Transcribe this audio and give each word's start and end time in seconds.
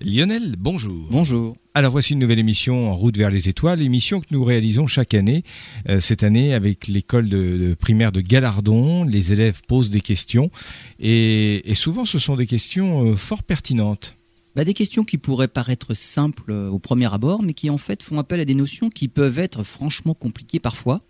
Lionel, 0.00 0.56
bonjour. 0.58 1.08
Bonjour. 1.10 1.56
Alors 1.72 1.90
voici 1.90 2.12
une 2.12 2.18
nouvelle 2.18 2.38
émission 2.38 2.90
en 2.90 2.94
route 2.94 3.16
vers 3.16 3.30
les 3.30 3.48
étoiles, 3.48 3.80
émission 3.80 4.20
que 4.20 4.26
nous 4.30 4.44
réalisons 4.44 4.86
chaque 4.86 5.14
année. 5.14 5.42
Euh, 5.88 6.00
cette 6.00 6.22
année 6.22 6.52
avec 6.52 6.86
l'école 6.86 7.28
de, 7.28 7.74
primaire 7.78 8.12
de 8.12 8.20
Galardon, 8.20 9.04
les 9.04 9.32
élèves 9.32 9.62
posent 9.66 9.88
des 9.88 10.02
questions 10.02 10.50
et, 10.98 11.62
souvent 11.74 12.04
ce 12.04 12.18
sont 12.18 12.36
des 12.36 12.46
questions 12.46 13.06
euh, 13.06 13.14
fort 13.14 13.42
pertinentes. 13.42 14.16
Bah, 14.54 14.64
des 14.64 14.74
questions 14.74 15.04
qui 15.04 15.16
pourraient 15.16 15.48
paraître 15.48 15.94
simples 15.94 16.50
euh, 16.50 16.68
au 16.68 16.78
premier 16.78 17.12
abord, 17.12 17.42
mais 17.42 17.54
qui 17.54 17.70
en 17.70 17.78
fait 17.78 18.02
font 18.02 18.18
appel 18.18 18.40
à 18.40 18.44
des 18.44 18.54
notions 18.54 18.90
qui 18.90 19.08
peuvent 19.08 19.38
être 19.38 19.64
franchement 19.64 20.14
compliquées 20.14 20.60
parfois 20.60 21.02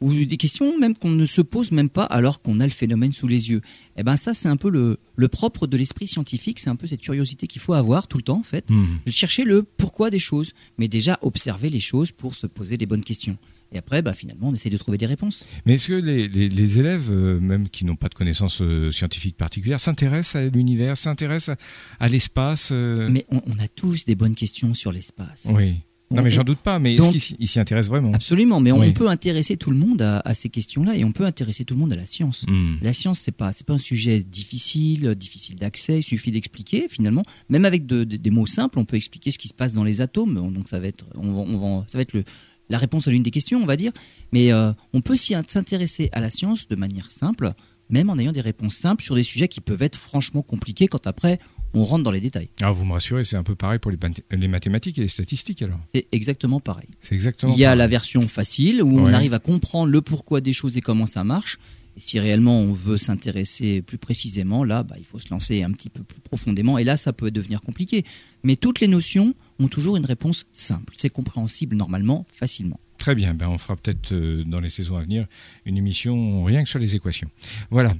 ou 0.00 0.24
des 0.24 0.36
questions 0.36 0.78
même 0.78 0.94
qu'on 0.94 1.10
ne 1.10 1.26
se 1.26 1.40
pose 1.40 1.72
même 1.72 1.88
pas 1.88 2.04
alors 2.04 2.42
qu'on 2.42 2.60
a 2.60 2.64
le 2.64 2.70
phénomène 2.70 3.12
sous 3.12 3.26
les 3.26 3.50
yeux. 3.50 3.60
Et 3.96 4.00
eh 4.00 4.02
ben 4.02 4.16
ça, 4.16 4.34
c'est 4.34 4.48
un 4.48 4.56
peu 4.56 4.70
le, 4.70 4.98
le 5.16 5.28
propre 5.28 5.66
de 5.66 5.76
l'esprit 5.76 6.08
scientifique, 6.08 6.58
c'est 6.58 6.70
un 6.70 6.76
peu 6.76 6.86
cette 6.86 7.00
curiosité 7.00 7.46
qu'il 7.46 7.62
faut 7.62 7.74
avoir 7.74 8.08
tout 8.08 8.16
le 8.16 8.24
temps 8.24 8.38
en 8.38 8.42
fait, 8.42 8.68
mhm. 8.70 9.00
de 9.06 9.10
chercher 9.10 9.44
le 9.44 9.62
pourquoi 9.62 10.10
des 10.10 10.18
choses, 10.18 10.52
mais 10.78 10.88
déjà 10.88 11.18
observer 11.22 11.70
les 11.70 11.80
choses 11.80 12.10
pour 12.10 12.34
se 12.34 12.46
poser 12.46 12.76
des 12.76 12.86
bonnes 12.86 13.04
questions. 13.04 13.38
Et 13.74 13.78
après, 13.78 14.02
bah, 14.02 14.14
finalement, 14.14 14.48
on 14.48 14.54
essaie 14.54 14.70
de 14.70 14.76
trouver 14.76 14.98
des 14.98 15.06
réponses. 15.06 15.44
Mais 15.66 15.74
est-ce 15.74 15.88
que 15.88 15.94
les, 15.94 16.28
les, 16.28 16.78
élèves, 16.78 17.10
euh, 17.10 17.40
même 17.40 17.68
qui 17.68 17.84
n'ont 17.84 17.96
pas 17.96 18.08
de 18.08 18.14
connaissances 18.14 18.62
euh, 18.62 18.92
scientifiques 18.92 19.36
particulières, 19.36 19.80
s'intéressent 19.80 20.36
à 20.36 20.48
l'univers, 20.48 20.96
s'intéressent 20.96 21.56
à, 21.98 22.08
l'espace 22.08 22.68
euh? 22.70 23.08
Mais 23.10 23.26
on, 23.30 23.42
on, 23.46 23.58
a 23.58 23.66
tous 23.66 24.04
des 24.04 24.14
bonnes 24.14 24.36
questions 24.36 24.74
sur 24.74 24.92
l'espace. 24.92 25.48
Oui. 25.50 25.80
Non, 26.10 26.22
mais 26.22 26.30
j'en 26.30 26.44
doute 26.44 26.58
pas, 26.58 26.78
mais 26.78 26.94
est-ce 26.94 27.34
qu'il 27.34 27.48
s'y 27.48 27.58
intéresse 27.58 27.88
vraiment 27.88 28.12
Absolument, 28.12 28.60
mais 28.60 28.72
on 28.72 28.92
peut 28.92 29.08
intéresser 29.08 29.56
tout 29.56 29.70
le 29.70 29.76
monde 29.76 30.02
à, 30.02 30.34
ces 30.34 30.48
questions-là 30.48 30.96
et 30.96 31.04
on 31.04 31.12
peut 31.12 31.24
intéresser 31.24 31.64
tout 31.64 31.74
le 31.74 31.80
monde 31.80 31.92
à 31.92 31.96
la 31.96 32.06
science. 32.06 32.44
Hmm. 32.46 32.76
La 32.82 32.92
science, 32.92 33.20
c'est 33.20 33.32
pas, 33.32 33.52
c'est 33.52 33.66
pas 33.66 33.74
un 33.74 33.78
sujet 33.78 34.22
difficile, 34.22 35.14
difficile 35.14 35.56
d'accès, 35.56 36.00
il 36.00 36.02
suffit 36.02 36.30
d'expliquer 36.30 36.86
finalement. 36.88 37.24
Même 37.48 37.64
avec 37.64 37.86
des 37.86 38.30
mots 38.30 38.46
simples, 38.46 38.78
on 38.78 38.84
peut 38.84 38.96
expliquer 38.96 39.30
ce 39.30 39.38
qui 39.38 39.48
se 39.48 39.54
passe 39.54 39.72
dans 39.72 39.84
les 39.84 40.00
atomes, 40.00 40.52
donc 40.52 40.68
ça 40.68 40.78
va 40.78 40.86
être, 40.86 41.06
on, 41.16 41.84
ça 41.86 41.98
va 41.98 42.02
être 42.02 42.12
le, 42.12 42.24
la 42.68 42.78
réponse 42.78 43.08
à 43.08 43.10
l'une 43.10 43.22
des 43.22 43.30
questions, 43.30 43.62
on 43.62 43.66
va 43.66 43.76
dire. 43.76 43.92
Mais 44.32 44.52
euh, 44.52 44.72
on 44.92 45.00
peut 45.00 45.16
s'y 45.16 45.34
s'intéresser 45.48 46.08
à 46.12 46.20
la 46.20 46.30
science 46.30 46.68
de 46.68 46.76
manière 46.76 47.10
simple, 47.10 47.52
même 47.90 48.10
en 48.10 48.18
ayant 48.18 48.32
des 48.32 48.40
réponses 48.40 48.76
simples 48.76 49.04
sur 49.04 49.14
des 49.14 49.22
sujets 49.22 49.48
qui 49.48 49.60
peuvent 49.60 49.82
être 49.82 49.98
franchement 49.98 50.42
compliqués 50.42 50.88
quand 50.88 51.06
après 51.06 51.38
on 51.74 51.84
rentre 51.84 52.04
dans 52.04 52.10
les 52.10 52.20
détails. 52.20 52.48
Ah, 52.62 52.70
vous 52.70 52.84
me 52.84 52.92
rassurez, 52.92 53.24
c'est 53.24 53.36
un 53.36 53.42
peu 53.42 53.54
pareil 53.54 53.78
pour 53.78 53.90
les, 53.90 54.48
mathématiques 54.48 54.98
et 54.98 55.02
les 55.02 55.08
statistiques 55.08 55.62
alors 55.62 55.80
C'est 55.92 56.06
exactement 56.12 56.60
pareil. 56.60 56.88
C'est 57.00 57.14
exactement 57.14 57.52
Il 57.52 57.58
y 57.58 57.64
a 57.64 57.74
la 57.74 57.88
version 57.88 58.26
facile 58.28 58.82
où 58.82 58.98
on 59.00 59.12
arrive 59.12 59.34
à 59.34 59.38
comprendre 59.38 59.90
le 59.90 60.00
pourquoi 60.00 60.40
des 60.40 60.52
choses 60.52 60.76
et 60.76 60.80
comment 60.80 61.06
ça 61.06 61.24
marche. 61.24 61.58
Et 61.96 62.00
si 62.00 62.18
réellement 62.18 62.60
on 62.60 62.72
veut 62.72 62.98
s'intéresser 62.98 63.82
plus 63.82 63.98
précisément, 63.98 64.64
là, 64.64 64.82
bah, 64.82 64.96
il 64.98 65.04
faut 65.04 65.18
se 65.18 65.30
lancer 65.30 65.62
un 65.62 65.70
petit 65.70 65.90
peu 65.90 66.02
plus 66.02 66.20
profondément. 66.20 66.78
Et 66.78 66.84
là, 66.84 66.96
ça 66.96 67.12
peut 67.12 67.30
devenir 67.30 67.60
compliqué. 67.60 68.04
Mais 68.42 68.56
toutes 68.56 68.80
les 68.80 68.88
notions 68.88 69.34
ont 69.60 69.68
toujours 69.68 69.96
une 69.96 70.06
réponse 70.06 70.46
simple. 70.52 70.92
C'est 70.96 71.10
compréhensible 71.10 71.76
normalement, 71.76 72.26
facilement. 72.32 72.80
Très 73.04 73.14
bien, 73.14 73.34
ben 73.34 73.48
on 73.48 73.58
fera 73.58 73.76
peut-être 73.76 74.12
euh, 74.12 74.42
dans 74.46 74.60
les 74.60 74.70
saisons 74.70 74.96
à 74.96 75.02
venir 75.02 75.26
une 75.66 75.76
émission 75.76 76.42
rien 76.42 76.64
que 76.64 76.70
sur 76.70 76.78
les 76.78 76.94
équations. 76.94 77.28
Voilà, 77.68 77.92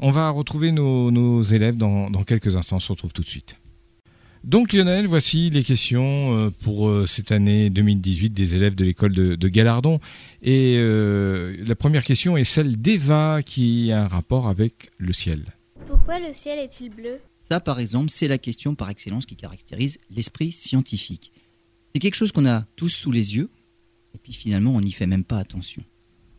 on 0.00 0.10
va 0.10 0.30
retrouver 0.30 0.72
nos, 0.72 1.42
élèves 1.42 1.76
dans, 1.76 2.10
quelques 2.24 2.56
instants, 2.56 2.78
on 2.78 2.80
se 2.80 2.90
retrouve 2.90 3.12
tout 3.12 3.22
de 3.22 3.28
suite. 3.28 3.56
Donc 4.42 4.72
Lionel, 4.72 5.06
voici 5.06 5.48
les 5.50 5.62
questions 5.62 6.34
euh, 6.34 6.50
pour 6.50 6.88
euh, 6.88 7.06
cette 7.06 7.30
année 7.30 7.70
2018 7.70 8.30
des 8.30 8.56
élèves 8.56 8.74
de 8.74 8.84
l'école 8.84 9.12
de, 9.12 9.48
Galardon. 9.48 10.00
Et 10.42 10.76
la 10.76 11.76
première 11.76 12.02
question 12.02 12.36
est 12.36 12.42
celle 12.42 12.80
d'Eva 12.80 13.42
qui 13.46 13.92
a 13.92 14.02
un 14.02 14.08
rapport 14.08 14.48
avec 14.48 14.90
le 14.98 15.12
ciel. 15.12 15.54
Pourquoi 15.86 16.18
le 16.18 16.32
ciel 16.32 16.58
est-il 16.58 16.90
bleu? 16.90 17.20
Ça, 17.44 17.60
par 17.60 17.78
exemple, 17.78 18.10
c'est 18.10 18.26
la 18.26 18.38
question 18.38 18.74
par 18.74 18.90
excellence 18.90 19.24
qui 19.24 19.36
caractérise 19.36 19.98
l'esprit 20.10 20.50
scientifique. 20.50 21.30
C'est 21.92 22.00
quelque 22.00 22.16
chose 22.16 22.32
qu'on 22.32 22.46
a 22.46 22.64
tous 22.74 22.88
sous 22.88 23.12
les 23.12 23.36
yeux, 23.36 23.50
et 24.18 24.20
puis 24.20 24.32
finalement, 24.32 24.74
on 24.74 24.80
n'y 24.80 24.90
fait 24.90 25.06
même 25.06 25.22
pas 25.22 25.38
attention. 25.38 25.80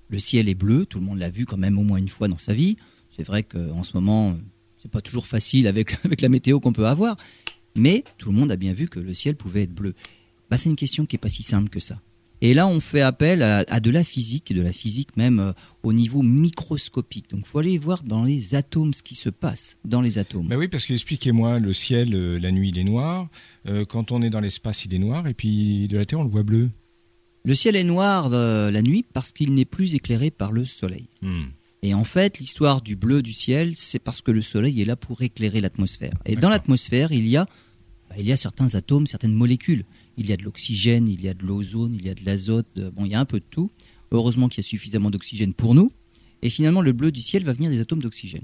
Le 0.09 0.19
ciel 0.19 0.49
est 0.49 0.55
bleu, 0.55 0.85
tout 0.85 0.99
le 0.99 1.05
monde 1.05 1.17
l'a 1.17 1.29
vu 1.29 1.45
quand 1.45 1.55
même 1.55 1.79
au 1.79 1.83
moins 1.83 1.97
une 1.97 2.09
fois 2.09 2.27
dans 2.27 2.37
sa 2.37 2.53
vie. 2.53 2.75
C'est 3.15 3.23
vrai 3.23 3.43
qu'en 3.43 3.83
ce 3.83 3.95
moment, 3.95 4.35
c'est 4.81 4.91
pas 4.91 4.99
toujours 4.99 5.25
facile 5.25 5.65
avec, 5.65 5.97
avec 6.03 6.19
la 6.19 6.27
météo 6.27 6.59
qu'on 6.59 6.73
peut 6.73 6.87
avoir, 6.87 7.15
mais 7.77 8.03
tout 8.17 8.31
le 8.31 8.35
monde 8.37 8.51
a 8.51 8.57
bien 8.57 8.73
vu 8.73 8.89
que 8.89 8.99
le 8.99 9.13
ciel 9.13 9.37
pouvait 9.37 9.63
être 9.63 9.73
bleu. 9.73 9.93
Bah, 10.49 10.57
c'est 10.57 10.69
une 10.69 10.75
question 10.75 11.05
qui 11.05 11.15
n'est 11.15 11.19
pas 11.19 11.29
si 11.29 11.41
simple 11.41 11.69
que 11.69 11.79
ça. 11.79 12.01
Et 12.41 12.53
là, 12.53 12.67
on 12.67 12.81
fait 12.81 13.01
appel 13.01 13.43
à, 13.43 13.79
de 13.79 13.91
la 13.91 14.03
physique, 14.03 14.53
de 14.53 14.61
la 14.61 14.73
physique 14.73 15.15
même 15.15 15.39
euh, 15.39 15.53
au 15.83 15.93
niveau 15.93 16.21
microscopique. 16.21 17.29
Donc, 17.29 17.41
il 17.43 17.47
faut 17.47 17.59
aller 17.59 17.77
voir 17.77 18.03
dans 18.03 18.23
les 18.23 18.55
atomes 18.55 18.93
ce 18.93 19.03
qui 19.03 19.15
se 19.15 19.29
passe 19.29 19.77
dans 19.85 20.01
les 20.01 20.17
atomes. 20.17 20.47
Bah 20.47 20.57
oui, 20.57 20.67
parce 20.67 20.85
que 20.85 20.93
expliquez-moi, 20.93 21.59
le 21.59 21.73
ciel, 21.73 22.13
euh, 22.13 22.39
la 22.39 22.51
nuit, 22.51 22.69
il 22.69 22.79
est 22.79 22.83
noir. 22.83 23.29
Euh, 23.67 23.85
quand 23.85 24.11
on 24.11 24.21
est 24.21 24.29
dans 24.29 24.39
l'espace, 24.39 24.85
il 24.85 24.93
est 24.93 24.99
noir. 24.99 25.27
Et 25.27 25.33
puis 25.33 25.87
de 25.87 25.97
la 25.97 26.05
Terre, 26.05 26.19
on 26.19 26.23
le 26.23 26.29
voit 26.29 26.43
bleu. 26.43 26.69
Le 27.45 27.55
ciel 27.55 27.75
est 27.75 27.83
noir 27.83 28.31
euh, 28.33 28.69
la 28.69 28.81
nuit 28.81 29.05
parce 29.13 29.31
qu'il 29.31 29.53
n'est 29.53 29.65
plus 29.65 29.95
éclairé 29.95 30.31
par 30.31 30.51
le 30.51 30.65
soleil. 30.65 31.07
Hmm. 31.21 31.45
Et 31.81 31.93
en 31.93 32.03
fait, 32.03 32.39
l'histoire 32.39 32.81
du 32.81 32.95
bleu 32.95 33.21
du 33.21 33.33
ciel, 33.33 33.75
c'est 33.75 33.99
parce 33.99 34.21
que 34.21 34.31
le 34.31 34.41
soleil 34.41 34.81
est 34.81 34.85
là 34.85 34.97
pour 34.97 35.21
éclairer 35.21 35.61
l'atmosphère. 35.61 36.13
Et 36.25 36.35
dans 36.35 36.49
l'atmosphère, 36.49 37.11
il 37.11 37.27
y 37.27 37.37
a 37.37 37.45
bah, 38.09 38.15
il 38.17 38.25
y 38.25 38.31
a 38.31 38.37
certains 38.37 38.75
atomes, 38.75 39.07
certaines 39.07 39.33
molécules. 39.33 39.85
Il 40.17 40.27
y 40.27 40.33
a 40.33 40.37
de 40.37 40.43
l'oxygène, 40.43 41.07
il 41.07 41.23
y 41.23 41.29
a 41.29 41.33
de 41.33 41.45
l'ozone, 41.45 41.93
il 41.93 42.05
y 42.05 42.09
a 42.09 42.15
de 42.15 42.25
l'azote. 42.25 42.67
Euh, 42.77 42.91
bon, 42.91 43.05
il 43.05 43.11
y 43.11 43.15
a 43.15 43.19
un 43.19 43.25
peu 43.25 43.39
de 43.39 43.45
tout. 43.49 43.71
Heureusement 44.11 44.49
qu'il 44.49 44.63
y 44.63 44.65
a 44.65 44.67
suffisamment 44.67 45.11
d'oxygène 45.11 45.53
pour 45.53 45.75
nous. 45.75 45.91
Et 46.41 46.49
finalement, 46.49 46.81
le 46.81 46.91
bleu 46.91 47.11
du 47.11 47.21
ciel 47.21 47.43
va 47.43 47.53
venir 47.53 47.69
des 47.69 47.79
atomes 47.79 48.01
d'oxygène. 48.01 48.43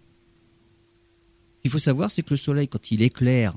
Ce 1.57 1.61
qu'il 1.63 1.71
faut 1.71 1.79
savoir, 1.79 2.11
c'est 2.11 2.21
que 2.21 2.31
le 2.31 2.37
soleil, 2.37 2.67
quand 2.67 2.91
il 2.91 3.01
éclaire, 3.01 3.55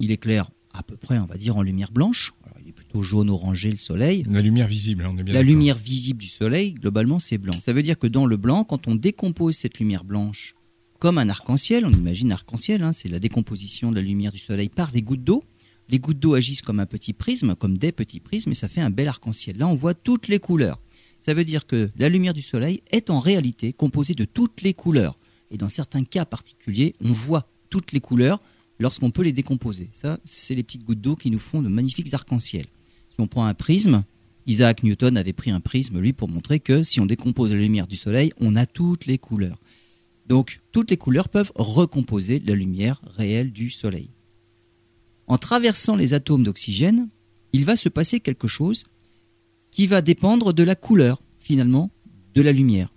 il 0.00 0.10
éclaire 0.10 0.50
à 0.76 0.82
peu 0.82 0.96
près, 0.96 1.18
on 1.18 1.26
va 1.26 1.36
dire, 1.36 1.56
en 1.56 1.62
lumière 1.62 1.90
blanche 1.90 2.32
plutôt 2.76 3.02
jaune 3.02 3.30
orangé 3.30 3.70
le 3.70 3.76
soleil. 3.76 4.24
La 4.30 4.42
lumière 4.42 4.68
visible, 4.68 5.04
on 5.08 5.16
est 5.18 5.22
bien 5.22 5.34
La 5.34 5.42
lumière 5.42 5.76
visible 5.76 6.20
du 6.20 6.28
soleil, 6.28 6.74
globalement, 6.74 7.18
c'est 7.18 7.38
blanc. 7.38 7.58
Ça 7.58 7.72
veut 7.72 7.82
dire 7.82 7.98
que 7.98 8.06
dans 8.06 8.26
le 8.26 8.36
blanc, 8.36 8.64
quand 8.64 8.86
on 8.86 8.94
décompose 8.94 9.56
cette 9.56 9.78
lumière 9.78 10.04
blanche 10.04 10.54
comme 10.98 11.18
un 11.18 11.28
arc-en-ciel, 11.28 11.84
on 11.84 11.92
imagine 11.92 12.32
arc-en-ciel, 12.32 12.82
hein, 12.82 12.92
c'est 12.92 13.08
la 13.08 13.18
décomposition 13.18 13.90
de 13.90 13.96
la 13.96 14.02
lumière 14.02 14.32
du 14.32 14.38
soleil 14.38 14.68
par 14.68 14.90
les 14.92 15.02
gouttes 15.02 15.24
d'eau. 15.24 15.42
Les 15.88 15.98
gouttes 15.98 16.18
d'eau 16.18 16.34
agissent 16.34 16.62
comme 16.62 16.80
un 16.80 16.86
petit 16.86 17.12
prisme, 17.12 17.54
comme 17.54 17.78
des 17.78 17.92
petits 17.92 18.20
prismes, 18.20 18.52
et 18.52 18.54
ça 18.54 18.68
fait 18.68 18.80
un 18.80 18.90
bel 18.90 19.08
arc-en-ciel. 19.08 19.58
Là, 19.58 19.68
on 19.68 19.74
voit 19.74 19.94
toutes 19.94 20.28
les 20.28 20.38
couleurs. 20.38 20.80
Ça 21.20 21.34
veut 21.34 21.44
dire 21.44 21.66
que 21.66 21.90
la 21.96 22.08
lumière 22.08 22.34
du 22.34 22.42
soleil 22.42 22.82
est 22.90 23.10
en 23.10 23.20
réalité 23.20 23.72
composée 23.72 24.14
de 24.14 24.24
toutes 24.24 24.62
les 24.62 24.74
couleurs. 24.74 25.16
Et 25.50 25.58
dans 25.58 25.68
certains 25.68 26.04
cas 26.04 26.24
particuliers, 26.24 26.94
on 27.00 27.12
voit 27.12 27.48
toutes 27.70 27.92
les 27.92 28.00
couleurs 28.00 28.40
lorsqu'on 28.78 29.10
peut 29.10 29.22
les 29.22 29.32
décomposer. 29.32 29.88
Ça, 29.92 30.18
c'est 30.24 30.54
les 30.54 30.62
petites 30.62 30.84
gouttes 30.84 31.00
d'eau 31.00 31.16
qui 31.16 31.30
nous 31.30 31.38
font 31.38 31.62
de 31.62 31.68
magnifiques 31.68 32.12
arcs-en-ciel. 32.12 32.66
Si 33.10 33.20
on 33.20 33.26
prend 33.26 33.46
un 33.46 33.54
prisme, 33.54 34.04
Isaac 34.46 34.82
Newton 34.82 35.16
avait 35.16 35.32
pris 35.32 35.50
un 35.50 35.60
prisme, 35.60 36.00
lui, 36.00 36.12
pour 36.12 36.28
montrer 36.28 36.60
que 36.60 36.84
si 36.84 37.00
on 37.00 37.06
décompose 37.06 37.52
la 37.52 37.58
lumière 37.58 37.86
du 37.86 37.96
soleil, 37.96 38.32
on 38.38 38.54
a 38.54 38.66
toutes 38.66 39.06
les 39.06 39.18
couleurs. 39.18 39.58
Donc, 40.26 40.60
toutes 40.72 40.90
les 40.90 40.96
couleurs 40.96 41.28
peuvent 41.28 41.52
recomposer 41.54 42.40
la 42.40 42.54
lumière 42.54 43.00
réelle 43.16 43.52
du 43.52 43.70
soleil. 43.70 44.10
En 45.26 45.38
traversant 45.38 45.96
les 45.96 46.14
atomes 46.14 46.44
d'oxygène, 46.44 47.08
il 47.52 47.64
va 47.64 47.76
se 47.76 47.88
passer 47.88 48.20
quelque 48.20 48.48
chose 48.48 48.84
qui 49.70 49.86
va 49.86 50.02
dépendre 50.02 50.52
de 50.52 50.62
la 50.62 50.74
couleur, 50.74 51.20
finalement, 51.38 51.90
de 52.34 52.42
la 52.42 52.52
lumière. 52.52 52.88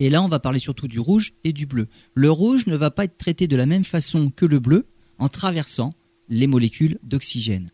Et 0.00 0.10
là, 0.10 0.22
on 0.22 0.28
va 0.28 0.38
parler 0.38 0.58
surtout 0.58 0.88
du 0.88 1.00
rouge 1.00 1.32
et 1.44 1.52
du 1.52 1.66
bleu. 1.66 1.88
Le 2.14 2.30
rouge 2.30 2.66
ne 2.66 2.76
va 2.76 2.90
pas 2.90 3.04
être 3.04 3.18
traité 3.18 3.48
de 3.48 3.56
la 3.56 3.66
même 3.66 3.84
façon 3.84 4.30
que 4.30 4.46
le 4.46 4.60
bleu 4.60 4.86
en 5.18 5.28
traversant 5.28 5.94
les 6.28 6.46
molécules 6.46 6.98
d'oxygène. 7.02 7.70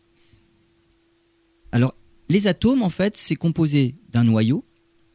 Alors, 1.71 1.95
les 2.29 2.47
atomes, 2.47 2.81
en 2.81 2.89
fait, 2.89 3.15
c'est 3.17 3.35
composé 3.35 3.95
d'un 4.09 4.23
noyau. 4.23 4.65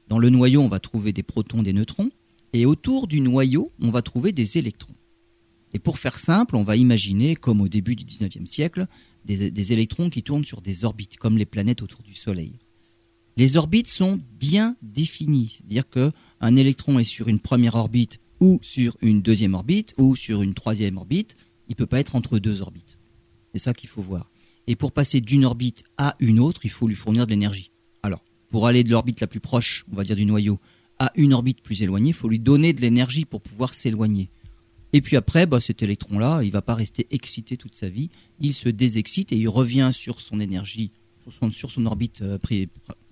Dans 0.09 0.19
le 0.19 0.31
noyau, 0.31 0.61
on 0.61 0.69
va 0.69 0.79
trouver 0.79 1.13
des 1.13 1.23
protons, 1.23 1.63
des 1.63 1.73
neutrons. 1.73 2.11
Et 2.53 2.67
autour 2.67 3.07
du 3.07 3.21
noyau, 3.21 3.73
on 3.81 3.91
va 3.91 4.03
trouver 4.03 4.33
des 4.33 4.59
électrons. 4.59 4.95
Et 5.73 5.79
pour 5.79 5.99
faire 5.99 6.19
simple, 6.19 6.57
on 6.57 6.63
va 6.63 6.77
imaginer, 6.77 7.37
comme 7.37 7.61
au 7.61 7.69
début 7.69 7.97
du 7.97 8.05
19e 8.05 8.47
siècle, 8.47 8.87
des, 9.25 9.73
électrons 9.73 10.11
qui 10.11 10.23
tournent 10.23 10.45
sur 10.45 10.63
des 10.63 10.85
orbites, 10.85 11.17
comme 11.17 11.37
les 11.37 11.47
planètes 11.47 11.83
autour 11.83 12.03
du 12.03 12.15
Soleil. 12.15 12.59
Les 13.37 13.57
orbites 13.57 13.91
sont 13.91 14.19
bien 14.39 14.77
définies, 14.83 15.59
c'est-à-dire 15.59 15.89
qu'un 16.41 16.57
électron 16.57 16.99
est 16.99 17.05
sur 17.05 17.29
une 17.29 17.41
première 17.41 17.75
orbite 17.75 18.19
ou 18.41 18.59
sur 18.63 18.97
une 19.03 19.23
deuxième 19.23 19.55
orbite 19.55 19.95
ou 19.99 20.17
sur 20.17 20.43
une 20.43 20.55
troisième 20.55 20.97
orbite, 20.97 21.37
il 21.69 21.73
ne 21.73 21.77
peut 21.77 21.87
pas 21.87 22.01
être 22.01 22.17
entre 22.17 22.39
deux 22.39 22.63
orbites. 22.63 22.99
C'est 23.53 23.61
ça 23.61 23.75
qu'il 23.75 23.89
faut 23.89 24.03
voir. 24.03 24.31
Et 24.67 24.77
pour 24.77 24.93
passer 24.93 25.21
d'une 25.21 25.45
orbite 25.45 25.85
à 25.99 26.17
une 26.21 26.41
autre, 26.41 26.61
il 26.65 26.71
faut 26.71 26.87
lui 26.87 26.95
fournir 26.95 27.27
de 27.27 27.31
l'énergie. 27.31 27.71
Alors, 28.03 28.25
pour 28.49 28.67
aller 28.67 28.85
de 28.85 28.91
l'orbite 28.91 29.21
la 29.21 29.27
plus 29.27 29.41
proche, 29.41 29.85
on 29.93 29.97
va 29.97 30.05
dire 30.05 30.17
du 30.17 30.27
noyau, 30.27 30.59
à 30.99 31.13
une 31.15 31.33
orbite 31.33 31.63
plus 31.63 31.83
éloignée, 31.83 32.11
il 32.11 32.15
faut 32.15 32.29
lui 32.29 32.39
donner 32.39 32.73
de 32.73 32.81
l'énergie 32.81 33.25
pour 33.25 33.41
pouvoir 33.41 33.75
s'éloigner. 33.75 34.31
Et 34.93 35.01
puis 35.01 35.17
après, 35.17 35.47
bah, 35.47 35.61
cet 35.61 35.83
électron-là, 35.83 36.43
il 36.43 36.49
ne 36.49 36.53
va 36.53 36.63
pas 36.63 36.75
rester 36.75 37.07
excité 37.11 37.57
toute 37.57 37.77
sa 37.77 37.89
vie. 37.89 38.11
Il 38.41 38.53
se 38.55 38.69
désexcite 38.69 39.33
et 39.33 39.37
il 39.37 39.49
revient 39.49 39.91
sur 39.93 40.21
son 40.21 40.41
énergie, 40.41 40.91
sur 41.53 41.71
son, 41.71 41.87
orbite 41.87 42.23
euh, 42.23 42.39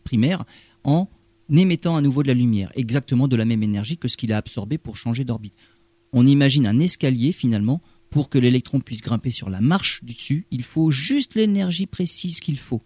primaire, 0.04 0.44
en 0.84 1.08
émettant 1.56 1.96
à 1.96 2.02
nouveau 2.02 2.22
de 2.22 2.28
la 2.28 2.34
lumière, 2.34 2.70
exactement 2.74 3.28
de 3.28 3.36
la 3.36 3.44
même 3.44 3.62
énergie 3.62 3.96
que 3.96 4.08
ce 4.08 4.16
qu'il 4.16 4.32
a 4.32 4.36
absorbé 4.36 4.78
pour 4.78 4.96
changer 4.96 5.24
d'orbite. 5.24 5.54
On 6.12 6.26
imagine 6.26 6.66
un 6.66 6.78
escalier 6.78 7.32
finalement 7.32 7.80
pour 8.10 8.28
que 8.28 8.38
l'électron 8.38 8.80
puisse 8.80 9.02
grimper 9.02 9.30
sur 9.30 9.50
la 9.50 9.60
marche 9.60 10.02
du 10.02 10.14
dessus, 10.14 10.46
il 10.50 10.62
faut 10.62 10.90
juste 10.90 11.34
l'énergie 11.34 11.86
précise 11.86 12.40
qu'il 12.40 12.58
faut. 12.58 12.82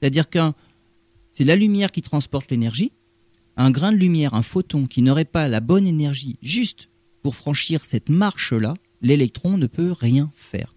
C'est-à-dire 0.00 0.28
que 0.28 0.52
c'est 1.32 1.44
la 1.44 1.56
lumière 1.56 1.90
qui 1.90 2.02
transporte 2.02 2.50
l'énergie. 2.50 2.92
Un 3.56 3.70
grain 3.70 3.92
de 3.92 3.96
lumière, 3.96 4.34
un 4.34 4.42
photon 4.42 4.86
qui 4.86 5.02
n'aurait 5.02 5.24
pas 5.24 5.48
la 5.48 5.60
bonne 5.60 5.86
énergie 5.86 6.38
juste 6.42 6.88
pour 7.22 7.36
franchir 7.36 7.84
cette 7.84 8.08
marche-là, 8.08 8.74
l'électron 9.00 9.58
ne 9.58 9.66
peut 9.66 9.92
rien 9.92 10.30
faire. 10.34 10.74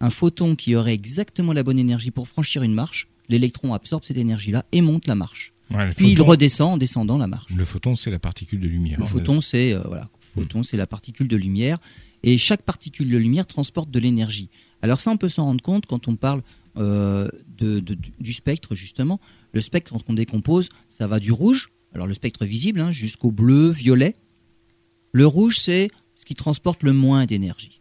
Un 0.00 0.10
photon 0.10 0.56
qui 0.56 0.76
aurait 0.76 0.94
exactement 0.94 1.52
la 1.52 1.62
bonne 1.62 1.78
énergie 1.78 2.10
pour 2.10 2.28
franchir 2.28 2.62
une 2.62 2.74
marche, 2.74 3.08
l'électron 3.28 3.74
absorbe 3.74 4.04
cette 4.04 4.16
énergie-là 4.16 4.64
et 4.72 4.80
monte 4.80 5.06
la 5.06 5.14
marche. 5.14 5.52
Ouais, 5.70 5.90
Puis 5.96 6.10
il 6.12 6.22
redescend 6.22 6.74
en 6.74 6.76
descendant 6.76 7.18
la 7.18 7.26
marche. 7.26 7.52
Le 7.54 7.64
photon, 7.64 7.94
c'est 7.96 8.10
la 8.10 8.18
particule 8.20 8.60
de 8.60 8.68
lumière. 8.68 8.98
Le 9.00 9.06
photon, 9.06 9.40
c'est 9.40 9.72
euh, 9.74 9.80
voilà, 9.86 10.08
photon, 10.20 10.62
c'est 10.62 10.76
la 10.76 10.86
particule 10.86 11.26
de 11.28 11.36
lumière, 11.36 11.78
et 12.22 12.38
chaque 12.38 12.62
particule 12.62 13.10
de 13.10 13.16
lumière 13.16 13.46
transporte 13.46 13.90
de 13.90 13.98
l'énergie. 13.98 14.48
Alors 14.82 15.00
ça, 15.00 15.10
on 15.10 15.16
peut 15.16 15.28
s'en 15.28 15.44
rendre 15.44 15.62
compte 15.62 15.86
quand 15.86 16.06
on 16.08 16.16
parle 16.16 16.42
euh, 16.76 17.28
de- 17.58 17.80
de- 17.80 17.96
du 18.20 18.32
spectre 18.32 18.74
justement. 18.74 19.18
Le 19.52 19.60
spectre, 19.60 19.92
quand 19.92 20.02
on 20.08 20.12
décompose, 20.12 20.68
ça 20.88 21.06
va 21.06 21.18
du 21.18 21.32
rouge, 21.32 21.70
alors 21.94 22.06
le 22.06 22.14
spectre 22.14 22.44
visible, 22.44 22.80
hein, 22.80 22.90
jusqu'au 22.90 23.30
bleu, 23.32 23.70
violet. 23.70 24.14
Le 25.12 25.26
rouge, 25.26 25.58
c'est 25.58 25.90
ce 26.14 26.24
qui 26.24 26.34
transporte 26.34 26.82
le 26.82 26.92
moins 26.92 27.24
d'énergie. 27.26 27.80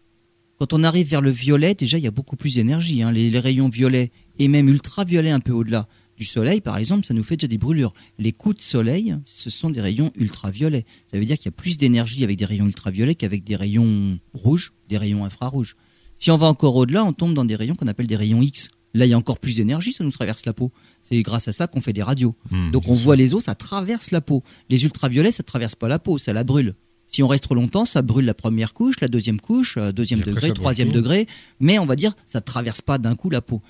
Quand 0.57 0.71
on 0.73 0.83
arrive 0.83 1.07
vers 1.09 1.21
le 1.21 1.31
violet, 1.31 1.75
déjà, 1.75 1.97
il 1.97 2.03
y 2.03 2.07
a 2.07 2.11
beaucoup 2.11 2.37
plus 2.37 2.55
d'énergie. 2.55 3.03
hein. 3.03 3.11
Les, 3.11 3.29
les 3.29 3.39
rayons 3.39 3.67
violets 3.69 4.11
et 4.39 4.47
même 4.47 4.69
ultraviolets 4.69 5.31
un 5.31 5.41
peu 5.41 5.51
au-delà 5.51 5.87
du 6.17 6.25
soleil, 6.25 6.61
par 6.61 6.77
exemple, 6.77 7.05
ça 7.05 7.13
nous 7.13 7.23
fait 7.23 7.35
déjà 7.37 7.47
des 7.47 7.57
brûlures. 7.57 7.93
Les 8.17 8.31
coups 8.31 8.57
de 8.57 8.61
soleil, 8.61 9.15
ce 9.25 9.49
sont 9.49 9.69
des 9.69 9.81
rayons 9.81 10.11
ultraviolets. 10.15 10.85
Ça 11.11 11.17
veut 11.19 11.25
dire 11.25 11.37
qu'il 11.37 11.45
y 11.45 11.49
a 11.49 11.51
plus 11.51 11.77
d'énergie 11.77 12.23
avec 12.23 12.37
des 12.37 12.45
rayons 12.45 12.65
ultraviolets 12.67 13.15
qu'avec 13.15 13.43
des 13.43 13.55
rayons 13.55 14.17
rouges, 14.33 14.73
des 14.87 14.97
rayons 14.97 15.25
infrarouges. 15.25 15.75
Si 16.15 16.31
on 16.31 16.37
va 16.37 16.47
encore 16.47 16.75
au-delà, 16.75 17.03
on 17.03 17.11
tombe 17.13 17.33
dans 17.33 17.43
des 17.45 17.55
rayons 17.55 17.75
qu'on 17.75 17.87
appelle 17.87 18.07
des 18.07 18.15
rayons 18.15 18.41
X. 18.41 18.69
Là, 18.93 19.05
il 19.05 19.09
y 19.09 19.13
a 19.13 19.17
encore 19.17 19.39
plus 19.39 19.57
d'énergie, 19.57 19.91
ça 19.91 20.05
nous 20.05 20.11
traverse 20.11 20.45
la 20.45 20.53
peau. 20.53 20.71
C'est 21.01 21.21
grâce 21.21 21.49
à 21.49 21.51
ça 21.51 21.67
qu'on 21.67 21.81
fait 21.81 21.91
des 21.91 22.01
radios. 22.03 22.33
Hmm, 22.49 22.71
Donc 22.71 22.87
on 22.87 22.93
voit 22.93 23.17
les 23.17 23.33
os, 23.33 23.43
ça 23.43 23.53
traverse 23.53 24.11
la 24.11 24.21
peau. 24.21 24.41
Les 24.69 24.85
ultraviolets, 24.85 25.31
ça 25.31 25.43
traverse 25.43 25.75
pas 25.75 25.89
la 25.89 25.99
peau, 25.99 26.17
ça 26.17 26.31
la 26.31 26.45
brûle. 26.45 26.75
Si 27.07 27.21
on 27.21 27.27
reste 27.27 27.43
trop 27.43 27.55
longtemps, 27.55 27.83
ça 27.83 28.01
brûle 28.01 28.23
la 28.23 28.33
première 28.33 28.73
couche, 28.73 28.95
la 29.01 29.09
deuxième 29.09 29.41
couche, 29.41 29.75
euh, 29.77 29.91
deuxième 29.91 30.21
après, 30.21 30.31
degré, 30.31 30.51
troisième 30.53 30.91
degré. 30.93 31.27
Mais 31.59 31.77
on 31.77 31.85
va 31.85 31.97
dire, 31.97 32.15
ça 32.25 32.39
traverse 32.39 32.81
pas 32.81 32.97
d'un 32.97 33.15
coup 33.15 33.29
la 33.29 33.41
peau. 33.41 33.61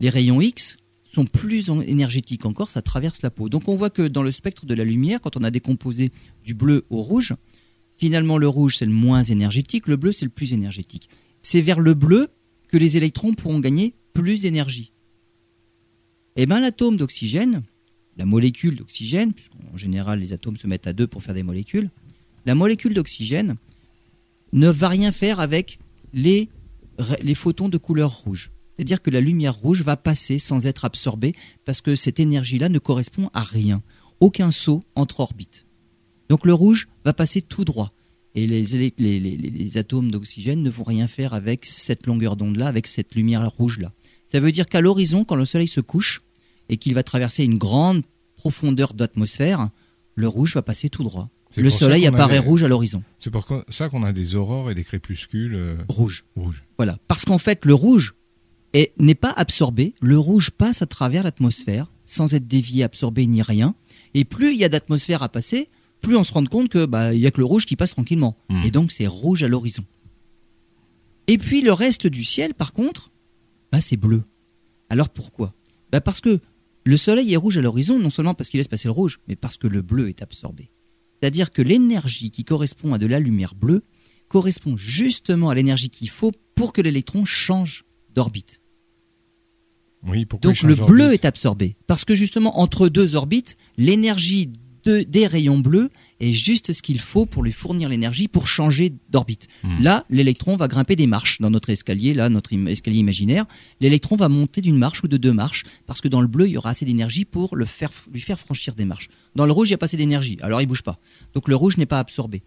Les 0.00 0.10
rayons 0.10 0.40
X 0.40 0.76
sont 1.14 1.24
plus 1.24 1.70
énergétiques 1.70 2.44
encore, 2.44 2.70
ça 2.70 2.82
traverse 2.82 3.22
la 3.22 3.30
peau. 3.30 3.48
Donc 3.48 3.68
on 3.68 3.76
voit 3.76 3.90
que 3.90 4.06
dans 4.06 4.22
le 4.22 4.32
spectre 4.32 4.66
de 4.66 4.74
la 4.74 4.84
lumière, 4.84 5.20
quand 5.20 5.36
on 5.36 5.44
a 5.44 5.50
décomposé 5.50 6.10
du 6.44 6.54
bleu 6.54 6.84
au 6.90 7.02
rouge, 7.02 7.34
finalement 7.96 8.38
le 8.38 8.48
rouge 8.48 8.76
c'est 8.76 8.86
le 8.86 8.92
moins 8.92 9.24
énergétique, 9.24 9.88
le 9.88 9.96
bleu 9.96 10.12
c'est 10.12 10.24
le 10.24 10.30
plus 10.30 10.52
énergétique. 10.52 11.08
C'est 11.42 11.60
vers 11.60 11.80
le 11.80 11.94
bleu 11.94 12.28
que 12.68 12.76
les 12.76 12.96
électrons 12.96 13.34
pourront 13.34 13.60
gagner 13.60 13.94
plus 14.12 14.42
d'énergie. 14.42 14.92
Eh 16.36 16.46
bien 16.46 16.60
l'atome 16.60 16.96
d'oxygène, 16.96 17.62
la 18.16 18.24
molécule 18.24 18.76
d'oxygène, 18.76 19.32
puisqu'en 19.32 19.76
général 19.76 20.20
les 20.20 20.32
atomes 20.32 20.56
se 20.56 20.66
mettent 20.66 20.86
à 20.86 20.92
deux 20.92 21.06
pour 21.06 21.22
faire 21.22 21.34
des 21.34 21.42
molécules, 21.42 21.90
la 22.46 22.54
molécule 22.54 22.94
d'oxygène 22.94 23.56
ne 24.52 24.68
va 24.68 24.88
rien 24.88 25.12
faire 25.12 25.40
avec 25.40 25.78
les, 26.12 26.48
les 27.22 27.34
photons 27.34 27.68
de 27.68 27.78
couleur 27.78 28.10
rouge. 28.10 28.50
C'est-à-dire 28.76 29.02
que 29.02 29.10
la 29.10 29.20
lumière 29.20 29.54
rouge 29.54 29.82
va 29.82 29.96
passer 29.96 30.38
sans 30.38 30.66
être 30.66 30.84
absorbée 30.84 31.34
parce 31.64 31.80
que 31.80 31.94
cette 31.96 32.18
énergie-là 32.20 32.68
ne 32.68 32.78
correspond 32.78 33.30
à 33.32 33.42
rien. 33.42 33.82
Aucun 34.20 34.50
saut 34.50 34.82
entre 34.94 35.20
orbites. 35.20 35.66
Donc 36.28 36.46
le 36.46 36.54
rouge 36.54 36.86
va 37.04 37.12
passer 37.12 37.40
tout 37.42 37.64
droit. 37.64 37.92
Et 38.34 38.46
les, 38.48 38.74
élé- 38.76 38.92
les- 38.98 39.20
les- 39.20 39.36
les- 39.36 39.50
les 39.50 39.78
atomes 39.78 40.10
d'oxygène 40.10 40.62
ne 40.62 40.70
vont 40.70 40.82
rien 40.82 41.06
faire 41.06 41.34
avec 41.34 41.64
cette 41.66 42.06
longueur 42.06 42.34
d'onde-là, 42.34 42.66
avec 42.66 42.86
cette 42.88 43.14
lumière 43.14 43.48
rouge-là. 43.48 43.92
Ça 44.24 44.40
veut 44.40 44.50
dire 44.50 44.66
qu'à 44.66 44.80
l'horizon, 44.80 45.24
quand 45.24 45.36
le 45.36 45.44
soleil 45.44 45.68
se 45.68 45.80
couche 45.80 46.22
et 46.68 46.76
qu'il 46.76 46.94
va 46.94 47.02
traverser 47.04 47.44
une 47.44 47.58
grande 47.58 48.02
profondeur 48.36 48.94
d'atmosphère, 48.94 49.68
le 50.16 50.26
rouge 50.26 50.54
va 50.54 50.62
passer 50.62 50.88
tout 50.88 51.04
droit. 51.04 51.28
Le 51.56 51.70
soleil 51.70 52.06
apparaît 52.08 52.38
rouge 52.40 52.64
à 52.64 52.68
l'horizon. 52.68 53.04
C'est 53.20 53.30
pour 53.30 53.46
ça 53.68 53.88
qu'on 53.88 54.02
a 54.02 54.12
des 54.12 54.34
aurores 54.34 54.70
et 54.70 54.74
des 54.74 54.82
crépuscules 54.82 55.54
euh, 55.54 55.76
Rouge. 55.88 56.24
rouges. 56.34 56.64
Voilà. 56.78 56.98
Parce 57.06 57.24
qu'en 57.24 57.38
fait, 57.38 57.64
le 57.64 57.74
rouge 57.74 58.14
est- 58.74 58.92
n'est 58.98 59.14
pas 59.14 59.30
absorbé. 59.30 59.94
Le 60.00 60.18
rouge 60.18 60.50
passe 60.50 60.82
à 60.82 60.86
travers 60.86 61.22
l'atmosphère 61.22 61.90
sans 62.04 62.34
être 62.34 62.46
dévié, 62.46 62.84
absorbé 62.84 63.26
ni 63.26 63.40
rien. 63.40 63.74
Et 64.12 64.24
plus 64.24 64.52
il 64.52 64.58
y 64.58 64.64
a 64.64 64.68
d'atmosphère 64.68 65.22
à 65.22 65.28
passer, 65.30 65.68
plus 66.02 66.16
on 66.16 66.24
se 66.24 66.32
rend 66.34 66.44
compte 66.44 66.68
que 66.68 66.84
bah 66.84 67.14
il 67.14 67.20
y 67.20 67.26
a 67.26 67.30
que 67.30 67.40
le 67.40 67.46
rouge 67.46 67.64
qui 67.64 67.76
passe 67.76 67.92
tranquillement. 67.92 68.36
Hmm. 68.50 68.62
Et 68.64 68.70
donc 68.70 68.92
c'est 68.92 69.06
rouge 69.06 69.42
à 69.42 69.48
l'horizon. 69.48 69.84
Et 71.26 71.38
puis 71.38 71.62
le 71.62 71.72
reste 71.72 72.06
du 72.06 72.24
ciel, 72.24 72.52
par 72.54 72.72
contre, 72.72 73.10
bah 73.72 73.80
c'est 73.80 73.96
bleu. 73.96 74.22
Alors 74.90 75.08
pourquoi? 75.08 75.54
Bah 75.90 76.00
Parce 76.02 76.20
que 76.20 76.40
le 76.84 76.96
soleil 76.98 77.32
est 77.32 77.36
rouge 77.38 77.56
à 77.56 77.62
l'horizon, 77.62 77.98
non 77.98 78.10
seulement 78.10 78.34
parce 78.34 78.50
qu'il 78.50 78.58
laisse 78.58 78.68
passer 78.68 78.88
le 78.88 78.92
rouge, 78.92 79.18
mais 79.26 79.36
parce 79.36 79.56
que 79.56 79.66
le 79.66 79.80
bleu 79.80 80.08
est 80.10 80.20
absorbé. 80.22 80.70
C'est-à-dire 81.20 81.50
que 81.52 81.62
l'énergie 81.62 82.30
qui 82.30 82.44
correspond 82.44 82.92
à 82.92 82.98
de 82.98 83.06
la 83.06 83.18
lumière 83.20 83.54
bleue 83.54 83.82
correspond 84.28 84.76
justement 84.76 85.48
à 85.48 85.54
l'énergie 85.54 85.88
qu'il 85.88 86.10
faut 86.10 86.32
pour 86.54 86.74
que 86.74 86.82
l'électron 86.82 87.24
change 87.24 87.84
d'orbite. 88.14 88.60
Oui, 90.06 90.26
Donc 90.42 90.56
le 90.62 90.74
bleu 90.86 91.12
est 91.14 91.24
absorbé. 91.24 91.76
Parce 91.86 92.04
que 92.04 92.14
justement, 92.14 92.58
entre 92.60 92.88
deux 92.88 93.14
orbites, 93.14 93.56
l'énergie 93.76 94.50
de- 94.84 95.00
des 95.02 95.26
rayons 95.26 95.58
bleus 95.60 95.88
est 96.20 96.32
juste 96.32 96.74
ce 96.74 96.82
qu'il 96.82 97.00
faut 97.00 97.24
pour 97.24 97.42
lui 97.42 97.52
fournir 97.52 97.88
l'énergie 97.88 98.28
pour 98.28 98.46
changer 98.46 98.92
d'orbite. 99.08 99.46
Hmm. 99.62 99.82
Là, 99.82 100.04
l'électron 100.10 100.56
va 100.56 100.68
grimper 100.68 100.94
des 100.94 101.06
marches 101.06 101.40
dans 101.40 101.48
notre 101.48 101.70
escalier, 101.70 102.12
là, 102.12 102.28
notre 102.28 102.54
im- 102.54 102.66
escalier 102.66 102.98
imaginaire. 102.98 103.46
L'électron 103.80 104.16
va 104.16 104.28
monter 104.28 104.60
d'une 104.60 104.76
marche 104.76 105.02
ou 105.02 105.08
de 105.08 105.16
deux 105.16 105.32
marches, 105.32 105.62
parce 105.86 106.02
que 106.02 106.08
dans 106.08 106.20
le 106.20 106.26
bleu, 106.26 106.48
il 106.48 106.52
y 106.52 106.58
aura 106.58 106.68
assez 106.70 106.84
d'énergie 106.84 107.24
pour 107.24 107.56
le 107.56 107.64
faire, 107.64 107.90
lui 108.12 108.20
faire 108.20 108.38
franchir 108.38 108.74
des 108.74 108.84
marches. 108.84 109.08
Dans 109.36 109.46
le 109.46 109.52
rouge, 109.52 109.68
il 109.68 109.72
n'y 109.72 109.76
a 109.76 109.78
pas 109.78 109.86
assez 109.86 109.96
d'énergie, 109.96 110.36
alors 110.42 110.60
il 110.60 110.66
bouge 110.66 110.82
pas. 110.82 110.98
Donc 111.32 111.48
le 111.48 111.56
rouge 111.56 111.78
n'est 111.78 111.86
pas 111.86 111.98
absorbé. 111.98 112.42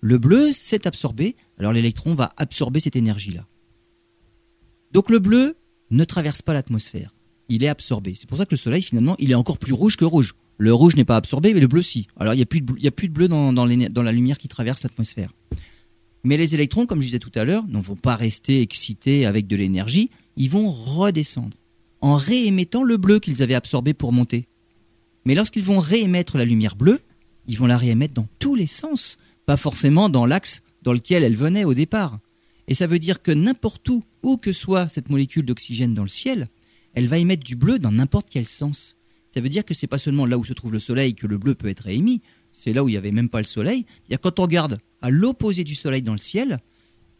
Le 0.00 0.16
bleu 0.18 0.52
s'est 0.52 0.86
absorbé, 0.86 1.34
alors 1.58 1.72
l'électron 1.72 2.14
va 2.14 2.32
absorber 2.36 2.78
cette 2.78 2.94
énergie-là. 2.94 3.46
Donc 4.92 5.10
le 5.10 5.18
bleu 5.18 5.56
ne 5.90 6.04
traverse 6.04 6.42
pas 6.42 6.52
l'atmosphère. 6.52 7.14
Il 7.48 7.64
est 7.64 7.68
absorbé. 7.68 8.14
C'est 8.14 8.28
pour 8.28 8.38
ça 8.38 8.46
que 8.46 8.52
le 8.54 8.58
soleil, 8.58 8.82
finalement, 8.82 9.16
il 9.18 9.30
est 9.30 9.34
encore 9.34 9.58
plus 9.58 9.72
rouge 9.72 9.96
que 9.96 10.04
rouge. 10.04 10.34
Le 10.58 10.72
rouge 10.72 10.94
n'est 10.94 11.04
pas 11.04 11.16
absorbé, 11.16 11.52
mais 11.54 11.60
le 11.60 11.66
bleu, 11.66 11.82
si. 11.82 12.06
Alors 12.18 12.34
il 12.34 12.36
n'y 12.36 12.42
a, 12.42 12.46
plus 12.46 12.60
de 12.60 12.66
bleu- 12.66 12.86
a 12.86 12.90
plus 12.90 13.08
de 13.08 13.12
bleu 13.14 13.28
dans, 13.28 13.52
dans 13.52 13.64
la 13.64 14.12
lumière 14.12 14.38
qui 14.38 14.46
traverse 14.46 14.82
l'atmosphère. 14.82 15.32
Mais 16.22 16.36
les 16.36 16.54
électrons, 16.54 16.86
comme 16.86 17.00
je 17.00 17.06
disais 17.06 17.18
tout 17.18 17.32
à 17.34 17.44
l'heure, 17.44 17.64
ne 17.66 17.80
vont 17.80 17.96
pas 17.96 18.14
rester 18.14 18.60
excités 18.60 19.24
avec 19.24 19.46
de 19.46 19.56
l'énergie. 19.56 20.10
Ils 20.36 20.50
vont 20.50 20.70
redescendre 20.70 21.56
en 22.02 22.14
réémettant 22.14 22.82
le 22.82 22.96
bleu 22.98 23.20
qu'ils 23.20 23.42
avaient 23.42 23.54
absorbé 23.54 23.94
pour 23.94 24.12
monter. 24.12 24.46
Mais 25.24 25.34
lorsqu'ils 25.34 25.64
vont 25.64 25.80
réémettre 25.80 26.36
la 26.36 26.44
lumière 26.44 26.76
bleue, 26.76 27.00
ils 27.46 27.58
vont 27.58 27.66
la 27.66 27.78
réémettre 27.78 28.14
dans 28.14 28.28
tous 28.38 28.54
les 28.54 28.66
sens, 28.66 29.16
pas 29.46 29.56
forcément 29.56 30.08
dans 30.08 30.26
l'axe 30.26 30.60
dans 30.82 30.92
lequel 30.92 31.24
elle 31.24 31.36
venait 31.36 31.64
au 31.64 31.74
départ. 31.74 32.18
Et 32.70 32.74
ça 32.74 32.86
veut 32.86 33.00
dire 33.00 33.20
que 33.20 33.32
n'importe 33.32 33.86
où, 33.88 34.04
où 34.22 34.36
que 34.36 34.52
soit 34.52 34.88
cette 34.88 35.10
molécule 35.10 35.44
d'oxygène 35.44 35.92
dans 35.92 36.04
le 36.04 36.08
ciel, 36.08 36.46
elle 36.94 37.08
va 37.08 37.18
émettre 37.18 37.42
du 37.42 37.56
bleu 37.56 37.80
dans 37.80 37.90
n'importe 37.90 38.28
quel 38.30 38.46
sens. 38.46 38.96
Ça 39.34 39.40
veut 39.40 39.48
dire 39.48 39.64
que 39.64 39.74
c'est 39.74 39.88
pas 39.88 39.98
seulement 39.98 40.24
là 40.24 40.38
où 40.38 40.44
se 40.44 40.52
trouve 40.52 40.72
le 40.72 40.78
soleil 40.78 41.14
que 41.16 41.26
le 41.26 41.36
bleu 41.36 41.56
peut 41.56 41.68
être 41.68 41.88
émis, 41.88 42.22
c'est 42.52 42.72
là 42.72 42.84
où 42.84 42.88
il 42.88 42.92
n'y 42.92 42.96
avait 42.96 43.10
même 43.10 43.28
pas 43.28 43.40
le 43.40 43.44
soleil. 43.44 43.86
Il 44.08 44.12
y 44.12 44.14
a 44.14 44.18
quand 44.18 44.38
on 44.38 44.42
regarde 44.42 44.78
à 45.02 45.10
l'opposé 45.10 45.64
du 45.64 45.74
soleil 45.74 46.02
dans 46.02 46.12
le 46.12 46.18
ciel, 46.18 46.60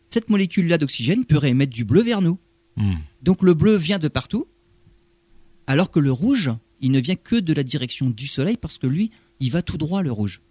cette 0.08 0.30
molécule-là 0.30 0.78
d'oxygène 0.78 1.24
peut 1.24 1.38
réémettre 1.38 1.72
du 1.72 1.84
bleu 1.84 2.02
vers 2.02 2.22
nous. 2.22 2.38
Hmm. 2.76 2.98
Donc 3.22 3.42
le 3.42 3.54
bleu 3.54 3.74
vient 3.74 3.98
de 3.98 4.08
partout, 4.08 4.46
alors 5.66 5.90
que 5.90 5.98
le 5.98 6.12
rouge, 6.12 6.50
il 6.80 6.92
ne 6.92 7.00
vient 7.00 7.16
que 7.16 7.36
de 7.36 7.52
la 7.52 7.64
direction 7.64 8.08
du 8.08 8.28
soleil 8.28 8.56
parce 8.56 8.78
que 8.78 8.86
lui, 8.86 9.10
il 9.40 9.50
va 9.50 9.62
tout 9.62 9.78
droit 9.78 10.02
le 10.02 10.12
rouge. 10.12 10.42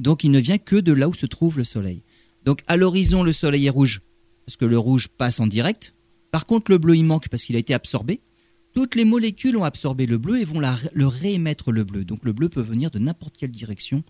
Donc 0.00 0.24
il 0.24 0.32
ne 0.32 0.40
vient 0.40 0.58
que 0.58 0.76
de 0.76 0.92
là 0.92 1.08
où 1.08 1.14
se 1.14 1.26
trouve 1.26 1.56
le 1.56 1.64
soleil. 1.64 2.02
Donc 2.44 2.62
à 2.66 2.76
l'horizon, 2.76 3.22
le 3.22 3.32
soleil 3.32 3.66
est 3.66 3.70
rouge 3.70 4.00
parce 4.46 4.56
que 4.56 4.64
le 4.64 4.78
rouge 4.78 5.08
passe 5.08 5.40
en 5.40 5.46
direct. 5.46 5.94
Par 6.30 6.46
contre, 6.46 6.70
le 6.70 6.78
bleu, 6.78 6.96
il 6.96 7.04
manque 7.04 7.28
parce 7.28 7.44
qu'il 7.44 7.56
a 7.56 7.58
été 7.58 7.74
absorbé. 7.74 8.20
Toutes 8.74 8.94
les 8.96 9.04
molécules 9.04 9.56
ont 9.56 9.64
absorbé 9.64 10.06
le 10.06 10.18
bleu 10.18 10.40
et 10.40 10.44
vont 10.44 10.58
la- 10.60 10.76
le 10.92 11.06
réémettre 11.06 11.70
le 11.70 11.84
bleu. 11.84 12.04
Donc 12.04 12.24
le 12.24 12.32
bleu 12.32 12.48
peut 12.48 12.60
venir 12.60 12.90
de 12.90 12.98
n'importe 12.98 13.36
quelle 13.36 13.52
direction 13.52 14.02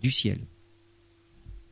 du 0.00 0.10
ciel. 0.10 0.38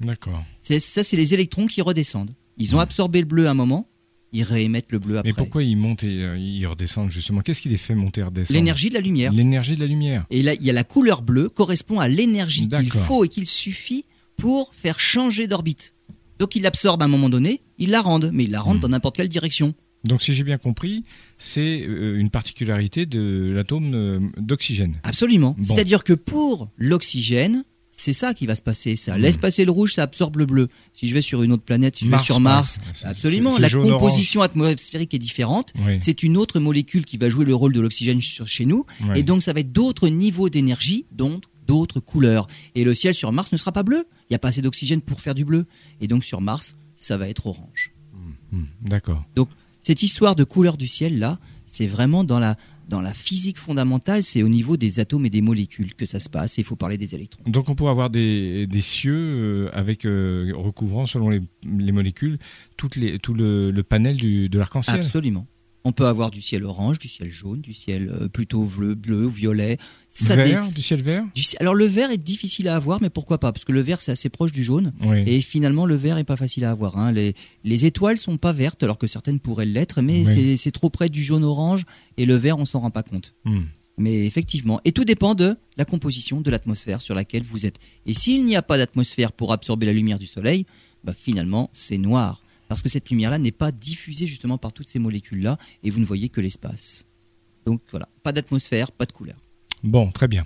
D'accord. 0.01 0.45
Ça, 0.63 1.03
c'est 1.03 1.17
les 1.17 1.35
électrons 1.35 1.67
qui 1.67 1.83
redescendent. 1.83 2.35
Ils 2.57 2.75
ont 2.75 2.79
Ouais. 2.79 2.85
absorbé 2.85 3.21
le 3.21 3.27
bleu 3.27 3.47
à 3.49 3.51
un 3.51 3.55
moment, 3.55 3.89
ils 4.33 4.43
réémettent 4.45 4.93
le 4.93 4.99
bleu 4.99 5.19
après. 5.19 5.31
Mais 5.31 5.35
pourquoi 5.37 5.63
ils 5.63 5.77
montent 5.77 6.05
et 6.05 6.23
euh, 6.25 6.39
ils 6.39 6.67
redescendent 6.67 7.11
justement? 7.11 7.41
Qu'est-ce 7.41 7.61
qui 7.61 7.69
les 7.69 7.77
fait 7.77 7.95
monter 7.95 8.21
et 8.21 8.25
redescendre? 8.25 8.55
L'énergie 8.57 8.89
de 8.89 8.95
la 8.95 9.01
lumière. 9.01 9.33
L'énergie 9.33 9.75
de 9.75 9.81
la 9.81 9.87
lumière. 9.87 10.27
Et 10.31 10.43
là, 10.43 10.55
il 10.55 10.63
y 10.63 10.71
a 10.71 10.73
la 10.73 10.85
couleur 10.85 11.23
bleue 11.23 11.49
correspond 11.49 12.01
à 12.01 12.09
l'énergie 12.09 12.69
qu'il 12.69 12.91
faut 12.93 13.25
et 13.25 13.29
qu'il 13.29 13.47
suffit 13.47 14.05
pour 14.37 14.73
faire 14.75 15.01
changer 15.01 15.47
d'orbite. 15.49 15.95
Donc 16.39 16.55
il 16.55 16.63
l'absorbe 16.63 17.03
à 17.03 17.05
un 17.05 17.09
moment 17.09 17.29
donné, 17.29 17.61
il 17.81 17.91
la 17.91 18.01
rende, 18.01 18.31
mais 18.33 18.45
il 18.45 18.51
la 18.53 18.61
rende 18.61 18.77
Hmm. 18.79 18.81
dans 18.83 18.89
n'importe 18.91 19.17
quelle 19.17 19.29
direction. 19.29 19.75
Donc 20.05 20.23
si 20.23 20.33
j'ai 20.35 20.45
bien 20.45 20.57
compris, 20.57 21.05
c'est 21.39 21.83
euh, 21.87 22.19
une 22.19 22.31
particularité 22.31 23.05
de 23.05 23.53
l'atome 23.55 23.93
euh, 23.95 24.21
d'oxygène. 24.39 24.97
Absolument. 25.03 25.57
Bon. 25.59 25.63
C'est-à-dire 25.75 26.05
que 26.05 26.13
pour 26.15 26.71
l'oxygène, 26.79 27.65
c'est 27.93 28.13
ça 28.15 28.33
qui 28.35 28.47
va 28.47 28.55
se 28.55 28.63
passer. 28.63 28.97
Ça 28.97 29.19
laisse 29.19 29.37
passer 29.37 29.65
le 29.67 29.71
rouge, 29.73 29.93
ça 29.95 30.05
absorbe 30.05 30.37
le 30.39 30.47
bleu. 30.47 30.69
Si 30.95 31.07
je 31.09 31.13
vais 31.13 31.21
sur 31.21 31.43
une 31.43 31.53
autre 31.53 31.65
planète, 31.65 31.97
si 31.97 32.07
je 32.07 32.11
vais 32.11 32.17
sur 32.19 32.41
Mars. 32.41 32.79
C'est- 32.95 33.05
absolument, 33.07 33.59
la 33.59 33.69
jaune, 33.69 33.91
composition 33.91 34.41
atmosphérique 34.43 35.13
est 35.13 35.19
différente. 35.19 35.73
Oui, 35.85 35.99
C'est 36.01 36.23
une 36.23 36.37
autre 36.39 36.61
molécule 36.61 37.05
qui 37.05 37.19
va 37.19 37.29
jouer 37.29 37.45
le 37.45 37.55
rôle 37.55 37.73
de 37.75 37.81
l'oxygène 37.81 38.21
chez 38.23 38.65
nous. 38.65 38.87
oui. 39.03 39.19
Et 39.19 39.23
donc, 39.23 39.43
ça 39.43 39.53
va 39.53 39.61
être 39.61 39.73
d'autres 39.73 40.09
niveaux 40.09 40.49
d'énergie, 40.49 41.05
donc 41.13 41.43
d'autres 41.67 42.01
couleurs. 42.01 42.47
Et 42.75 42.85
le 42.85 42.95
ciel 42.95 43.15
sur 43.15 43.33
Mars 43.33 43.53
ne 43.53 43.59
sera 43.59 43.73
pas 43.73 43.83
bleu. 43.83 44.07
Il 44.23 44.33
n'y 44.33 44.37
a 44.37 44.39
pas 44.39 44.49
assez 44.49 44.63
d'oxygène 44.63 45.03
pour 45.03 45.21
faire 45.21 45.35
du 45.35 45.45
bleu. 45.45 45.67
Et 46.01 46.09
donc, 46.09 46.25
sur 46.25 46.41
Mars, 46.41 46.77
ça 47.01 47.17
va 47.17 47.29
être 47.29 47.47
orange. 47.49 47.93
Hmm, 48.53 48.65
D'accord. 48.83 49.25
Cette 49.81 50.03
histoire 50.03 50.37
de 50.37 50.45
couleur 50.45 50.77
du 50.77 50.87
ciel, 50.87 51.19
là, 51.19 51.39
c'est 51.65 51.87
vraiment 51.87 52.23
dans 52.23 52.39
la, 52.39 52.57
dans 52.89 53.01
la 53.01 53.15
physique 53.15 53.57
fondamentale, 53.59 54.23
c'est 54.23 54.43
au 54.43 54.49
niveau 54.49 54.77
des 54.77 55.01
atomes 55.01 55.25
et 55.25 55.31
des 55.31 55.41
molécules 55.41 55.95
que 55.95 56.05
ça 56.05 56.21
se 56.21 56.29
passe. 56.29 56.59
Et 56.59 56.63
il 56.63 56.65
faut 56.65 56.77
parler 56.77 56.99
des 56.99 57.15
électrons. 57.15 57.43
Donc 57.47 57.69
on 57.69 57.75
pourrait 57.75 57.93
avoir 57.93 58.11
des, 58.11 58.67
des 58.67 58.81
cieux 58.83 59.17
euh, 59.17 59.71
avec 59.73 60.05
euh, 60.05 60.53
recouvrant 60.55 61.07
selon 61.07 61.31
les, 61.31 61.41
les 61.65 61.93
molécules 61.93 62.39
toutes 62.77 62.97
les, 62.97 63.19
tout 63.19 63.33
le, 63.33 63.71
le 63.71 63.83
panel 63.83 64.17
du, 64.17 64.49
de 64.49 64.59
l'arc-en-ciel. 64.59 65.01
Absolument. 65.01 65.47
On 65.83 65.93
peut 65.93 66.07
avoir 66.07 66.31
du 66.31 66.43
ciel 66.43 66.65
orange, 66.65 66.99
du 66.99 67.09
ciel 67.09 67.31
jaune, 67.31 67.63
du 67.63 67.73
ciel 67.73 68.11
euh, 68.11 68.29
plutôt 68.29 68.65
bleu, 68.65 68.95
bleu 68.95 69.25
ou 69.27 69.31
violet. 69.31 69.79
Ça 70.09 70.37
dé- 70.37 70.43
Vert, 70.43 70.69
du 70.71 70.83
ciel 70.83 71.03
vert? 71.03 71.25
du 71.35 71.43
Alors 71.59 71.75
le 71.75 71.87
vert 71.87 72.11
est 72.11 72.19
difficile 72.19 72.69
à 72.69 72.77
avoir, 72.77 73.01
mais 73.01 73.09
pourquoi 73.09 73.39
pas? 73.39 73.51
Parce 73.51 73.65
que 73.65 73.73
le 73.73 73.81
vert 73.81 74.01
c'est 74.03 74.13
assez 74.13 74.29
proche 74.29 74.53
du 74.53 74.63
jaune. 74.63 74.93
Oui. 75.03 75.23
Et 75.27 75.41
finalement, 75.41 75.87
le 75.87 75.95
vert 75.97 76.19
est 76.19 76.25
pas 76.25 76.37
facile 76.37 76.65
à 76.67 76.71
avoir. 76.71 76.99
hein. 76.99 77.13
Les, 77.13 77.33
les 77.65 77.87
étoiles 77.87 78.19
sont 78.19 78.37
pas 78.37 78.53
vertes, 78.53 78.83
alors 78.83 78.99
que 78.99 79.07
certaines 79.07 79.41
pourraient 79.41 79.65
l'être, 79.65 80.03
mais 80.03 80.21
Oui. 80.21 80.27
c'est- 80.27 80.57
c'est 80.59 80.71
trop 80.71 80.91
près 80.91 81.09
du 81.09 81.23
jaune-orange, 81.23 81.85
et 82.19 82.27
le 82.27 82.35
vert, 82.37 82.59
on 82.59 82.67
s'en 82.67 82.81
rend 82.81 82.91
pas 82.91 83.03
compte. 83.03 83.33
Hmm. 83.47 83.63
Mais 83.97 84.27
effectivement, 84.27 84.81
et 84.85 84.93
tout 84.93 85.05
dépend 85.05 85.35
de 85.35 85.57
la 85.79 85.85
composition 85.87 86.41
de 86.43 86.51
l'atmosphère 86.51 87.01
sur 87.01 87.15
laquelle 87.15 87.43
vous 87.43 87.65
êtes. 87.67 87.77
Et 88.07 88.13
s'il 88.15 88.45
n'y 88.45 88.57
a 88.57 88.63
pas 88.63 88.77
d'atmosphère 88.79 89.33
pour 89.33 89.53
absorber 89.53 89.87
la 89.87 89.93
lumière 89.95 90.19
du 90.19 90.27
soleil, 90.27 90.65
bah 91.05 91.13
finalement, 91.15 91.71
c'est 91.73 91.99
noir. 91.99 92.43
Parce 92.71 92.83
que 92.83 92.89
cette 92.89 93.11
lumière-là 93.11 93.41
n'est 93.41 93.51
pas 93.51 93.73
diffusée 93.73 94.29
justement 94.29 94.57
par 94.57 94.73
toutes 94.73 94.89
ces 94.89 95.01
molécules-là, 95.01 95.59
et 95.83 95.91
vous 95.91 95.99
ne 95.99 96.05
voyez 96.05 96.29
que 96.29 96.41
l'espace. 96.41 97.05
Donc 97.67 97.83
voilà, 97.91 98.09
pas 98.23 98.31
d'atmosphère, 98.31 98.93
pas 98.93 99.07
de 99.07 99.13
couleur. 99.13 99.35
Bon, 99.83 100.13
très 100.13 100.29
bien. 100.29 100.45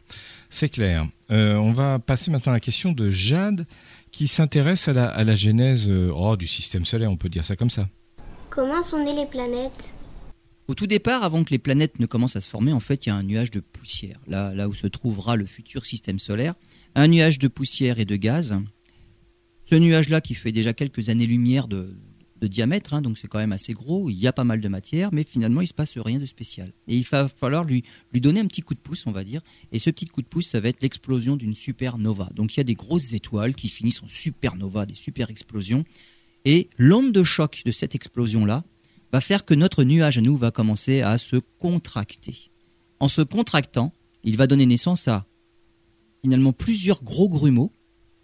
C'est 0.48 0.70
clair. 0.70 1.06
Euh, 1.30 1.56
on 1.56 1.74
va 1.74 1.98
passer 1.98 2.30
maintenant 2.30 2.52
à 2.52 2.54
la 2.54 2.60
question 2.60 2.92
de 2.92 3.10
Jade 3.10 3.66
qui 4.10 4.26
s'intéresse 4.26 4.88
à 4.88 4.94
la, 4.94 5.06
à 5.06 5.22
la 5.22 5.36
genèse 5.36 5.90
euh, 5.90 6.10
oh, 6.14 6.34
du 6.38 6.46
système 6.46 6.86
solaire, 6.86 7.10
on 7.10 7.18
peut 7.18 7.28
dire 7.28 7.44
ça 7.44 7.56
comme 7.56 7.68
ça. 7.68 7.90
Comment 8.48 8.82
sont 8.82 9.04
nées 9.04 9.14
les 9.14 9.26
planètes? 9.26 9.92
Au 10.66 10.74
tout 10.74 10.86
départ, 10.86 11.24
avant 11.24 11.44
que 11.44 11.50
les 11.50 11.58
planètes 11.58 12.00
ne 12.00 12.06
commencent 12.06 12.36
à 12.36 12.40
se 12.40 12.48
former, 12.48 12.72
en 12.72 12.80
fait, 12.80 13.04
il 13.04 13.10
y 13.10 13.12
a 13.12 13.16
un 13.16 13.22
nuage 13.22 13.50
de 13.50 13.60
poussière, 13.60 14.18
là, 14.26 14.54
là 14.54 14.66
où 14.70 14.72
se 14.72 14.86
trouvera 14.86 15.36
le 15.36 15.44
futur 15.44 15.84
système 15.84 16.18
solaire. 16.18 16.54
Un 16.94 17.08
nuage 17.08 17.38
de 17.38 17.48
poussière 17.48 17.98
et 17.98 18.06
de 18.06 18.16
gaz. 18.16 18.56
Ce 19.66 19.74
nuage-là, 19.74 20.22
qui 20.22 20.34
fait 20.34 20.52
déjà 20.52 20.72
quelques 20.72 21.10
années-lumière 21.10 21.68
de, 21.68 21.94
diamètre, 22.46 22.94
hein, 22.94 23.02
donc 23.02 23.18
c'est 23.18 23.28
quand 23.28 23.38
même 23.38 23.52
assez 23.52 23.72
gros, 23.72 24.10
il 24.10 24.16
y 24.16 24.26
a 24.26 24.32
pas 24.32 24.44
mal 24.44 24.60
de 24.60 24.68
matière, 24.68 25.10
mais 25.12 25.24
finalement, 25.24 25.60
il 25.60 25.66
se 25.66 25.74
passe 25.74 25.96
rien 25.98 26.18
de 26.18 26.26
spécial. 26.26 26.72
Et 26.88 26.96
il 26.96 27.04
va 27.04 27.28
falloir 27.28 27.64
lui, 27.64 27.84
lui 28.12 28.20
donner 28.20 28.40
un 28.40 28.46
petit 28.46 28.62
coup 28.62 28.74
de 28.74 28.80
pouce, 28.80 29.06
on 29.06 29.12
va 29.12 29.24
dire. 29.24 29.40
Et 29.72 29.78
ce 29.78 29.90
petit 29.90 30.06
coup 30.06 30.22
de 30.22 30.26
pouce, 30.26 30.46
ça 30.46 30.60
va 30.60 30.68
être 30.68 30.82
l'explosion 30.82 31.36
d'une 31.36 31.54
supernova. 31.54 32.28
Donc 32.34 32.54
il 32.54 32.58
y 32.58 32.60
a 32.60 32.64
des 32.64 32.74
grosses 32.74 33.12
étoiles 33.12 33.54
qui 33.54 33.68
finissent 33.68 34.02
en 34.02 34.08
supernova, 34.08 34.86
des 34.86 34.94
super 34.94 35.30
explosions. 35.30 35.84
Et 36.44 36.68
l'onde 36.78 37.12
de 37.12 37.22
choc 37.22 37.62
de 37.64 37.72
cette 37.72 37.94
explosion-là, 37.94 38.64
va 39.14 39.20
faire 39.20 39.44
que 39.44 39.54
notre 39.54 39.84
nuage 39.84 40.18
à 40.18 40.20
nous 40.20 40.36
va 40.36 40.50
commencer 40.50 41.00
à 41.00 41.18
se 41.18 41.36
contracter. 41.36 42.50
En 42.98 43.06
se 43.06 43.22
contractant, 43.22 43.92
il 44.24 44.36
va 44.36 44.48
donner 44.48 44.66
naissance 44.66 45.06
à 45.06 45.24
finalement 46.24 46.52
plusieurs 46.52 47.04
gros 47.04 47.28
grumeaux. 47.28 47.70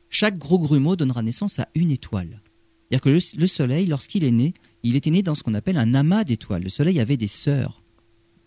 Chaque 0.08 0.36
gros 0.36 0.58
grumeau 0.58 0.96
donnera 0.96 1.22
naissance 1.22 1.60
à 1.60 1.68
une 1.76 1.92
étoile. 1.92 2.42
C'est-à-dire 2.90 3.02
que 3.02 3.08
le, 3.10 3.40
le 3.40 3.46
Soleil, 3.46 3.86
lorsqu'il 3.86 4.24
est 4.24 4.30
né, 4.30 4.52
il 4.82 4.96
était 4.96 5.10
né 5.10 5.22
dans 5.22 5.34
ce 5.34 5.42
qu'on 5.42 5.54
appelle 5.54 5.76
un 5.76 5.94
amas 5.94 6.24
d'étoiles. 6.24 6.62
Le 6.64 6.68
Soleil 6.70 6.98
avait 7.00 7.16
des 7.16 7.28
sœurs. 7.28 7.82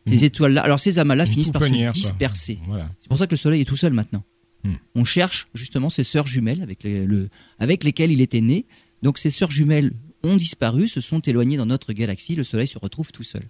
Ces 0.06 0.18
Une- 0.20 0.24
étoiles-là, 0.26 0.62
alors 0.64 0.80
ces 0.80 1.00
amas-là 1.00 1.26
finissent 1.26 1.52
par 1.52 1.62
se 1.64 1.68
disperser. 1.92 2.60
Voilà. 2.68 2.90
C'est 3.00 3.08
pour 3.08 3.18
ça 3.18 3.26
que 3.26 3.32
le 3.32 3.38
Soleil 3.38 3.62
est 3.62 3.66
tout 3.66 3.78
seul 3.78 3.94
maintenant. 3.94 4.24
Hmm. 4.66 4.74
On 4.96 5.06
cherche 5.06 5.48
justement 5.54 5.90
ces 5.90 6.04
sœurs 6.04 6.28
jumelles 6.28 6.62
avec, 6.62 6.84
les- 6.84 7.06
le- 7.06 7.30
avec 7.60 7.84
lesquelles 7.86 8.12
il 8.12 8.20
était 8.22 8.42
né. 8.42 8.66
Donc 9.02 9.18
ces 9.18 9.30
sœurs 9.30 9.52
jumelles 9.52 9.94
ont 10.24 10.36
disparu, 10.36 10.88
se 10.90 11.00
sont 11.02 11.20
éloignées 11.20 11.56
dans 11.58 11.66
notre 11.66 11.94
galaxie. 11.94 12.36
Le 12.36 12.44
Soleil 12.44 12.68
se 12.68 12.78
retrouve 12.78 13.12
tout 13.14 13.24
seul. 13.24 13.44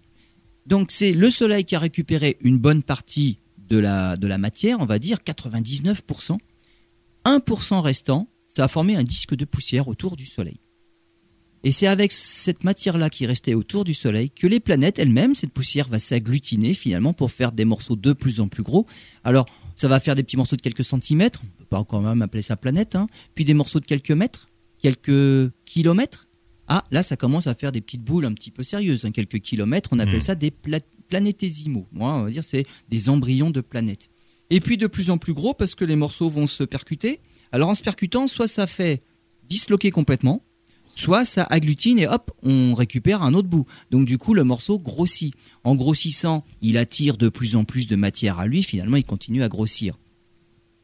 Donc 0.67 0.91
c'est 0.91 1.11
le 1.13 1.29
Soleil 1.31 1.65
qui 1.65 1.75
a 1.75 1.79
récupéré 1.79 2.37
une 2.41 2.57
bonne 2.59 2.83
partie 2.83 3.39
de 3.69 3.77
la, 3.79 4.15
de 4.17 4.27
la 4.27 4.37
matière, 4.37 4.79
on 4.79 4.85
va 4.85 4.99
dire 4.99 5.19
99%. 5.25 6.37
1% 7.25 7.79
restant, 7.81 8.27
ça 8.47 8.65
a 8.65 8.67
formé 8.67 8.95
un 8.95 9.03
disque 9.03 9.35
de 9.35 9.45
poussière 9.45 9.87
autour 9.87 10.15
du 10.15 10.25
Soleil. 10.25 10.57
Et 11.65 11.71
c'est 11.71 11.87
avec 11.87 12.11
cette 12.11 12.63
matière-là 12.65 13.09
qui 13.09 13.25
restait 13.25 13.53
autour 13.53 13.85
du 13.85 13.93
Soleil 13.93 14.29
que 14.29 14.47
les 14.47 14.59
planètes 14.59 14.99
elles-mêmes, 14.99 15.33
cette 15.33 15.51
poussière 15.53 15.87
va 15.87 15.97
s'agglutiner 15.99 16.73
finalement 16.73 17.13
pour 17.13 17.31
faire 17.31 17.51
des 17.53 17.63
morceaux 17.63 17.95
de 17.95 18.11
plus 18.13 18.39
en 18.41 18.49
plus 18.49 18.63
gros. 18.63 18.85
Alors, 19.23 19.45
ça 19.77 19.87
va 19.87 19.99
faire 20.01 20.15
des 20.15 20.23
petits 20.23 20.35
morceaux 20.37 20.57
de 20.57 20.61
quelques 20.61 20.83
centimètres, 20.83 21.41
on 21.43 21.57
peut 21.59 21.65
pas 21.65 21.83
quand 21.85 22.01
même 22.01 22.21
appeler 22.21 22.41
ça 22.41 22.57
planète, 22.57 22.95
hein. 22.95 23.07
puis 23.33 23.45
des 23.45 23.53
morceaux 23.53 23.79
de 23.79 23.85
quelques 23.85 24.11
mètres, 24.11 24.49
quelques 24.77 25.51
kilomètres. 25.65 26.27
Ah, 26.67 26.83
là, 26.91 27.01
ça 27.01 27.15
commence 27.17 27.47
à 27.47 27.55
faire 27.55 27.71
des 27.71 27.81
petites 27.81 28.03
boules 28.03 28.25
un 28.25 28.33
petit 28.33 28.51
peu 28.51 28.63
sérieuses, 28.63 29.05
hein, 29.05 29.11
quelques 29.11 29.39
kilomètres, 29.39 29.89
on 29.93 29.99
appelle 29.99 30.15
Mhm. 30.15 30.21
ça 30.21 30.35
des 30.35 30.51
pla- 30.51 30.79
planétésimaux. 31.07 31.87
Moi, 31.91 32.13
on 32.13 32.23
va 32.23 32.29
dire 32.29 32.43
c'est 32.43 32.65
des 32.89 33.07
embryons 33.09 33.51
de 33.51 33.61
planètes. 33.61 34.09
Et 34.49 34.59
puis 34.59 34.77
de 34.77 34.87
plus 34.87 35.09
en 35.09 35.17
plus 35.17 35.33
gros 35.33 35.53
parce 35.53 35.75
que 35.75 35.85
les 35.85 35.95
morceaux 35.95 36.27
vont 36.29 36.47
se 36.47 36.63
percuter. 36.63 37.21
Alors 37.51 37.69
en 37.69 37.75
se 37.75 37.83
percutant, 37.83 38.27
soit 38.27 38.47
ça 38.47 38.67
fait 38.67 39.01
disloquer 39.47 39.91
complètement, 39.91 40.43
soit 40.95 41.25
ça 41.25 41.43
agglutine 41.43 41.99
et 41.99 42.07
hop, 42.07 42.31
on 42.43 42.73
récupère 42.73 43.21
un 43.23 43.33
autre 43.33 43.47
bout. 43.47 43.65
Donc 43.91 44.05
du 44.05 44.17
coup, 44.17 44.33
le 44.33 44.43
morceau 44.43 44.79
grossit. 44.79 45.33
En 45.63 45.75
grossissant, 45.75 46.43
il 46.61 46.77
attire 46.77 47.17
de 47.17 47.29
plus 47.29 47.55
en 47.55 47.63
plus 47.63 47.87
de 47.87 47.95
matière 47.95 48.39
à 48.39 48.45
lui, 48.47 48.63
finalement, 48.63 48.97
il 48.97 49.03
continue 49.05 49.43
à 49.43 49.49
grossir. 49.49 49.97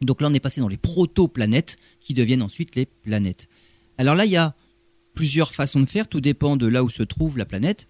Donc 0.01 0.21
là, 0.21 0.29
on 0.29 0.33
est 0.33 0.39
passé 0.39 0.61
dans 0.61 0.67
les 0.69 0.77
protoplanètes 0.77 1.75
qui 1.99 2.13
deviennent 2.13 2.41
ensuite 2.41 2.75
les 2.75 2.85
planètes. 2.85 3.47
Alors 3.97 4.15
là, 4.15 4.25
il 4.25 4.31
y 4.31 4.37
a 4.37 4.55
plusieurs 5.13 5.53
façons 5.53 5.81
de 5.81 5.85
faire, 5.85 6.07
tout 6.07 6.21
dépend 6.21 6.55
de 6.55 6.65
là 6.67 6.83
où 6.83 6.89
se 6.89 7.03
trouve 7.03 7.37
la 7.37 7.45
planète. 7.45 7.87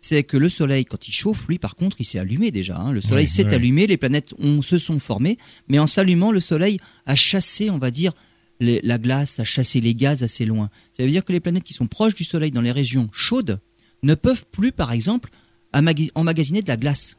C'est 0.00 0.24
que 0.24 0.36
le 0.36 0.48
Soleil, 0.48 0.84
quand 0.84 1.06
il 1.08 1.12
chauffe, 1.12 1.46
lui, 1.46 1.58
par 1.58 1.76
contre, 1.76 1.96
il 2.00 2.04
s'est 2.04 2.18
allumé 2.18 2.50
déjà. 2.50 2.76
hein. 2.78 2.92
Le 2.92 3.00
Soleil 3.00 3.24
Oui, 3.26 3.30
s'est 3.30 3.46
oui. 3.46 3.54
allumé, 3.54 3.86
les 3.86 3.96
planètes 3.96 4.34
ont- 4.38 4.60
se 4.60 4.76
sont 4.78 4.98
formées, 4.98 5.38
mais 5.68 5.78
en 5.78 5.86
s'allumant, 5.86 6.30
le 6.32 6.40
Soleil 6.40 6.78
a 7.06 7.14
chassé, 7.14 7.70
on 7.70 7.78
va 7.78 7.90
dire, 7.90 8.12
les- 8.60 8.80
la 8.82 8.98
glace, 8.98 9.40
a 9.40 9.44
chassé 9.44 9.80
les 9.80 9.94
gaz 9.94 10.22
assez 10.22 10.44
loin. 10.46 10.70
Ça 10.96 11.02
veut 11.02 11.10
dire 11.10 11.24
que 11.24 11.32
les 11.32 11.40
planètes 11.40 11.64
qui 11.64 11.72
sont 11.74 11.86
proches 11.86 12.14
du 12.14 12.24
Soleil 12.24 12.50
dans 12.52 12.60
les 12.60 12.72
régions 12.72 13.08
chaudes 13.12 13.60
ne 14.02 14.14
peuvent 14.14 14.44
plus, 14.50 14.72
par 14.72 14.92
exemple, 14.92 15.30
emmagasiner 15.72 16.62
de 16.62 16.68
la 16.68 16.76
glace. 16.76 17.16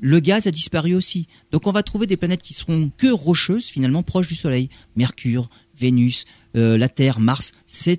Le 0.00 0.20
gaz 0.20 0.46
a 0.46 0.50
disparu 0.50 0.94
aussi. 0.94 1.28
Donc 1.50 1.66
on 1.66 1.72
va 1.72 1.82
trouver 1.82 2.06
des 2.06 2.16
planètes 2.16 2.42
qui 2.42 2.52
seront 2.52 2.90
que 2.96 3.06
rocheuses, 3.06 3.66
finalement, 3.66 4.02
proches 4.02 4.26
du 4.28 4.34
Soleil. 4.34 4.68
Mercure, 4.96 5.48
Vénus, 5.78 6.24
euh, 6.56 6.76
la 6.76 6.88
Terre, 6.88 7.20
Mars, 7.20 7.52
c'est 7.66 7.98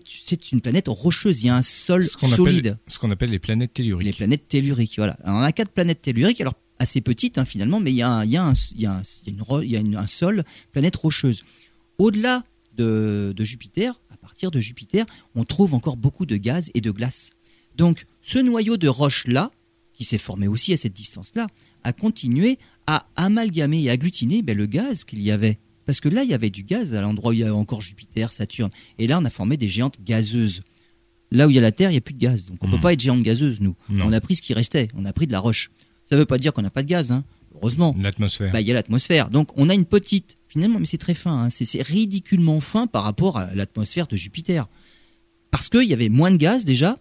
une 0.51 0.61
planète 0.61 0.87
rocheuse. 0.87 1.41
Il 1.43 1.47
y 1.47 1.49
a 1.49 1.55
un 1.55 1.61
sol 1.61 2.05
Ce 2.05 2.17
solide. 2.27 2.67
appelle, 2.67 2.77
ce 2.87 2.99
qu'on 2.99 3.11
appelle 3.11 3.31
les 3.31 3.39
planètes 3.39 3.73
telluriques. 3.73 4.05
Les 4.05 4.13
planètes 4.13 4.47
telluriques, 4.47 4.93
voilà. 4.97 5.17
Alors, 5.23 5.39
on 5.39 5.41
a 5.41 5.51
quatre 5.51 5.71
planètes 5.71 6.01
telluriques, 6.01 6.41
alors 6.41 6.53
assez 6.77 6.99
petites 7.01 7.37
hein, 7.37 7.45
finalement, 7.45 7.79
mais 7.79 7.91
il 7.91 7.95
y 7.95 8.01
a, 8.01 8.19
un 8.19 10.07
sol, 10.07 10.43
planète 10.73 10.95
rocheuse. 10.97 11.43
Au-delà 11.97 12.43
de, 12.75 13.33
de 13.35 13.43
Jupiter, 13.43 13.99
à 14.11 14.17
partir 14.17 14.51
de 14.51 14.59
Jupiter, 14.59 15.05
on 15.35 15.43
trouve 15.45 15.73
encore 15.73 15.97
beaucoup 15.97 16.25
de 16.25 16.37
gaz 16.37 16.71
et 16.73 16.81
de 16.81 16.91
glace. 16.91 17.31
Donc 17.75 18.05
ce 18.21 18.39
noyau 18.39 18.77
de 18.77 18.87
roche-là, 18.87 19.51
qui 19.93 20.03
s'est 20.03 20.17
formé 20.17 20.47
aussi 20.47 20.73
à 20.73 20.77
cette 20.77 20.93
distance-là, 20.93 21.47
a 21.83 21.93
continué 21.93 22.59
à 22.87 23.07
amalgamer 23.15 23.83
et 23.83 23.89
agglutiner 23.89 24.41
ben, 24.41 24.57
le 24.57 24.65
gaz 24.65 25.03
qu'il 25.03 25.21
y 25.21 25.31
avait. 25.31 25.59
Parce 25.85 25.99
que 25.99 26.09
là, 26.09 26.23
il 26.23 26.29
y 26.29 26.33
avait 26.33 26.49
du 26.49 26.63
gaz 26.63 26.93
à 26.95 27.01
l'endroit 27.01 27.31
où 27.31 27.33
il 27.33 27.39
y 27.39 27.43
a 27.43 27.53
encore 27.53 27.81
Jupiter, 27.81 28.31
Saturne. 28.31 28.71
Et 28.97 29.07
là, 29.07 29.19
on 29.19 29.25
a 29.25 29.29
formé 29.29 29.55
des 29.55 29.67
géantes 29.67 30.01
gazeuses. 30.03 30.63
Là 31.31 31.47
où 31.47 31.51
il 31.51 31.55
y 31.55 31.59
a 31.59 31.61
la 31.61 31.71
Terre, 31.71 31.91
il 31.91 31.93
n'y 31.93 31.99
a 31.99 32.01
plus 32.01 32.13
de 32.13 32.19
gaz. 32.19 32.47
Donc 32.47 32.57
on 32.61 32.67
ne 32.67 32.71
peut 32.71 32.81
pas 32.81 32.93
être 32.93 32.99
géante 32.99 33.21
gazeuse, 33.21 33.61
nous. 33.61 33.75
Non. 33.89 34.05
On 34.07 34.13
a 34.13 34.19
pris 34.19 34.35
ce 34.35 34.41
qui 34.41 34.53
restait. 34.53 34.87
On 34.95 35.05
a 35.05 35.13
pris 35.13 35.27
de 35.27 35.31
la 35.31 35.39
roche. 35.39 35.69
Ça 36.03 36.15
ne 36.15 36.21
veut 36.21 36.25
pas 36.25 36.37
dire 36.37 36.53
qu'on 36.53 36.61
n'a 36.61 36.69
pas 36.69 36.83
de 36.83 36.87
gaz, 36.87 37.11
hein. 37.11 37.23
Heureusement. 37.55 37.95
L'atmosphère. 37.99 38.51
Bah, 38.53 38.61
il 38.61 38.67
y 38.67 38.71
a 38.71 38.73
l'atmosphère. 38.73 39.29
Donc 39.29 39.49
on 39.57 39.69
a 39.69 39.73
une 39.73 39.85
petite, 39.85 40.37
finalement, 40.47 40.79
mais 40.79 40.85
c'est 40.85 40.97
très 40.97 41.13
fin, 41.13 41.43
hein, 41.45 41.49
c'est 41.49 41.81
ridiculement 41.81 42.59
fin 42.59 42.87
par 42.87 43.03
rapport 43.03 43.37
à 43.37 43.53
l'atmosphère 43.55 44.07
de 44.07 44.15
Jupiter. 44.15 44.67
Parce 45.51 45.69
qu'il 45.69 45.83
y 45.83 45.93
avait 45.93 46.09
moins 46.09 46.31
de 46.31 46.37
gaz 46.37 46.65
déjà, 46.65 46.97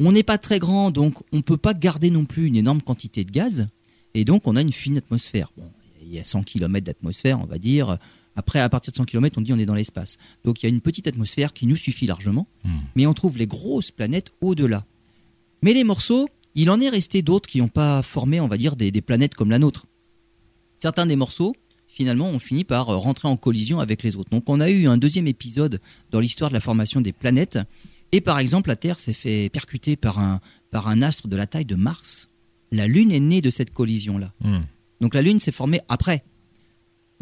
on 0.00 0.12
n'est 0.12 0.22
pas 0.22 0.38
très 0.38 0.58
grand, 0.58 0.90
donc 0.90 1.14
on 1.32 1.38
ne 1.38 1.42
peut 1.42 1.56
pas 1.56 1.74
garder 1.74 2.10
non 2.10 2.24
plus 2.24 2.46
une 2.46 2.56
énorme 2.56 2.80
quantité 2.82 3.24
de 3.24 3.30
gaz, 3.30 3.68
et 4.14 4.24
donc 4.24 4.46
on 4.46 4.56
a 4.56 4.62
une 4.62 4.72
fine 4.72 4.96
atmosphère. 4.98 5.52
Bon, 5.56 5.70
il 6.02 6.12
y 6.14 6.18
a 6.18 6.24
100 6.24 6.42
km 6.44 6.84
d'atmosphère, 6.86 7.40
on 7.40 7.46
va 7.46 7.58
dire. 7.58 7.98
Après, 8.36 8.60
à 8.60 8.68
partir 8.68 8.92
de 8.92 8.96
100 8.96 9.04
km, 9.04 9.36
on 9.38 9.40
dit 9.42 9.52
on 9.52 9.58
est 9.58 9.66
dans 9.66 9.74
l'espace. 9.74 10.16
Donc 10.44 10.62
il 10.62 10.66
y 10.66 10.68
a 10.68 10.70
une 10.70 10.80
petite 10.80 11.08
atmosphère 11.08 11.52
qui 11.52 11.66
nous 11.66 11.76
suffit 11.76 12.06
largement, 12.06 12.46
Hmm. 12.64 12.78
mais 12.94 13.06
on 13.06 13.14
trouve 13.14 13.36
les 13.36 13.46
grosses 13.48 13.90
planètes 13.90 14.30
au-delà. 14.40 14.86
Mais 15.62 15.74
les 15.74 15.82
morceaux, 15.84 16.28
il 16.54 16.70
en 16.70 16.80
est 16.80 16.88
resté 16.88 17.20
d'autres 17.20 17.48
qui 17.48 17.58
n'ont 17.58 17.68
pas 17.68 18.00
formé, 18.02 18.40
on 18.40 18.46
va 18.48 18.56
dire, 18.56 18.76
des, 18.76 18.90
des 18.92 19.00
planètes 19.02 19.34
comme 19.34 19.50
la 19.50 19.58
nôtre. 19.58 19.86
Certains 20.78 21.06
des 21.06 21.16
morceaux, 21.16 21.54
finalement, 21.86 22.28
on 22.28 22.38
finit 22.38 22.64
par 22.64 22.88
euh, 22.88 22.96
rentrer 22.96 23.28
en 23.28 23.36
collision 23.36 23.80
avec 23.80 24.02
les 24.02 24.16
autres. 24.16 24.30
Donc, 24.30 24.44
on 24.48 24.60
a 24.60 24.70
eu 24.70 24.86
un 24.86 24.96
deuxième 24.96 25.26
épisode 25.26 25.80
dans 26.10 26.20
l'histoire 26.20 26.50
de 26.50 26.54
la 26.54 26.60
formation 26.60 27.00
des 27.00 27.12
planètes. 27.12 27.58
Et 28.12 28.20
par 28.20 28.38
exemple, 28.38 28.68
la 28.68 28.76
Terre 28.76 29.00
s'est 29.00 29.12
fait 29.12 29.50
percuter 29.50 29.96
par 29.96 30.18
un, 30.18 30.40
par 30.70 30.88
un 30.88 31.02
astre 31.02 31.28
de 31.28 31.36
la 31.36 31.46
taille 31.46 31.64
de 31.64 31.74
Mars. 31.74 32.28
La 32.70 32.86
Lune 32.86 33.12
est 33.12 33.20
née 33.20 33.40
de 33.40 33.50
cette 33.50 33.72
collision-là. 33.72 34.32
Hmm. 34.40 34.60
Donc 35.00 35.14
la 35.14 35.22
Lune 35.22 35.38
s'est 35.38 35.52
formée 35.52 35.80
après. 35.88 36.24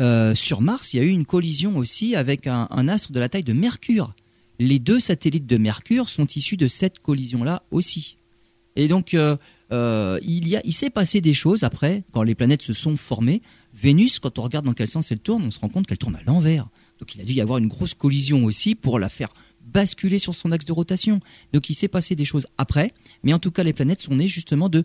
Euh, 0.01 0.35
sur 0.35 0.61
Mars, 0.61 0.93
il 0.93 0.99
y 0.99 1.01
a 1.01 1.05
eu 1.05 1.09
une 1.09 1.25
collision 1.25 1.77
aussi 1.77 2.15
avec 2.15 2.47
un, 2.47 2.69
un 2.71 2.89
astre 2.89 3.13
de 3.13 3.19
la 3.19 3.29
taille 3.29 3.45
de 3.45 3.53
Mercure. 3.53 4.15
Les 4.59 4.79
deux 4.79 5.01
satellites 5.01 5.47
de 5.47 5.57
Mercure 5.57 6.09
sont 6.09 6.27
issus 6.27 6.57
de 6.57 6.69
cette 6.69 6.99
collision-là 6.99 7.63
aussi. 7.71 8.19
Et 8.77 8.89
donc, 8.89 9.15
euh, 9.15 9.37
euh, 9.73 10.19
il, 10.23 10.47
y 10.47 10.57
a, 10.57 10.61
il 10.65 10.73
s'est 10.73 10.91
passé 10.91 11.21
des 11.21 11.35
choses 11.35 11.65
après, 11.65 12.05
quand 12.13 12.23
les 12.23 12.35
planètes 12.35 12.63
se 12.63 12.73
sont 12.73 12.97
formées. 12.97 13.43
Vénus, 13.75 14.19
quand 14.19 14.39
on 14.39 14.43
regarde 14.43 14.65
dans 14.65 14.75
quel 14.75 14.89
sens 14.89 15.11
elle 15.11 15.19
tourne, 15.19 15.43
on 15.45 15.51
se 15.51 15.59
rend 15.59 15.69
compte 15.69 15.87
qu'elle 15.87 15.99
tourne 15.99 16.17
à 16.17 16.23
l'envers. 16.27 16.69
Donc 17.01 17.15
il 17.15 17.21
a 17.21 17.25
dû 17.25 17.33
y 17.33 17.41
avoir 17.41 17.59
une 17.59 17.69
grosse 17.69 17.95
collision 17.95 18.45
aussi 18.45 18.75
pour 18.75 18.99
la 18.99 19.09
faire 19.09 19.29
basculer 19.61 20.19
sur 20.19 20.35
son 20.35 20.53
axe 20.53 20.65
de 20.65 20.73
rotation. 20.73 21.21
Donc 21.53 21.69
il 21.69 21.75
s'est 21.75 21.89
passé 21.89 22.15
des 22.15 22.25
choses 22.25 22.47
après, 22.57 22.93
mais 23.23 23.33
en 23.33 23.39
tout 23.39 23.51
cas 23.51 23.65
les 23.65 23.73
planètes 23.73 24.01
sont 24.01 24.15
nées 24.15 24.29
justement 24.29 24.69
de, 24.69 24.85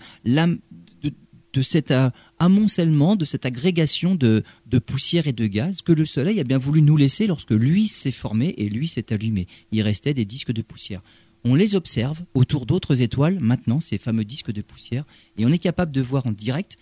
cet 1.61 1.91
euh, 1.91 2.09
amoncellement, 2.39 3.15
de 3.15 3.25
cette 3.25 3.45
agrégation 3.45 4.15
de, 4.15 4.43
de 4.65 4.79
poussière 4.79 5.27
et 5.27 5.33
de 5.33 5.47
gaz 5.47 5.81
que 5.81 5.91
le 5.91 6.05
Soleil 6.05 6.39
a 6.39 6.43
bien 6.43 6.57
voulu 6.57 6.81
nous 6.81 6.97
laisser 6.97 7.27
lorsque 7.27 7.51
lui 7.51 7.87
s'est 7.87 8.11
formé 8.11 8.55
et 8.57 8.67
lui 8.67 8.87
s'est 8.87 9.13
allumé. 9.13 9.47
Il 9.71 9.81
restait 9.81 10.13
des 10.13 10.25
disques 10.25 10.51
de 10.51 10.61
poussière. 10.61 11.01
On 11.43 11.55
les 11.55 11.75
observe 11.75 12.21
autour 12.33 12.65
d'autres 12.65 13.01
étoiles, 13.01 13.39
maintenant, 13.39 13.79
ces 13.79 13.97
fameux 13.97 14.23
disques 14.25 14.51
de 14.51 14.61
poussière, 14.61 15.05
et 15.37 15.45
on 15.45 15.49
est 15.49 15.57
capable 15.57 15.91
de 15.91 16.01
voir 16.01 16.25
en 16.27 16.31
direct 16.31 16.77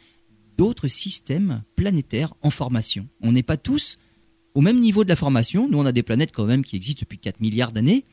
d'autres 0.57 0.89
systèmes 0.89 1.63
planétaires 1.75 2.33
en 2.41 2.49
formation. 2.49 3.07
On 3.21 3.31
n'est 3.31 3.43
pas 3.43 3.55
tous 3.57 3.97
au 4.55 4.61
même 4.61 4.79
niveau 4.79 5.03
de 5.05 5.09
la 5.09 5.15
formation. 5.15 5.69
Nous, 5.69 5.77
on 5.77 5.85
a 5.85 5.93
des 5.93 6.03
planètes 6.03 6.33
quand 6.33 6.45
même 6.45 6.63
qui 6.65 6.75
existent 6.75 7.01
depuis 7.01 7.19
4 7.19 7.39
milliards 7.39 7.71
d'années. 7.71 8.03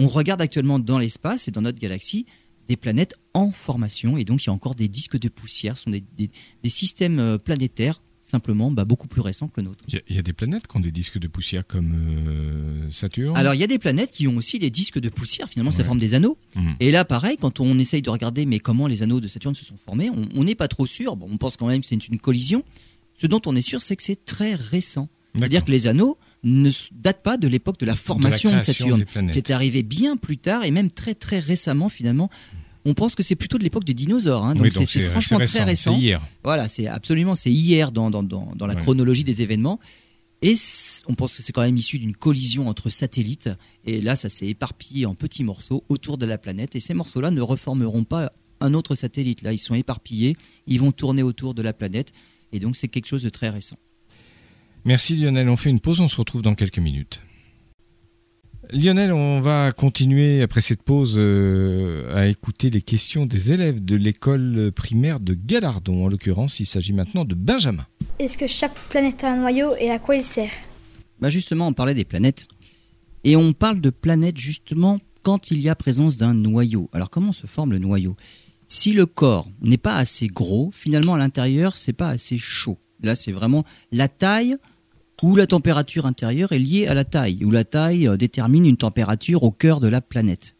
On 0.00 0.08
regarde 0.08 0.40
actuellement 0.42 0.78
dans 0.80 0.98
l'espace 0.98 1.46
et 1.46 1.50
dans 1.52 1.62
notre 1.62 1.78
galaxie 1.78 2.26
des 2.68 2.76
planètes 2.76 3.14
en 3.32 3.50
formation, 3.52 4.16
et 4.18 4.24
donc 4.24 4.42
il 4.42 4.48
y 4.48 4.50
a 4.50 4.52
encore 4.52 4.74
des 4.74 4.88
disques 4.88 5.18
de 5.18 5.28
poussière, 5.28 5.78
ce 5.78 5.84
sont 5.84 5.90
des, 5.90 6.02
des- 6.16 6.30
des 6.62 6.68
systèmes 6.68 7.18
euh, 7.18 7.38
planétaires 7.38 8.02
simplement 8.28 8.70
bah, 8.70 8.84
beaucoup 8.84 9.08
plus 9.08 9.20
récents 9.22 9.48
que 9.48 9.60
le 9.60 9.68
nôtre. 9.68 9.84
Il 9.88 9.94
y, 9.94 9.96
a- 9.96 10.02
il 10.08 10.16
y 10.16 10.18
a 10.18 10.22
des 10.22 10.32
planètes 10.32 10.66
qui 10.66 10.76
ont 10.76 10.80
des 10.80 10.90
disques 10.90 11.18
de 11.18 11.28
poussière 11.28 11.66
comme 11.66 11.94
euh, 11.94 12.90
Saturne? 12.90 13.36
Alors 13.36 13.54
il 13.54 13.60
y 13.60 13.64
a 13.64 13.66
des 13.66 13.78
planètes 13.78 14.10
qui 14.10 14.28
ont 14.28 14.36
aussi 14.36 14.58
des 14.58 14.70
disques 14.70 14.98
de 14.98 15.08
poussière, 15.08 15.48
finalement 15.48 15.70
ça 15.70 15.78
Ouais. 15.78 15.84
forme 15.86 15.98
des 15.98 16.14
anneaux. 16.14 16.36
Mhm. 16.56 16.74
Et 16.80 16.90
là 16.90 17.04
pareil, 17.04 17.36
quand 17.40 17.60
on 17.60 17.78
essaye 17.78 18.02
de 18.02 18.10
regarder 18.10 18.44
mais 18.46 18.58
comment 18.58 18.86
les 18.86 19.02
anneaux 19.02 19.20
de 19.20 19.28
Saturne 19.28 19.54
se 19.54 19.64
sont 19.64 19.76
formés, 19.76 20.10
on 20.34 20.44
n'est 20.44 20.54
pas 20.54 20.68
trop 20.68 20.86
sûr, 20.86 21.16
bon, 21.16 21.26
on 21.30 21.36
pense 21.38 21.56
quand 21.56 21.66
même 21.68 21.80
que 21.80 21.86
c'est 21.86 22.08
une 22.08 22.18
collision. 22.18 22.64
Ce 23.20 23.26
dont 23.26 23.40
on 23.46 23.56
est 23.56 23.62
sûr, 23.62 23.82
c'est 23.82 23.96
que 23.96 24.02
c'est 24.02 24.24
très 24.24 24.54
récent. 24.54 25.08
C'est-à-dire 25.34 25.64
que 25.64 25.70
les 25.70 25.86
anneaux 25.86 26.18
ne 26.42 26.70
datent 26.92 27.22
pas 27.22 27.36
de 27.36 27.46
l'époque 27.48 27.78
de 27.78 27.86
la 27.86 27.94
formation 27.94 28.50
de, 28.50 28.56
création 28.60 28.98
Saturne. 29.04 29.30
C'est 29.30 29.50
arrivé 29.50 29.82
bien 29.82 30.16
plus 30.16 30.36
tard 30.38 30.64
et 30.64 30.70
même 30.70 30.90
très 30.90 31.14
très 31.14 31.38
récemment 31.38 31.88
finalement. 31.88 32.28
On 32.84 32.94
pense 32.94 33.14
que 33.14 33.22
c'est 33.22 33.34
plutôt 33.36 33.58
de 33.58 33.62
l'époque 33.64 33.84
des 33.84 33.94
dinosaures. 33.94 34.44
hein. 34.44 34.54
donc 34.54 34.64
Oui, 34.64 34.86
c'est- 34.86 35.02
franchement 35.02 35.38
très 35.38 35.64
récent. 35.64 35.94
C'est 35.94 36.00
hier. 36.00 36.22
Voilà, 36.44 36.68
c'est 36.68 36.86
absolument, 36.86 37.34
c'est 37.34 37.50
hier 37.52 37.92
dans, 37.92 38.10
dans, 38.10 38.22
dans, 38.22 38.52
dans 38.56 38.66
la 38.66 38.74
Ouais. 38.74 38.80
chronologie 38.80 39.24
des 39.24 39.42
événements. 39.42 39.78
Et 40.40 40.54
on 41.08 41.14
pense 41.14 41.34
que 41.36 41.42
c'est 41.42 41.52
quand 41.52 41.62
même 41.62 41.76
issu 41.76 41.98
d'une 41.98 42.14
collision 42.14 42.68
entre 42.68 42.90
satellites. 42.90 43.50
Et 43.84 44.00
là, 44.00 44.14
ça 44.14 44.28
s'est 44.28 44.46
éparpillé 44.46 45.04
en 45.04 45.14
petits 45.16 45.42
morceaux 45.42 45.82
autour 45.88 46.16
de 46.16 46.26
la 46.26 46.38
planète. 46.38 46.76
Et 46.76 46.80
ces 46.80 46.94
morceaux-là 46.94 47.30
ne 47.32 47.40
reformeront 47.40 48.04
pas 48.04 48.32
un 48.60 48.72
autre 48.74 48.94
satellite. 48.94 49.42
Là, 49.42 49.52
ils 49.52 49.58
sont 49.58 49.74
éparpillés, 49.74 50.36
ils 50.68 50.78
vont 50.80 50.92
tourner 50.92 51.22
autour 51.24 51.54
de 51.54 51.62
la 51.62 51.72
planète. 51.72 52.12
Et 52.52 52.60
donc, 52.60 52.76
c'est 52.76 52.88
quelque 52.88 53.06
chose 53.08 53.22
de 53.24 53.28
très 53.30 53.48
récent. 53.50 53.76
Merci 54.84 55.16
Lionel, 55.16 55.48
on 55.48 55.56
fait 55.56 55.70
une 55.70 55.80
pause, 55.80 56.00
on 56.00 56.08
se 56.08 56.16
retrouve 56.16 56.42
dans 56.42 56.54
quelques 56.54 56.78
minutes. 56.78 57.20
Lionel, 58.70 59.12
on 59.12 59.40
va 59.40 59.72
continuer 59.72 60.42
après 60.42 60.60
cette 60.60 60.82
pause 60.82 61.14
euh, 61.16 62.14
à 62.14 62.26
écouter 62.26 62.68
les 62.68 62.82
questions 62.82 63.24
des 63.24 63.52
élèves 63.52 63.82
de 63.82 63.96
l'école 63.96 64.72
primaire 64.72 65.20
de 65.20 65.32
Galardon. 65.32 66.04
En 66.04 66.08
l'occurrence, 66.08 66.60
il 66.60 66.66
s'agit 66.66 66.92
maintenant 66.92 67.24
de 67.24 67.34
Benjamin. 67.34 67.86
Est-ce 68.18 68.36
que 68.36 68.46
chaque 68.46 68.74
planète 68.90 69.24
a 69.24 69.32
un 69.32 69.38
noyau 69.38 69.70
et 69.80 69.90
à 69.90 69.98
quoi 69.98 70.16
il 70.16 70.24
sert? 70.24 70.50
Bah 71.18 71.30
justement, 71.30 71.68
on 71.68 71.72
parlait 71.72 71.94
des 71.94 72.04
planètes. 72.04 72.46
Et 73.24 73.36
on 73.36 73.54
parle 73.54 73.80
de 73.80 73.90
planètes 73.90 74.36
justement 74.36 75.00
quand 75.22 75.50
il 75.50 75.60
y 75.60 75.70
a 75.70 75.74
présence 75.74 76.18
d'un 76.18 76.34
noyau. 76.34 76.90
Alors 76.92 77.08
comment 77.08 77.32
se 77.32 77.46
forme 77.46 77.72
le 77.72 77.78
noyau? 77.78 78.16
Si 78.68 78.92
le 78.92 79.06
corps 79.06 79.48
n'est 79.62 79.78
pas 79.78 79.94
assez 79.94 80.28
gros, 80.28 80.70
finalement 80.74 81.14
à 81.14 81.18
l'intérieur, 81.18 81.78
c'est 81.78 81.94
pas 81.94 82.08
assez 82.08 82.36
chaud. 82.36 82.78
Là, 83.02 83.14
c'est 83.14 83.32
vraiment 83.32 83.64
la 83.92 84.08
taille 84.08 84.56
ou 85.22 85.36
la 85.36 85.46
température 85.46 86.06
intérieure 86.06 86.52
est 86.52 86.58
liée 86.58 86.86
à 86.86 86.94
la 86.94 87.04
taille, 87.04 87.44
ou 87.44 87.50
la 87.50 87.64
taille 87.64 88.06
euh, 88.06 88.16
détermine 88.16 88.66
une 88.66 88.76
température 88.76 89.42
au 89.42 89.50
cœur 89.50 89.80
de 89.80 89.88
la 89.88 90.00
planète. 90.00 90.54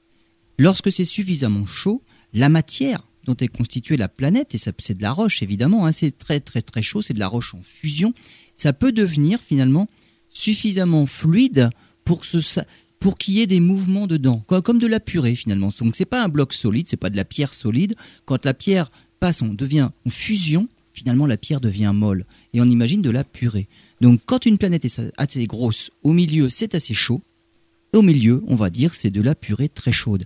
Lorsque 0.58 0.90
c'est 0.90 1.04
suffisamment 1.04 1.66
chaud, 1.66 2.02
la 2.32 2.48
matière 2.48 3.06
dont 3.24 3.36
est 3.36 3.48
constituée 3.48 3.96
la 3.96 4.08
planète, 4.08 4.54
et 4.54 4.58
c'est 4.58 4.96
de 4.96 5.02
la 5.02 5.12
roche 5.12 5.42
évidemment, 5.42 5.86
hein, 5.86 5.92
c'est 5.92 6.16
très 6.16 6.40
très 6.40 6.62
très 6.62 6.82
chaud, 6.82 7.02
c'est 7.02 7.14
de 7.14 7.18
la 7.18 7.28
roche 7.28 7.54
en 7.54 7.62
fusion, 7.62 8.14
ça 8.56 8.72
peut 8.72 8.90
devenir 8.90 9.40
finalement 9.40 9.86
suffisamment 10.30 11.06
fluide 11.06 11.70
pour, 12.04 12.22
pour 13.00 13.18
qu'il 13.18 13.34
y 13.34 13.40
ait 13.42 13.46
des 13.46 13.60
mouvements 13.60 14.06
dedans, 14.06 14.42
comme 14.46 14.78
de 14.78 14.86
la 14.86 14.98
purée 14.98 15.34
finalement. 15.34 15.68
Donc 15.78 15.94
c'est 15.94 16.04
pas 16.04 16.22
un 16.22 16.28
bloc 16.28 16.52
solide, 16.52 16.86
c'est 16.88 16.96
pas 16.96 17.10
de 17.10 17.16
la 17.16 17.24
pierre 17.24 17.54
solide. 17.54 17.94
Quand 18.24 18.44
la 18.44 18.54
pierre 18.54 18.90
passe, 19.20 19.42
on 19.42 19.54
devient 19.54 19.90
en 20.06 20.10
fusion, 20.10 20.68
finalement 20.92 21.26
la 21.26 21.36
pierre 21.36 21.60
devient 21.60 21.92
molle, 21.94 22.24
et 22.54 22.60
on 22.60 22.64
imagine 22.64 23.02
de 23.02 23.10
la 23.10 23.24
purée. 23.24 23.68
Donc 24.00 24.20
quand 24.26 24.46
une 24.46 24.58
planète 24.58 24.84
est 24.84 25.00
assez 25.16 25.46
grosse, 25.46 25.90
au 26.02 26.12
milieu 26.12 26.48
c'est 26.48 26.74
assez 26.74 26.94
chaud, 26.94 27.20
et 27.92 27.96
au 27.96 28.02
milieu 28.02 28.42
on 28.46 28.56
va 28.56 28.70
dire 28.70 28.94
c'est 28.94 29.10
de 29.10 29.20
la 29.20 29.34
purée 29.34 29.68
très 29.68 29.92
chaude. 29.92 30.24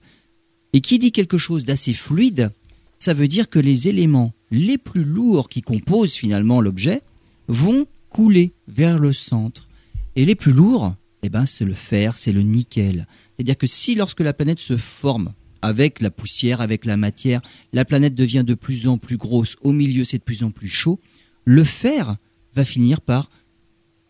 Et 0.72 0.80
qui 0.80 0.98
dit 0.98 1.12
quelque 1.12 1.38
chose 1.38 1.64
d'assez 1.64 1.94
fluide, 1.94 2.50
ça 2.98 3.14
veut 3.14 3.28
dire 3.28 3.48
que 3.48 3.58
les 3.58 3.88
éléments 3.88 4.32
les 4.50 4.78
plus 4.78 5.04
lourds 5.04 5.48
qui 5.48 5.62
composent 5.62 6.12
finalement 6.12 6.60
l'objet 6.60 7.02
vont 7.48 7.86
couler 8.10 8.52
vers 8.68 8.98
le 8.98 9.12
centre. 9.12 9.68
Et 10.14 10.24
les 10.24 10.34
plus 10.34 10.52
lourds, 10.52 10.94
eh 11.22 11.28
ben, 11.30 11.46
c'est 11.46 11.64
le 11.64 11.74
fer, 11.74 12.16
c'est 12.16 12.32
le 12.32 12.42
nickel. 12.42 13.06
C'est-à-dire 13.36 13.56
que 13.56 13.66
si 13.66 13.94
lorsque 13.94 14.20
la 14.20 14.32
planète 14.32 14.60
se 14.60 14.76
forme 14.76 15.32
avec 15.62 16.00
la 16.00 16.10
poussière, 16.10 16.60
avec 16.60 16.84
la 16.84 16.96
matière, 16.96 17.40
la 17.72 17.84
planète 17.84 18.14
devient 18.14 18.44
de 18.44 18.54
plus 18.54 18.86
en 18.88 18.98
plus 18.98 19.16
grosse, 19.16 19.56
au 19.62 19.72
milieu 19.72 20.04
c'est 20.04 20.18
de 20.18 20.24
plus 20.24 20.42
en 20.42 20.50
plus 20.50 20.68
chaud, 20.68 21.00
le 21.44 21.64
fer 21.64 22.16
va 22.54 22.64
finir 22.64 23.00
par 23.00 23.30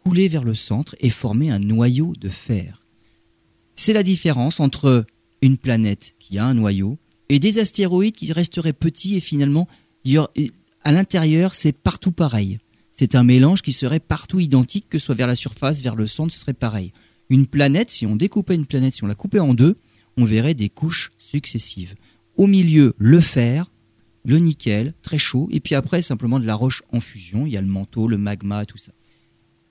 couler 0.04 0.28
vers 0.28 0.44
le 0.44 0.54
centre 0.54 0.96
et 1.00 1.10
former 1.10 1.50
un 1.50 1.58
noyau 1.58 2.12
de 2.18 2.28
fer. 2.28 2.82
C'est 3.74 3.92
la 3.92 4.02
différence 4.02 4.60
entre 4.60 5.06
une 5.40 5.56
planète 5.56 6.14
qui 6.18 6.38
a 6.38 6.44
un 6.44 6.54
noyau 6.54 6.98
et 7.28 7.38
des 7.38 7.58
astéroïdes 7.58 8.16
qui 8.16 8.32
resteraient 8.32 8.72
petits 8.72 9.16
et 9.16 9.20
finalement, 9.20 9.68
à 10.84 10.92
l'intérieur, 10.92 11.54
c'est 11.54 11.72
partout 11.72 12.12
pareil. 12.12 12.58
C'est 12.90 13.14
un 13.14 13.22
mélange 13.22 13.62
qui 13.62 13.72
serait 13.72 14.00
partout 14.00 14.38
identique, 14.38 14.88
que 14.88 14.98
ce 14.98 15.06
soit 15.06 15.14
vers 15.14 15.26
la 15.26 15.36
surface, 15.36 15.80
vers 15.80 15.96
le 15.96 16.06
centre, 16.06 16.32
ce 16.32 16.38
serait 16.38 16.52
pareil. 16.52 16.92
Une 17.30 17.46
planète, 17.46 17.90
si 17.90 18.04
on 18.04 18.16
découpait 18.16 18.54
une 18.54 18.66
planète, 18.66 18.94
si 18.94 19.04
on 19.04 19.06
la 19.06 19.14
coupait 19.14 19.38
en 19.38 19.54
deux, 19.54 19.78
on 20.18 20.26
verrait 20.26 20.54
des 20.54 20.68
couches 20.68 21.12
successives. 21.18 21.94
Au 22.36 22.46
milieu, 22.46 22.94
le 22.98 23.20
fer, 23.20 23.70
le 24.24 24.36
nickel, 24.38 24.94
très 25.02 25.18
chaud, 25.18 25.48
et 25.50 25.60
puis 25.60 25.74
après, 25.74 26.02
simplement 26.02 26.38
de 26.38 26.46
la 26.46 26.54
roche 26.54 26.82
en 26.92 27.00
fusion. 27.00 27.46
Il 27.46 27.52
y 27.52 27.56
a 27.56 27.62
le 27.62 27.66
manteau, 27.66 28.08
le 28.08 28.18
magma, 28.18 28.66
tout 28.66 28.78
ça. 28.78 28.92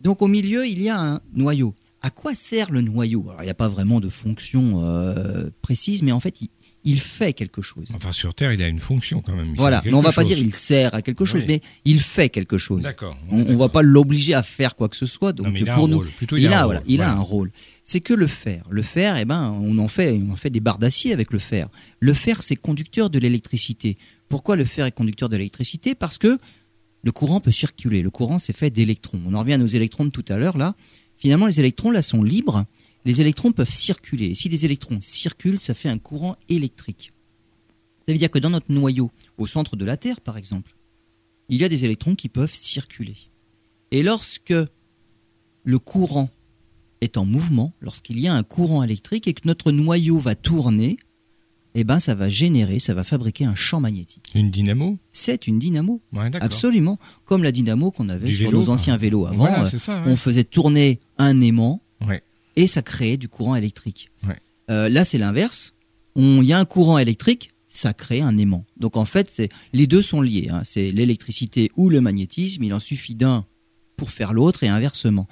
Donc 0.04 0.22
au 0.22 0.28
milieu, 0.28 0.68
il 0.68 0.82
y 0.82 0.90
a 0.90 1.00
un 1.00 1.22
noyau. 1.34 1.74
À 2.02 2.10
quoi 2.10 2.34
sert 2.34 2.72
le 2.72 2.82
noyau? 2.82 3.26
Alors, 3.30 3.42
il 3.42 3.46
n'y 3.46 3.52
a 3.52 3.56
pas 3.56 3.68
vraiment 3.68 4.00
de 4.00 4.10
fonction 4.10 4.82
euh, 4.84 5.50
précise, 5.62 6.02
mais 6.02 6.12
en 6.12 6.20
fait, 6.20 6.42
il, 6.42 6.48
il 6.84 7.00
fait 7.00 7.34
quelque 7.34 7.62
chose. 7.62 7.90
Enfin, 7.94 8.12
sur 8.12 8.34
Terre, 8.34 8.52
il 8.54 8.62
a 8.64 8.68
une 8.68 8.80
fonction 8.80 9.22
quand 9.22 9.36
même. 9.36 9.52
Il 9.52 9.58
Voilà, 9.58 9.84
mais 9.86 9.94
on 9.94 10.02
va 10.02 10.10
quelque 10.10 10.16
pas 10.16 10.24
dire 10.24 10.40
il 10.40 10.52
sert 10.52 10.96
à 10.96 11.04
quelque 11.04 11.26
chose, 11.26 11.42
Oui. 11.42 11.48
mais 11.48 11.62
il 11.86 12.02
fait 12.02 12.30
quelque 12.30 12.58
chose. 12.58 12.82
D'accord. 12.82 13.16
On, 13.30 13.42
on 13.54 13.58
va 13.58 13.70
pas 13.70 13.84
l'obliger 13.84 14.34
à 14.34 14.42
faire 14.42 14.76
quoi 14.76 14.90
que 14.90 14.96
ce 14.96 15.06
soit. 15.06 15.32
Donc 15.32 15.46
Non, 15.46 15.54
il 15.56 15.70
a 15.70 15.76
pour 15.76 15.86
un 15.86 15.90
nous, 15.90 15.98
rôle. 15.98 16.08
Plutôt, 16.08 16.38
il, 16.38 16.44
il 16.46 16.48
a 16.54 16.62
a, 16.62 16.66
voilà, 16.66 16.82
il 16.88 17.02
a 17.02 17.12
un 17.12 17.20
rôle. 17.20 17.52
C'est 17.84 18.02
que 18.02 18.16
le 18.16 18.26
fer. 18.26 18.66
Le 18.72 18.82
fer, 18.82 19.18
eh 19.18 19.26
ben, 19.26 19.56
on 19.62 19.78
en 19.78 19.88
fait, 19.88 20.20
on 20.28 20.32
en 20.32 20.36
fait 20.36 20.50
des 20.50 20.60
barres 20.60 20.80
d'acier 20.80 21.14
avec 21.14 21.32
le 21.32 21.38
fer. 21.40 21.68
Le 22.00 22.16
fer, 22.16 22.42
c'est 22.42 22.56
conducteur 22.56 23.12
de 23.12 23.20
l'électricité. 23.20 24.00
Pourquoi 24.28 24.56
le 24.56 24.66
fer 24.66 24.88
est 24.88 24.92
conducteur 24.92 25.30
de 25.30 25.38
l'électricité? 25.38 25.94
Parce 25.94 26.18
que 26.18 26.40
le 27.04 27.12
courant 27.12 27.40
peut 27.40 27.52
circuler. 27.52 28.02
Le 28.02 28.10
courant, 28.10 28.40
c'est 28.40 28.56
fait 28.56 28.70
d'électrons. 28.70 29.22
On 29.26 29.34
en 29.34 29.40
revient 29.40 29.54
à 29.54 29.58
nos 29.58 29.68
électrons 29.68 30.06
de 30.06 30.12
tout 30.12 30.26
à 30.28 30.38
l'heure 30.38 30.58
là. 30.58 30.76
Finalement, 31.18 31.46
les 31.46 31.60
électrons 31.60 31.92
là 31.92 32.02
sont 32.02 32.24
libres. 32.24 32.66
Les 33.06 33.22
électrons 33.22 33.52
peuvent 33.52 33.72
circuler. 33.72 34.28
Et 34.28 34.36
si 34.36 34.50
des 34.50 34.66
électrons 34.66 35.00
circulent, 35.02 35.60
ça 35.60 35.74
fait 35.74 35.90
un 35.90 35.98
courant 35.98 36.36
électrique. 36.50 37.14
Ça 38.06 38.12
veut 38.12 38.18
dire 38.18 38.32
que 38.32 38.40
dans 38.40 38.50
notre 38.50 38.72
noyau, 38.72 39.12
au 39.38 39.48
centre 39.48 39.76
de 39.76 39.86
la 39.86 39.98
Terre 39.98 40.22
par 40.22 40.38
exemple, 40.38 40.76
il 41.50 41.60
y 41.60 41.64
a 41.64 41.70
des 41.70 41.86
électrons 41.86 42.16
qui 42.16 42.30
peuvent 42.30 42.54
circuler. 42.54 43.18
Et 43.92 44.04
lorsque 44.04 44.54
le 45.64 45.80
courant 45.80 46.30
est 47.02 47.18
en 47.18 47.26
mouvement, 47.26 47.74
lorsqu'il 47.82 48.20
y 48.20 48.28
a 48.28 48.34
un 48.34 48.44
courant 48.44 48.84
électrique 48.84 49.28
et 49.28 49.34
que 49.34 49.48
notre 49.48 49.72
noyau 49.72 50.18
va 50.20 50.36
tourner, 50.36 50.98
eh 51.76 51.84
ben, 51.84 52.00
ça 52.00 52.16
va 52.16 52.28
générer, 52.30 52.80
ça 52.80 52.94
va 52.94 53.04
fabriquer 53.04 53.46
un 53.46 53.56
champ 53.56 53.80
magnétique. 53.80 54.32
Une 54.36 54.52
dynamo 54.52 54.98
C'est 55.10 55.48
une 55.48 55.58
dynamo. 55.60 56.02
Ouais. 56.14 56.30
Absolument. 56.42 57.00
Comme 57.26 57.44
la 57.44 57.52
dynamo 57.52 57.92
qu'on 57.92 58.10
avait 58.10 58.28
Du 58.28 58.36
sur 58.36 58.48
vélo, 58.48 58.60
nos 58.64 58.70
anciens 58.70 58.98
vélos 58.98 59.26
avant. 59.26 59.38
Voilà, 59.38 59.62
euh, 59.62 59.70
c'est 59.70 59.78
ça. 59.78 60.02
ouais. 60.02 60.12
on 60.12 60.16
faisait 60.18 60.44
tourner 60.44 61.00
un 61.18 61.40
aimant 61.42 61.82
Ouais. 62.06 62.22
et 62.56 62.68
ça 62.68 62.82
créait 62.82 63.16
du 63.18 63.30
courant 63.30 63.56
électrique. 63.56 64.10
Euh, 64.70 64.90
là, 64.90 65.04
c'est 65.06 65.18
l'inverse. 65.18 65.74
Il 66.16 66.44
y 66.44 66.52
a 66.54 66.60
un 66.60 66.66
courant 66.66 66.98
électrique, 66.98 67.54
ça 67.68 67.94
crée 67.94 68.22
un 68.22 68.38
aimant. 68.38 68.66
Donc 68.78 68.98
en 68.98 69.06
fait, 69.06 69.50
les 69.74 69.88
deux 69.88 70.02
sont 70.02 70.22
liés. 70.22 70.50
hein. 70.52 70.62
C'est 70.66 70.92
l'électricité 70.92 71.72
ou 71.78 71.90
le 71.90 72.02
magnétisme. 72.02 72.64
Il 72.64 72.74
en 72.74 72.80
suffit 72.80 73.16
d'un 73.16 73.46
pour 73.98 74.12
faire 74.12 74.34
l'autre 74.34 74.64
et 74.64 74.68
inversement. 74.68 75.28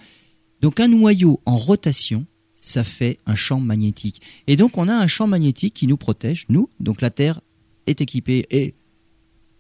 Donc 0.62 0.80
un 0.80 0.88
noyau 0.88 1.42
en 1.46 1.56
rotation, 1.58 2.26
ça 2.62 2.84
fait 2.84 3.20
un 3.26 3.36
champ 3.36 3.60
magnétique. 3.62 4.22
Et 4.48 4.58
donc 4.58 4.78
on 4.78 4.88
a 4.90 4.94
un 4.94 5.08
champ 5.08 5.28
magnétique 5.28 5.74
qui 5.74 5.88
nous 5.88 5.98
protège, 5.98 6.46
nous. 6.50 6.70
Donc 6.82 7.00
la 7.02 7.10
Terre 7.10 7.40
est 7.88 8.02
équipée 8.02 8.46
et 8.52 8.74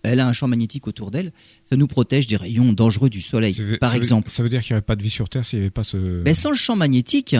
elle 0.04 0.20
a 0.20 0.28
un 0.28 0.34
champ 0.34 0.48
magnétique 0.48 0.86
autour 0.88 1.10
d'elle. 1.10 1.32
Ça 1.64 1.76
nous 1.78 1.88
protège 1.88 2.28
des 2.28 2.36
rayons 2.36 2.74
dangereux 2.74 3.10
du 3.10 3.22
Soleil, 3.22 3.54
veut- 3.54 3.78
par 3.78 3.90
ça 3.90 3.96
veut- 3.96 4.00
exemple. 4.00 4.30
Ça 4.30 4.44
veut 4.44 4.50
dire 4.50 4.62
qu'il 4.62 4.74
n'y 4.74 4.78
aurait 4.78 4.86
pas 4.86 4.96
de 4.98 5.04
vie 5.04 5.10
sur 5.10 5.30
Terre 5.30 5.46
s'il 5.46 5.60
n'y 5.60 5.64
avait 5.64 5.70
pas 5.72 5.84
ce. 5.86 6.22
Mais 6.24 6.34
sans 6.34 6.50
le 6.52 6.56
champ 6.58 6.76
magnétique, 6.76 7.36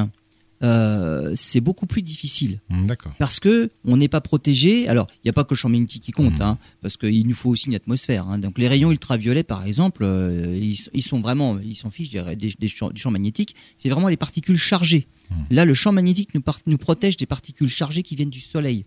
euh, 0.62 1.34
c'est 1.38 1.62
beaucoup 1.62 1.86
plus 1.86 2.02
difficile 2.02 2.60
Hum, 2.70 2.86
D'accord. 2.88 3.14
parce 3.18 3.40
que 3.40 3.70
on 3.86 3.96
n'est 3.98 4.10
pas 4.10 4.20
protégé. 4.22 4.88
Alors, 4.90 5.08
il 5.16 5.20
n'y 5.26 5.30
a 5.30 5.34
pas 5.34 5.44
que 5.46 5.52
le 5.54 5.56
champ 5.58 5.70
magnétique 5.70 6.04
qui 6.04 6.12
compte, 6.12 6.40
Mhm. 6.40 6.42
hein, 6.42 6.58
parce 6.82 6.98
qu'il 6.98 7.26
nous 7.28 7.34
faut 7.36 7.50
aussi 7.50 7.68
une 7.68 7.76
atmosphère. 7.76 8.28
hein. 8.28 8.40
Donc, 8.40 8.58
les 8.58 8.68
rayons 8.68 8.92
ultraviolets, 8.92 9.44
par 9.44 9.66
exemple, 9.66 10.04
euh, 10.04 10.58
ils, 10.62 10.78
ils 10.94 11.02
sont 11.02 11.22
vraiment, 11.22 11.58
ils 11.60 11.76
s'en 11.76 11.90
fichent 11.92 12.10
des, 12.10 12.36
des- 12.36 12.54
des 12.60 12.68
champs, 12.68 12.90
du 12.92 13.00
champ 13.02 13.12
magnétique. 13.12 13.56
C'est 13.78 13.90
vraiment 13.90 14.10
les 14.10 14.18
particules 14.18 14.58
chargées. 14.58 15.08
Mhm. 15.30 15.38
Là, 15.52 15.66
le 15.66 15.74
champ 15.74 15.92
magnétique 15.92 16.30
nous, 16.34 16.78
protège 16.78 17.18
des 17.18 17.26
particules 17.26 17.70
chargées 17.70 18.04
qui 18.04 18.16
viennent 18.16 18.30
du 18.30 18.40
Soleil. 18.42 18.86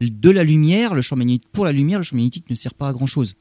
De 0.00 0.30
la 0.30 0.44
lumière, 0.44 0.94
le 0.94 1.02
champ 1.02 1.16
magnétique, 1.16 1.48
pour 1.52 1.64
la 1.64 1.72
lumière, 1.72 1.98
le 1.98 2.04
champ 2.04 2.16
magnétique 2.16 2.48
ne 2.48 2.54
sert 2.54 2.74
pas 2.74 2.88
à 2.88 2.92
grand 2.92 3.06
chose. 3.06 3.34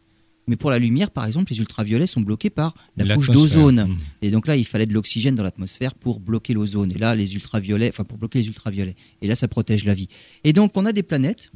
Mais 0.48 0.56
pour 0.56 0.72
la 0.72 0.80
lumière, 0.80 1.12
par 1.12 1.26
exemple, 1.26 1.52
les 1.54 1.60
ultraviolets 1.60 2.08
sont 2.08 2.22
bloqués 2.22 2.50
par 2.50 2.74
la 2.98 3.06
couche 3.16 3.28
d'ozone. 3.34 3.80
Hum. 3.82 3.98
Et 4.24 4.32
donc 4.32 4.48
là, 4.48 4.56
il 4.58 4.66
fallait 4.66 4.88
de 4.88 4.94
l'oxygène 4.96 5.36
dans 5.36 5.44
l'atmosphère 5.44 5.94
pour 5.94 6.20
bloquer 6.20 6.54
l'ozone. 6.56 6.92
Et 6.92 6.98
là, 6.98 7.14
les 7.14 7.36
ultraviolets, 7.36 7.90
enfin 7.90 8.04
pour 8.04 8.18
bloquer 8.18 8.40
les 8.40 8.48
ultraviolets. 8.48 8.96
Et 9.22 9.28
là, 9.28 9.36
ça 9.36 9.48
protège 9.48 9.86
la 9.86 9.94
vie. 9.94 10.08
Et 10.44 10.52
donc, 10.52 10.76
on 10.76 10.86
a 10.88 10.92
des 10.92 11.04
planètes 11.04 11.52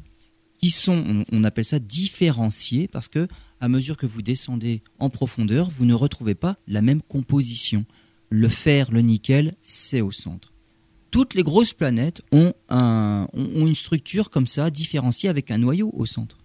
qui 0.58 0.70
sont, 0.70 1.04
on- 1.06 1.24
on 1.32 1.42
appelle 1.44 1.64
ça 1.64 1.80
différenciées, 1.80 2.86
parce 2.88 3.08
que 3.08 3.26
à 3.60 3.68
mesure 3.68 3.96
que 3.96 4.06
vous 4.06 4.22
descendez 4.22 4.80
en 5.00 5.10
profondeur, 5.10 5.68
vous 5.70 5.84
ne 5.86 5.94
retrouvez 5.94 6.34
pas 6.36 6.56
la 6.68 6.80
même 6.80 7.02
composition. 7.02 7.84
Le 8.30 8.48
fer, 8.48 8.90
le 8.92 9.00
nickel, 9.00 9.54
c'est 9.60 10.00
au 10.00 10.12
centre. 10.12 10.52
Toutes 11.14 11.34
les 11.34 11.44
grosses 11.44 11.74
planètes 11.74 12.22
ont, 12.32 12.52
un- 12.68 13.28
ont 13.34 13.48
ont 13.62 13.66
une 13.68 13.74
structure 13.76 14.30
comme 14.30 14.48
ça, 14.48 14.68
différenciée 14.70 15.28
avec 15.28 15.52
un 15.52 15.58
noyau 15.58 15.92
au 15.94 16.06
centre. 16.06 16.38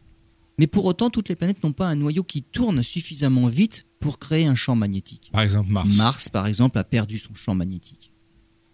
Mais 0.59 0.67
pour 0.67 0.85
autant, 0.85 1.09
toutes 1.09 1.27
les 1.27 1.35
planètes 1.35 1.63
n'ont 1.63 1.71
pas 1.73 1.87
un 1.87 1.95
noyau 1.95 2.21
qui 2.23 2.43
tourne 2.43 2.83
suffisamment 2.83 3.47
vite 3.47 3.87
pour 3.99 4.19
créer 4.19 4.45
un 4.45 4.53
champ 4.53 4.75
magnétique. 4.75 5.29
Par 5.33 5.41
exemple, 5.41 5.71
Mars. 5.71 5.89
Mars, 5.95 6.29
par 6.29 6.45
exemple, 6.45 6.77
a 6.77 6.83
perdu 6.83 7.17
son 7.17 7.33
champ 7.33 7.55
magnétique. 7.55 8.13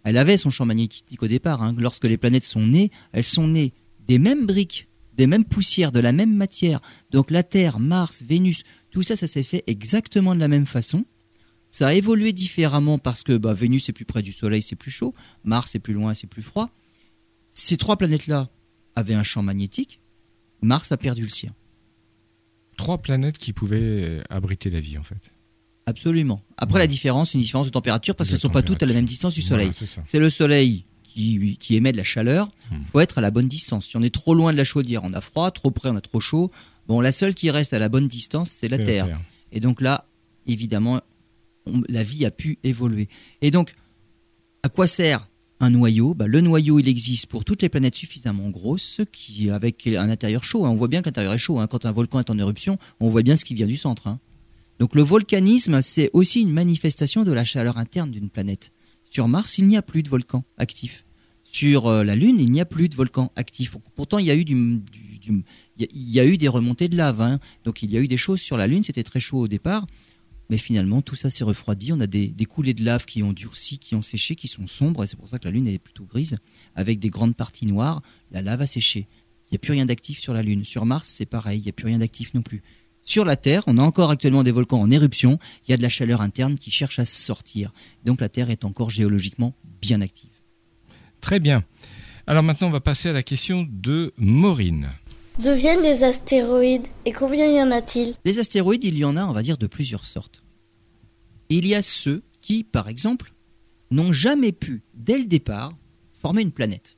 Elle 0.04 0.18
avait 0.18 0.36
son 0.36 0.50
champ 0.50 0.66
magnétique 0.66 1.24
au 1.24 1.28
départ. 1.30 1.64
hein. 1.64 1.74
Lorsque 1.78 2.04
les 2.06 2.18
planètes 2.18 2.44
sont 2.44 2.68
nées, 2.68 2.92
elles 3.14 3.24
sont 3.24 3.48
nées 3.48 3.72
des 4.06 4.20
mêmes 4.20 4.46
briques, 4.46 4.90
des 5.16 5.28
mêmes 5.28 5.46
poussières, 5.46 5.94
de 5.94 6.02
la 6.02 6.12
même 6.12 6.36
matière. 6.36 6.82
Donc 7.12 7.32
la 7.32 7.42
Terre, 7.44 7.80
Mars, 7.80 8.22
Vénus, 8.22 8.64
tout 8.92 9.02
ça, 9.02 9.16
ça 9.16 9.28
s'est 9.28 9.44
fait 9.44 9.64
exactement 9.68 10.36
de 10.36 10.42
la 10.42 10.50
même 10.50 10.66
façon. 10.66 11.06
Ça 11.70 11.88
a 11.88 11.94
évolué 11.94 12.32
différemment 12.34 12.98
parce 12.98 13.22
que 13.24 13.36
bah, 13.38 13.54
Vénus 13.54 13.90
est 13.90 13.94
plus 13.94 14.06
près 14.06 14.22
du 14.22 14.32
Soleil, 14.32 14.62
c'est 14.62 14.76
plus 14.78 14.92
chaud. 14.92 15.14
Mars 15.44 15.76
est 15.76 15.80
plus 15.80 15.94
loin, 15.94 16.14
c'est 16.14 16.28
plus 16.28 16.42
froid. 16.42 16.70
Ces 17.50 17.78
trois 17.78 17.98
planètes-là 17.98 18.50
avaient 18.96 19.14
un 19.14 19.24
champ 19.24 19.42
magnétique. 19.44 20.00
Mars 20.62 20.92
a 20.92 20.98
perdu 20.98 21.24
le 21.24 21.30
sien. 21.30 21.54
Trois 22.78 22.98
planètes 22.98 23.38
qui 23.38 23.54
pouvaient 23.54 23.80
euh, 23.82 24.22
abriter 24.30 24.70
la 24.70 24.80
vie, 24.80 24.98
en 24.98 25.04
fait. 25.04 25.32
Absolument. 25.86 26.42
Après, 26.58 26.76
Ouais. 26.76 26.80
la 26.82 26.88
différence, 26.88 27.34
une 27.34 27.42
différence 27.42 27.68
de 27.68 27.72
température 27.72 28.16
parce 28.16 28.30
qu'elles 28.30 28.38
ne 28.38 28.42
sont 28.42 28.50
pas 28.50 28.62
toutes 28.64 28.82
à 28.84 28.86
la 28.86 28.94
même 28.94 29.06
distance 29.06 29.34
du 29.34 29.42
Soleil. 29.42 29.72
Voilà, 29.78 30.02
c'est 30.06 30.20
le 30.20 30.30
soleil 30.30 30.86
qui, 31.04 31.58
qui 31.58 31.76
émet 31.76 31.92
de 31.92 31.98
la 31.98 32.04
chaleur. 32.04 32.48
Hmm. 32.72 32.78
Il 32.82 32.86
faut 32.86 33.00
être 33.00 33.18
à 33.18 33.22
la 33.22 33.32
bonne 33.32 33.48
distance. 33.48 33.86
Si 33.88 33.96
on 33.98 34.02
est 34.04 34.14
trop 34.14 34.34
loin 34.34 34.52
de 34.52 34.58
la 34.58 34.64
chaudière, 34.64 35.04
on 35.04 35.14
a 35.14 35.22
froid, 35.22 35.52
trop 35.52 35.72
près, 35.72 35.90
on 35.90 35.96
a 35.96 36.02
trop 36.02 36.20
chaud. 36.20 36.52
Bon, 36.88 37.00
la 37.02 37.12
seule 37.12 37.34
qui 37.36 37.50
reste 37.52 37.74
à 37.74 37.80
la 37.80 37.88
bonne 37.90 38.08
distance, 38.08 38.50
c'est 38.50 38.68
la 38.68 38.80
Terre. 38.80 39.22
Et 39.52 39.60
donc 39.60 39.80
là, 39.80 40.06
évidemment, 40.48 41.02
la 41.90 42.04
vie 42.04 42.26
a 42.26 42.32
pu 42.32 42.58
évoluer. 42.64 43.08
Et 43.42 43.52
donc, 43.52 43.74
à 44.64 44.70
quoi 44.70 44.88
sert 44.88 45.28
un 45.60 45.70
noyau? 45.70 46.14
Bah, 46.14 46.28
Le 46.28 46.42
noyau, 46.42 46.80
il 46.80 46.88
existe 46.88 47.28
pour 47.28 47.46
toutes 47.46 47.62
les 47.62 47.70
planètes 47.70 47.96
suffisamment 47.96 48.50
grosses, 48.50 49.02
qui, 49.12 49.50
avec 49.50 49.88
un 49.88 50.10
intérieur 50.10 50.44
chaud. 50.44 50.66
hein. 50.66 50.70
On 50.70 50.76
voit 50.76 50.88
bien 50.88 51.02
que 51.02 51.06
l'intérieur 51.06 51.34
est 51.34 51.38
chaud. 51.38 51.60
hein. 51.60 51.68
Quand 51.68 51.86
un 51.86 51.92
volcan 51.92 52.20
est 52.20 52.30
en 52.30 52.38
éruption, 52.38 52.78
on 53.00 53.10
voit 53.10 53.22
bien 53.24 53.36
ce 53.36 53.46
qui 53.46 53.54
vient 53.54 53.68
du 53.68 53.78
centre. 53.78 54.08
hein. 54.08 54.20
Donc 54.80 54.96
le 54.96 55.04
volcanisme, 55.04 55.82
c'est 55.82 56.10
aussi 56.14 56.42
une 56.42 56.52
manifestation 56.52 57.24
de 57.24 57.32
la 57.32 57.44
chaleur 57.46 57.78
interne 57.78 58.12
d'une 58.12 58.30
planète. 58.30 58.72
Sur 59.10 59.28
Mars, 59.30 59.58
il 59.58 59.68
n'y 59.68 59.78
a 59.78 59.82
plus 59.82 60.04
de 60.04 60.10
volcan 60.10 60.44
actif. 60.58 61.06
Sur 61.44 61.88
euh, 61.88 62.04
la 62.04 62.16
Lune, 62.18 62.38
il 62.40 62.52
n'y 62.52 62.60
a 62.60 62.66
plus 62.66 62.90
de 62.90 62.96
volcan 62.96 63.32
actif. 63.38 63.78
Pourtant, 63.96 64.18
il 64.18 64.26
y 64.26 64.32
a 64.32 64.36
eu 64.36 64.44
des 66.38 66.48
remontées 66.50 66.90
de 66.90 66.98
lave. 66.98 67.40
Donc 67.64 67.82
il 67.82 67.92
y 67.92 67.98
a 67.98 68.02
eu 68.02 68.10
des 68.10 68.18
choses 68.18 68.42
sur 68.42 68.58
la 68.58 68.68
Lune. 68.68 68.84
C'était 68.84 69.04
très 69.04 69.22
chaud 69.22 69.40
au 69.40 69.48
départ. 69.48 69.88
Mais 70.50 70.58
finalement, 70.58 71.02
tout 71.02 71.16
ça 71.16 71.30
s'est 71.30 71.44
refroidi. 71.44 71.92
On 71.92 72.00
a 72.00 72.08
des, 72.08 72.34
coulées 72.46 72.74
de 72.74 72.84
lave 72.84 73.06
qui 73.06 73.24
ont 73.24 73.34
durci, 73.34 73.80
qui 73.80 73.96
ont 73.96 74.02
séché, 74.02 74.36
qui 74.36 74.48
sont 74.48 74.68
sombres. 74.68 75.04
Et 75.04 75.08
c'est 75.08 75.18
pour 75.18 75.30
ça 75.30 75.40
que 75.40 75.46
la 75.46 75.52
Lune 75.52 75.68
est 75.68 75.80
plutôt 75.80 76.06
grise, 76.06 76.38
avec 76.76 77.00
des 77.00 77.10
grandes 77.10 77.36
parties 77.36 77.66
noires. 77.66 78.02
La 78.32 78.42
lave 78.42 78.62
a 78.62 78.66
séché. 78.66 79.08
Il 79.48 79.54
n'y 79.54 79.56
a 79.56 79.60
plus 79.60 79.74
rien 79.74 79.86
d'actif 79.86 80.20
sur 80.20 80.34
la 80.34 80.44
Lune. 80.44 80.64
Sur 80.64 80.86
Mars, 80.86 81.10
c'est 81.10 81.26
pareil. 81.26 81.60
Il 81.60 81.64
n'y 81.64 81.70
a 81.70 81.74
plus 81.74 81.88
rien 81.88 82.00
d'actif 82.00 82.34
non 82.34 82.42
plus. 82.42 82.62
Sur 83.04 83.24
la 83.24 83.36
Terre, 83.36 83.64
on 83.68 83.78
a 83.78 83.84
encore 83.84 84.10
actuellement 84.10 84.44
des 84.44 84.52
volcans 84.52 84.82
en 84.82 84.90
éruption. 84.90 85.40
Il 85.68 85.72
y 85.72 85.74
a 85.74 85.78
de 85.78 85.84
la 85.84 85.90
chaleur 85.90 86.22
interne 86.22 86.56
qui 86.56 86.72
cherche 86.72 86.98
à 86.98 87.06
sortir. 87.06 87.72
Donc 88.04 88.20
la 88.22 88.30
Terre 88.30 88.50
est 88.50 88.66
encore 88.66 88.90
géologiquement 88.90 89.54
bien 89.82 90.02
active. 90.02 90.32
Très 91.22 91.40
bien. 91.40 91.64
Alors 92.28 92.42
maintenant, 92.42 92.68
on 92.68 92.72
va 92.72 92.82
passer 92.82 93.10
à 93.10 93.14
la 93.14 93.22
question 93.22 93.68
de 93.70 94.12
Maureen. 94.18 94.90
D'où 95.40 95.54
viennent 95.54 95.82
les 95.82 96.04
astéroïdes 96.04 96.88
et 97.06 97.12
combien 97.12 97.52
y 97.52 97.62
en 97.62 97.72
a-t-il? 97.72 98.16
Les 98.24 98.40
astéroïdes, 98.40 98.86
il 98.86 98.98
y 98.98 99.04
en 99.04 99.18
a, 99.18 99.26
on 99.26 99.34
va 99.34 99.44
dire, 99.44 99.58
de 99.58 99.68
plusieurs 99.68 100.06
sortes. 100.06 100.44
Il 101.50 101.68
y 101.68 101.76
a 101.76 101.82
ceux 101.82 102.24
qui, 102.40 102.64
par 102.64 102.88
exemple, 102.88 103.34
n'ont 103.92 104.14
jamais 104.14 104.54
pu, 104.54 104.84
dès 104.94 105.18
le 105.18 105.26
départ, 105.26 105.74
former 106.22 106.42
une 106.42 106.54
planète. 106.54 106.98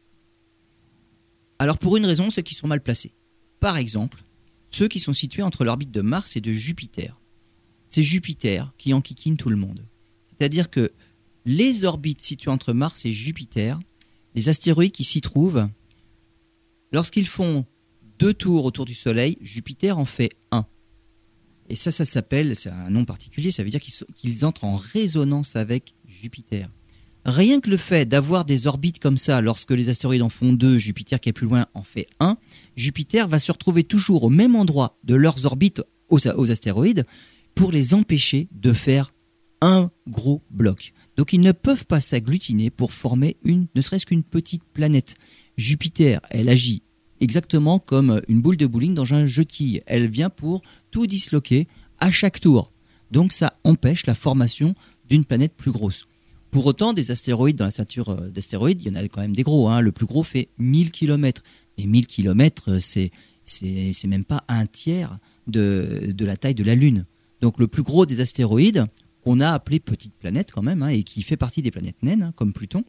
Alors 1.59 1.79
pour 1.79 1.97
une 1.97 2.05
raison, 2.05 2.29
ceux 2.29 2.43
qui 2.43 2.53
sont 2.53 2.67
mal 2.67 2.81
placés. 2.81 3.13
Par 3.59 3.77
exemple, 3.77 4.23
ceux 4.69 4.87
qui 4.87 4.99
sont 4.99 5.13
situés 5.13 5.41
entre 5.41 5.65
l'orbite 5.65 5.91
de 5.91 6.01
Mars 6.01 6.35
et 6.35 6.41
de 6.41 6.51
Jupiter. 6.51 7.19
C'est 7.87 8.03
Jupiter 8.03 8.71
qui 8.77 8.93
enquiquine 8.93 9.37
tout 9.37 9.49
le 9.49 9.55
monde. 9.55 9.85
C'est-à-dire 10.27 10.69
que 10.69 10.91
les 11.45 11.85
orbites 11.85 12.21
situées 12.21 12.51
entre 12.51 12.73
Mars 12.73 13.05
et 13.05 13.13
Jupiter, 13.13 13.79
les 14.35 14.49
astéroïdes 14.49 14.91
qui 14.91 15.03
s'y 15.03 15.21
trouvent, 15.21 15.67
lorsqu'ils 16.91 17.27
font 17.27 17.65
deux 18.19 18.33
tours 18.33 18.65
autour 18.65 18.85
du 18.85 18.93
Soleil, 18.93 19.37
Jupiter 19.41 19.97
en 19.97 20.05
fait 20.05 20.31
un. 20.51 20.65
Et 21.69 21.75
ça, 21.75 21.91
ça 21.91 22.05
s'appelle, 22.05 22.55
c'est 22.55 22.69
un 22.69 22.89
nom 22.89 23.05
particulier, 23.05 23.51
ça 23.51 23.63
veut 23.63 23.69
dire 23.69 23.81
qu'ils 23.81 24.45
entrent 24.45 24.63
en 24.63 24.75
résonance 24.75 25.55
avec 25.55 25.93
Jupiter. 26.05 26.69
Rien 27.25 27.59
que 27.59 27.69
le 27.69 27.75
fait 27.75 28.07
d'avoir 28.07 28.45
des 28.45 28.67
orbites 28.67 28.99
comme 28.99 29.17
ça, 29.17 29.41
lorsque 29.41 29.71
les 29.71 29.89
astéroïdes 29.89 30.21
en 30.21 30.29
font 30.29 30.53
deux, 30.53 30.77
Jupiter 30.77 31.19
qui 31.19 31.27
est 31.27 31.33
plus 31.33 31.47
loin 31.47 31.67
en 31.73 31.83
fait 31.83 32.07
un, 32.21 32.37
Jupiter 32.77 33.27
va 33.27 33.37
se 33.37 33.51
retrouver 33.51 33.83
toujours 33.83 34.23
au 34.23 34.29
même 34.29 34.55
endroit 34.55 34.97
de 35.03 35.15
leurs 35.15 35.45
orbites 35.45 35.81
aux, 36.07 36.25
aux 36.25 36.51
astéroïdes 36.51 37.05
pour 37.53 37.73
les 37.73 37.93
empêcher 37.93 38.47
de 38.53 38.71
faire 38.71 39.13
un 39.59 39.91
gros 40.07 40.41
bloc. 40.51 40.93
Donc 41.17 41.33
ils 41.33 41.41
ne 41.41 41.51
peuvent 41.51 41.85
pas 41.85 41.99
s'agglutiner 41.99 42.69
pour 42.69 42.93
former 42.93 43.35
une, 43.43 43.67
ne 43.75 43.81
serait-ce 43.81 44.05
qu'une 44.05 44.23
petite 44.23 44.63
planète. 44.63 45.15
Jupiter, 45.57 46.21
elle 46.29 46.47
agit 46.47 46.83
exactement 47.21 47.79
comme 47.79 48.21
une 48.27 48.41
boule 48.41 48.57
de 48.57 48.65
bowling 48.65 48.93
dans 48.93 49.13
un 49.13 49.25
jeu 49.25 49.43
de 49.43 49.49
quilles. 49.49 49.83
Elle 49.85 50.07
vient 50.07 50.29
pour 50.29 50.61
tout 50.91 51.07
disloquer 51.07 51.67
à 51.99 52.11
chaque 52.11 52.39
tour. 52.39 52.71
Donc 53.11 53.33
ça 53.33 53.53
empêche 53.63 54.05
la 54.05 54.15
formation 54.15 54.75
d'une 55.09 55.25
planète 55.25 55.53
plus 55.55 55.71
grosse. 55.71 56.07
Pour 56.51 56.65
autant, 56.65 56.93
des 56.93 57.11
astéroïdes 57.11 57.57
dans 57.57 57.65
la 57.65 57.71
ceinture 57.71 58.09
euh, 58.09 58.29
d'astéroïdes, 58.29 58.81
il 58.81 58.87
y 58.87 58.91
en 58.91 58.95
a 58.95 59.07
quand 59.07 59.21
même 59.21 59.35
des 59.35 59.43
gros. 59.43 59.69
hein. 59.69 59.81
Le 59.81 59.91
plus 59.91 60.05
gros 60.05 60.23
fait 60.23 60.49
1000 60.57 60.91
km. 60.91 61.43
Et 61.77 61.85
1000 61.85 62.07
km, 62.07 62.79
c'est 62.79 63.11
c'est 63.43 64.07
même 64.07 64.25
pas 64.25 64.43
un 64.49 64.65
tiers 64.65 65.19
de, 65.47 66.11
de 66.13 66.25
la 66.25 66.35
taille 66.35 66.55
de 66.55 66.63
la 66.63 66.75
Lune. 66.75 67.05
Donc 67.39 67.59
le 67.59 67.67
plus 67.67 67.83
gros 67.83 68.05
des 68.05 68.19
astéroïdes, 68.19 68.87
qu'on 69.23 69.39
a 69.39 69.51
appelé 69.51 69.79
petite 69.79 70.13
planète 70.15 70.51
quand 70.51 70.63
même, 70.63 70.83
hein, 70.83 70.89
et 70.89 71.03
qui 71.03 71.21
fait 71.21 71.37
partie 71.37 71.61
des 71.61 71.71
planètes 71.71 72.01
naines, 72.01 72.23
hein, 72.23 72.33
comme 72.35 72.51
Pluton, 72.51 72.83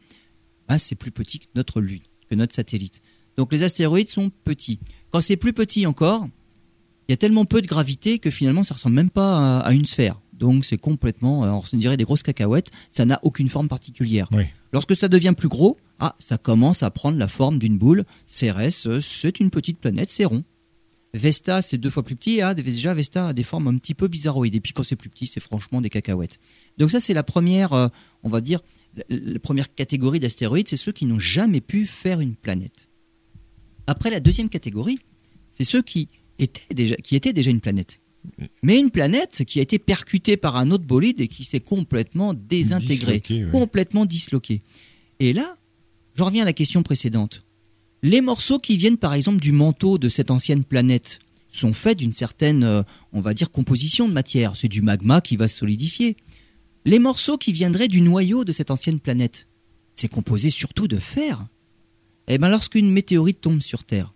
bah, 0.69 0.79
c'est 0.79 0.95
plus 0.95 1.11
petit 1.11 1.39
que 1.39 1.47
notre 1.55 1.81
Lune, 1.81 2.03
que 2.29 2.35
notre 2.35 2.55
satellite. 2.55 3.03
Donc 3.39 3.53
les 3.53 3.63
astéroïdes 3.63 4.11
sont 4.11 4.31
petits. 4.45 4.81
Quand 5.13 5.21
c'est 5.21 5.37
plus 5.37 5.53
petit 5.55 5.87
encore, 5.87 6.29
il 7.09 7.13
y 7.13 7.15
a 7.15 7.17
tellement 7.17 7.45
peu 7.47 7.63
de 7.63 7.69
gravité 7.69 8.19
que 8.19 8.31
finalement 8.31 8.65
ça 8.65 8.75
ressemble 8.75 8.97
même 8.97 9.11
pas 9.11 9.61
à, 9.61 9.61
à 9.61 9.73
une 9.73 9.87
sphère. 9.87 10.21
donc 10.33 10.65
c'est 10.65 10.77
complètement, 10.77 11.45
euh, 11.45 11.51
on 11.51 11.63
se 11.65 11.77
dirait 11.77 11.97
des 11.97 12.05
grosses 12.05 12.25
cacahuètes, 12.25 12.71
ça 12.91 13.05
n'a 13.05 13.21
aucune 13.23 13.49
forme 13.49 13.69
particulière. 13.69 14.29
Oui. 14.33 14.43
Lorsque 14.73 14.97
ça 14.97 15.09
devient 15.09 15.35
plus 15.37 15.49
gros, 15.49 15.79
ah, 16.01 16.17
ça 16.19 16.37
commence 16.37 16.83
à 16.83 16.91
prendre 16.91 17.17
la 17.17 17.29
forme 17.29 17.61
d'une 17.61 17.79
boule. 17.79 18.05
Cérès, 18.27 18.87
euh, 18.87 19.01
c'est 19.01 19.39
une 19.39 19.51
petite 19.51 19.79
planète, 19.79 20.11
c'est 20.11 20.25
rond. 20.25 20.43
Vesta, 21.15 21.63
c'est 21.63 21.79
deux 21.79 21.91
fois 21.91 22.03
plus 22.03 22.17
petit. 22.17 22.41
Ah, 22.41 22.55
déjà, 22.55 22.93
Vesta 22.93 23.29
a 23.29 23.33
des 23.33 23.45
formes 23.45 23.69
un 23.69 23.79
petit 23.79 23.95
peu 23.95 24.09
bizarroïdes. 24.09 24.57
Et 24.57 24.61
puis 24.61 24.73
quand 24.73 24.83
c'est 24.83 24.97
plus 24.97 25.11
petit, 25.11 25.29
c'est 25.29 25.41
franchement 25.41 25.81
des 25.81 25.91
cacahuètes. 25.91 26.39
Donc 26.77 26.91
ça, 26.91 26.99
c'est 26.99 27.15
la 27.15 27.23
première, 27.23 27.73
euh, 27.73 27.89
on 28.25 28.29
va 28.29 28.41
dire, 28.41 28.61
la, 28.97 29.05
la 29.09 29.39
première 29.39 29.73
catégorie 29.73 30.19
d'astéroïdes, 30.21 30.69
c'est 30.69 30.77
ceux 30.77 30.93
qui 30.93 31.07
n'ont 31.07 31.21
jamais 31.21 31.61
pu 31.61 31.87
faire 31.87 32.21
une 32.21 32.35
planète. 32.35 32.88
Après, 33.89 34.11
la 34.11 34.21
deuxième 34.21 34.51
catégorie, 34.51 34.99
c'est 35.49 35.65
ceux 35.65 35.81
qui 35.81 36.09
étaient 36.39 36.75
déjà, 36.75 36.95
qui 36.97 37.17
étaient 37.17 37.33
déjà 37.33 37.51
une 37.51 37.63
planète. 37.63 38.01
Mais 38.63 38.79
une 38.79 38.91
planète 38.91 39.45
qui 39.47 39.61
a 39.61 39.63
été 39.63 39.79
percutée 39.79 40.37
par 40.37 40.57
un 40.57 40.71
autre 40.71 40.85
bolide 40.85 41.23
et 41.23 41.27
qui 41.29 41.47
s'est 41.47 41.61
complètement 41.61 42.35
désintégrée, 42.35 43.23
ouais. 43.31 43.47
complètement 43.51 44.05
disloquée. 44.05 44.61
Et 45.21 45.33
là, 45.33 45.57
je 46.15 46.23
reviens 46.23 46.43
à 46.43 46.45
la 46.45 46.53
question 46.53 46.83
précédente. 46.83 47.45
Les 48.03 48.21
morceaux 48.21 48.59
qui 48.59 48.77
viennent 48.77 48.99
par 48.99 49.15
exemple 49.15 49.41
du 49.41 49.53
manteau 49.53 49.97
de 49.97 50.11
cette 50.11 50.31
ancienne 50.31 50.65
planète 50.65 51.21
sont 51.51 51.73
faits 51.73 51.97
d'une 51.97 52.13
certaine, 52.13 52.65
euh, 52.65 52.83
on 53.15 53.21
va 53.21 53.33
dire, 53.33 53.51
composition 53.51 54.07
de 54.07 54.13
matière. 54.13 54.55
C'est 54.55 54.69
du 54.69 54.83
magma 54.83 55.23
qui 55.23 55.37
va 55.37 55.49
se 55.49 55.57
solidifier. 55.57 56.19
Les 56.85 56.99
morceaux 56.99 57.39
qui 57.39 57.53
viendraient 57.53 57.89
du 57.89 58.03
noyau 58.03 58.45
de 58.45 58.53
cette 58.53 58.71
ancienne 58.71 59.01
planète, 59.01 59.47
c'est 59.95 60.09
composé 60.09 60.51
surtout 60.51 60.89
de 60.89 60.99
fer. 60.99 61.47
Eh 62.29 62.39
bien, 62.39 62.49
lorsqu'une 62.49 62.91
météorite 62.91 63.41
tombe 63.41 63.63
sur 63.63 63.85
Terre, 63.85 64.13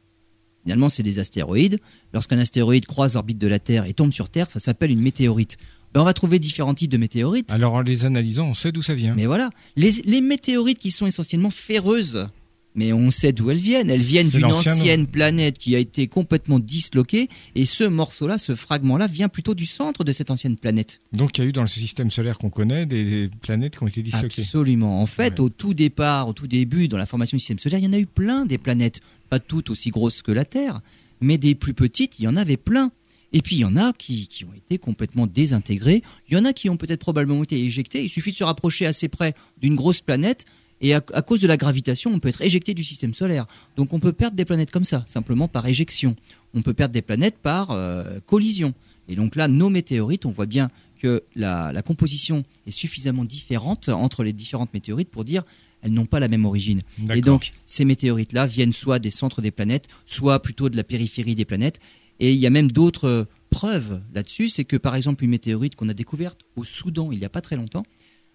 finalement, 0.62 0.90
c'est 0.90 1.03
des 1.03 1.18
astéroïdes. 1.18 1.79
Lorsqu'un 2.12 2.38
astéroïde 2.38 2.85
croise 2.87 3.14
l'orbite 3.14 3.38
de 3.38 3.46
la 3.46 3.59
Terre 3.59 3.87
et 3.87 3.94
tombe 3.94 4.12
sur 4.12 4.29
Terre, 4.29 4.51
ça 4.51 4.61
s'appelle 4.61 4.90
une 4.90 5.01
météorite. 5.01 5.57
Ben, 5.94 6.03
on 6.03 6.05
va 6.05 6.12
trouver 6.12 6.38
différents 6.38 6.75
types 6.75 6.90
de 6.90 6.98
météorites. 6.98 7.51
Alors 7.51 7.75
en 7.75 7.81
les 7.81 8.05
analysant, 8.05 8.46
on 8.46 8.55
sait 8.55 8.70
d'où 8.70 8.83
ça 8.83 8.94
vient. 8.94 9.14
Mais 9.14 9.27
voilà, 9.27 9.51
les, 9.77 9.90
les 10.05 10.20
météorites 10.20 10.79
qui 10.79 10.90
sont 10.90 11.07
essentiellement 11.07 11.51
ferreuses, 11.51 12.29
mais 12.74 12.92
on 12.92 13.11
sait 13.11 13.32
d'où 13.32 13.50
elles 13.50 13.58
viennent. 13.58 13.90
Elles 13.90 14.00
viennent 14.00 14.28
d'une 14.28 14.44
ancienne 14.46 15.06
planète 15.06 15.58
qui 15.58 15.74
a 15.76 15.78
été 15.78 16.08
complètement 16.08 16.58
disloquée, 16.58 17.28
et 17.54 17.66
ce 17.66 17.85
morceau-là, 17.85 18.38
ce 18.38 18.54
fragment-là, 18.54 19.06
vient 19.06 19.28
plutôt 19.28 19.54
du 19.54 19.66
centre 19.66 20.04
de 20.04 20.12
cette 20.12 20.30
ancienne 20.30 20.56
planète. 20.56 21.00
Donc 21.12 21.37
il 21.37 21.42
y 21.42 21.44
a 21.44 21.48
eu 21.48 21.52
dans 21.52 21.61
le 21.62 21.66
système 21.66 22.11
solaire 22.11 22.38
qu'on 22.38 22.50
connaît 22.50 22.87
des, 22.87 23.04
des 23.04 23.30
planètes 23.40 23.76
qui 23.76 23.82
ont 23.82 23.88
été 23.88 24.02
disloquées. 24.02 24.42
Absolument. 24.42 25.00
En 25.00 25.06
fait, 25.06 25.35
Ouais. 25.38 25.40
au 25.40 25.48
tout 25.48 25.74
départ, 25.74 26.28
au 26.28 26.32
tout 26.32 26.46
début, 26.46 26.88
dans 26.88 26.96
la 26.98 27.06
formation 27.06 27.37
du 27.37 27.40
système 27.40 27.58
solaire, 27.58 27.78
il 27.78 27.85
y 27.85 27.88
en 27.88 27.92
a 27.92 27.98
eu 27.98 28.06
plein 28.06 28.46
des 28.46 28.58
planètes. 28.58 29.00
Pas 29.28 29.38
toutes 29.38 29.70
aussi 29.70 29.90
grosses 29.90 30.22
que 30.22 30.32
la 30.32 30.44
Terre, 30.44 30.80
mais 31.20 31.38
des 31.38 31.54
plus 31.54 31.74
petites, 31.74 32.18
il 32.18 32.24
y 32.24 32.28
en 32.28 32.37
avait 32.37 32.56
plein. 32.56 32.90
Et 33.35 33.40
puis 33.40 33.56
il 33.56 33.61
y 33.61 33.64
en 33.64 33.76
a 33.76 33.94
qui, 33.94 34.26
qui 34.28 34.44
ont 34.44 34.52
été 34.54 34.76
complètement 34.76 35.26
désintégrées. 35.26 36.02
Il 36.28 36.35
y 36.35 36.37
en 36.37 36.44
a 36.44 36.52
qui 36.52 36.68
ont 36.68 36.76
peut-être 36.76 37.00
probablement 37.00 37.42
été 37.42 37.58
éjectées. 37.64 38.02
Il 38.04 38.11
suffit 38.11 38.30
de 38.32 38.37
se 38.37 38.44
rapprocher 38.44 38.85
assez 38.85 39.08
près 39.08 39.35
d'une 39.61 39.74
grosse 39.74 40.02
planète. 40.02 40.44
Et 40.83 40.95
à, 40.95 41.03
à 41.12 41.23
cause 41.23 41.40
de 41.40 41.47
la 41.47 41.57
gravitation, 41.57 42.12
on 42.12 42.18
peut 42.18 42.29
être 42.29 42.42
éjecté 42.42 42.75
du 42.75 42.85
système 42.85 43.14
solaire. 43.14 43.47
Donc 43.77 43.92
on 43.92 44.01
peut 44.01 44.12
perdre 44.12 44.37
des 44.37 44.45
planètes 44.45 44.71
comme 44.71 44.85
ça, 44.85 45.05
simplement 45.07 45.49
par 45.49 45.66
éjection. 45.66 46.16
On 46.55 46.62
peut 46.62 46.75
perdre 46.75 46.92
des 46.92 47.03
planètes 47.03 47.38
par 47.38 47.71
euh, 47.71 48.18
collision. 48.27 48.75
Et 49.09 49.16
donc 49.16 49.37
là, 49.37 49.49
nos 49.49 49.71
météorites, 49.71 50.27
on 50.27 50.33
voit 50.33 50.47
bien 50.47 50.71
que 51.01 51.23
la, 51.35 51.73
la 51.73 51.83
composition 51.83 52.45
est 52.66 52.71
suffisamment 52.71 53.25
différente 53.25 53.88
entre 53.88 54.23
les 54.23 54.33
différentes 54.33 54.75
météorites 54.75 55.09
pour 55.09 55.25
dire 55.25 55.45
elles 55.83 55.92
n'ont 55.92 56.07
pas 56.07 56.21
la 56.21 56.29
même 56.29 56.45
origine. 56.45 56.83
Et 57.12 57.21
donc, 57.21 57.53
ces 57.64 57.85
météorites-là 57.85 58.47
viennent 58.47 58.73
soit 58.73 59.01
des 59.01 59.11
centres 59.11 59.42
des 59.42 59.51
planètes, 59.51 59.88
soit 60.07 60.40
plutôt 60.40 60.68
de 60.68 60.77
la 60.77 60.85
périphérie 60.85 61.35
des 61.35 61.45
planètes. 61.45 61.81
Et 62.21 62.33
il 62.33 62.38
y 62.38 62.47
a 62.47 62.51
même 62.51 62.71
d'autres 62.71 63.27
preuves 63.51 64.01
là-dessus. 64.14 64.49
C'est 64.49 64.64
que, 64.64 64.77
par 64.77 64.95
exemple, 64.95 65.25
une 65.25 65.31
météorite 65.31 65.75
qu'on 65.75 65.88
a 65.88 65.95
découverte 65.95 66.38
au 66.55 66.62
Soudan 66.62 67.11
il 67.11 67.18
n'y 67.18 67.25
a 67.25 67.29
pas 67.29 67.40
très 67.40 67.57
longtemps, 67.57 67.83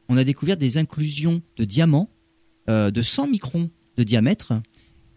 on 0.10 0.18
a 0.18 0.26
découvert 0.26 0.58
des 0.58 0.78
inclusions 0.78 1.42
de 1.56 1.64
diamants 1.64 2.10
euh, 2.70 2.92
de 2.92 3.02
100 3.02 3.28
microns 3.28 3.70
de 3.98 4.04
diamètre. 4.04 4.54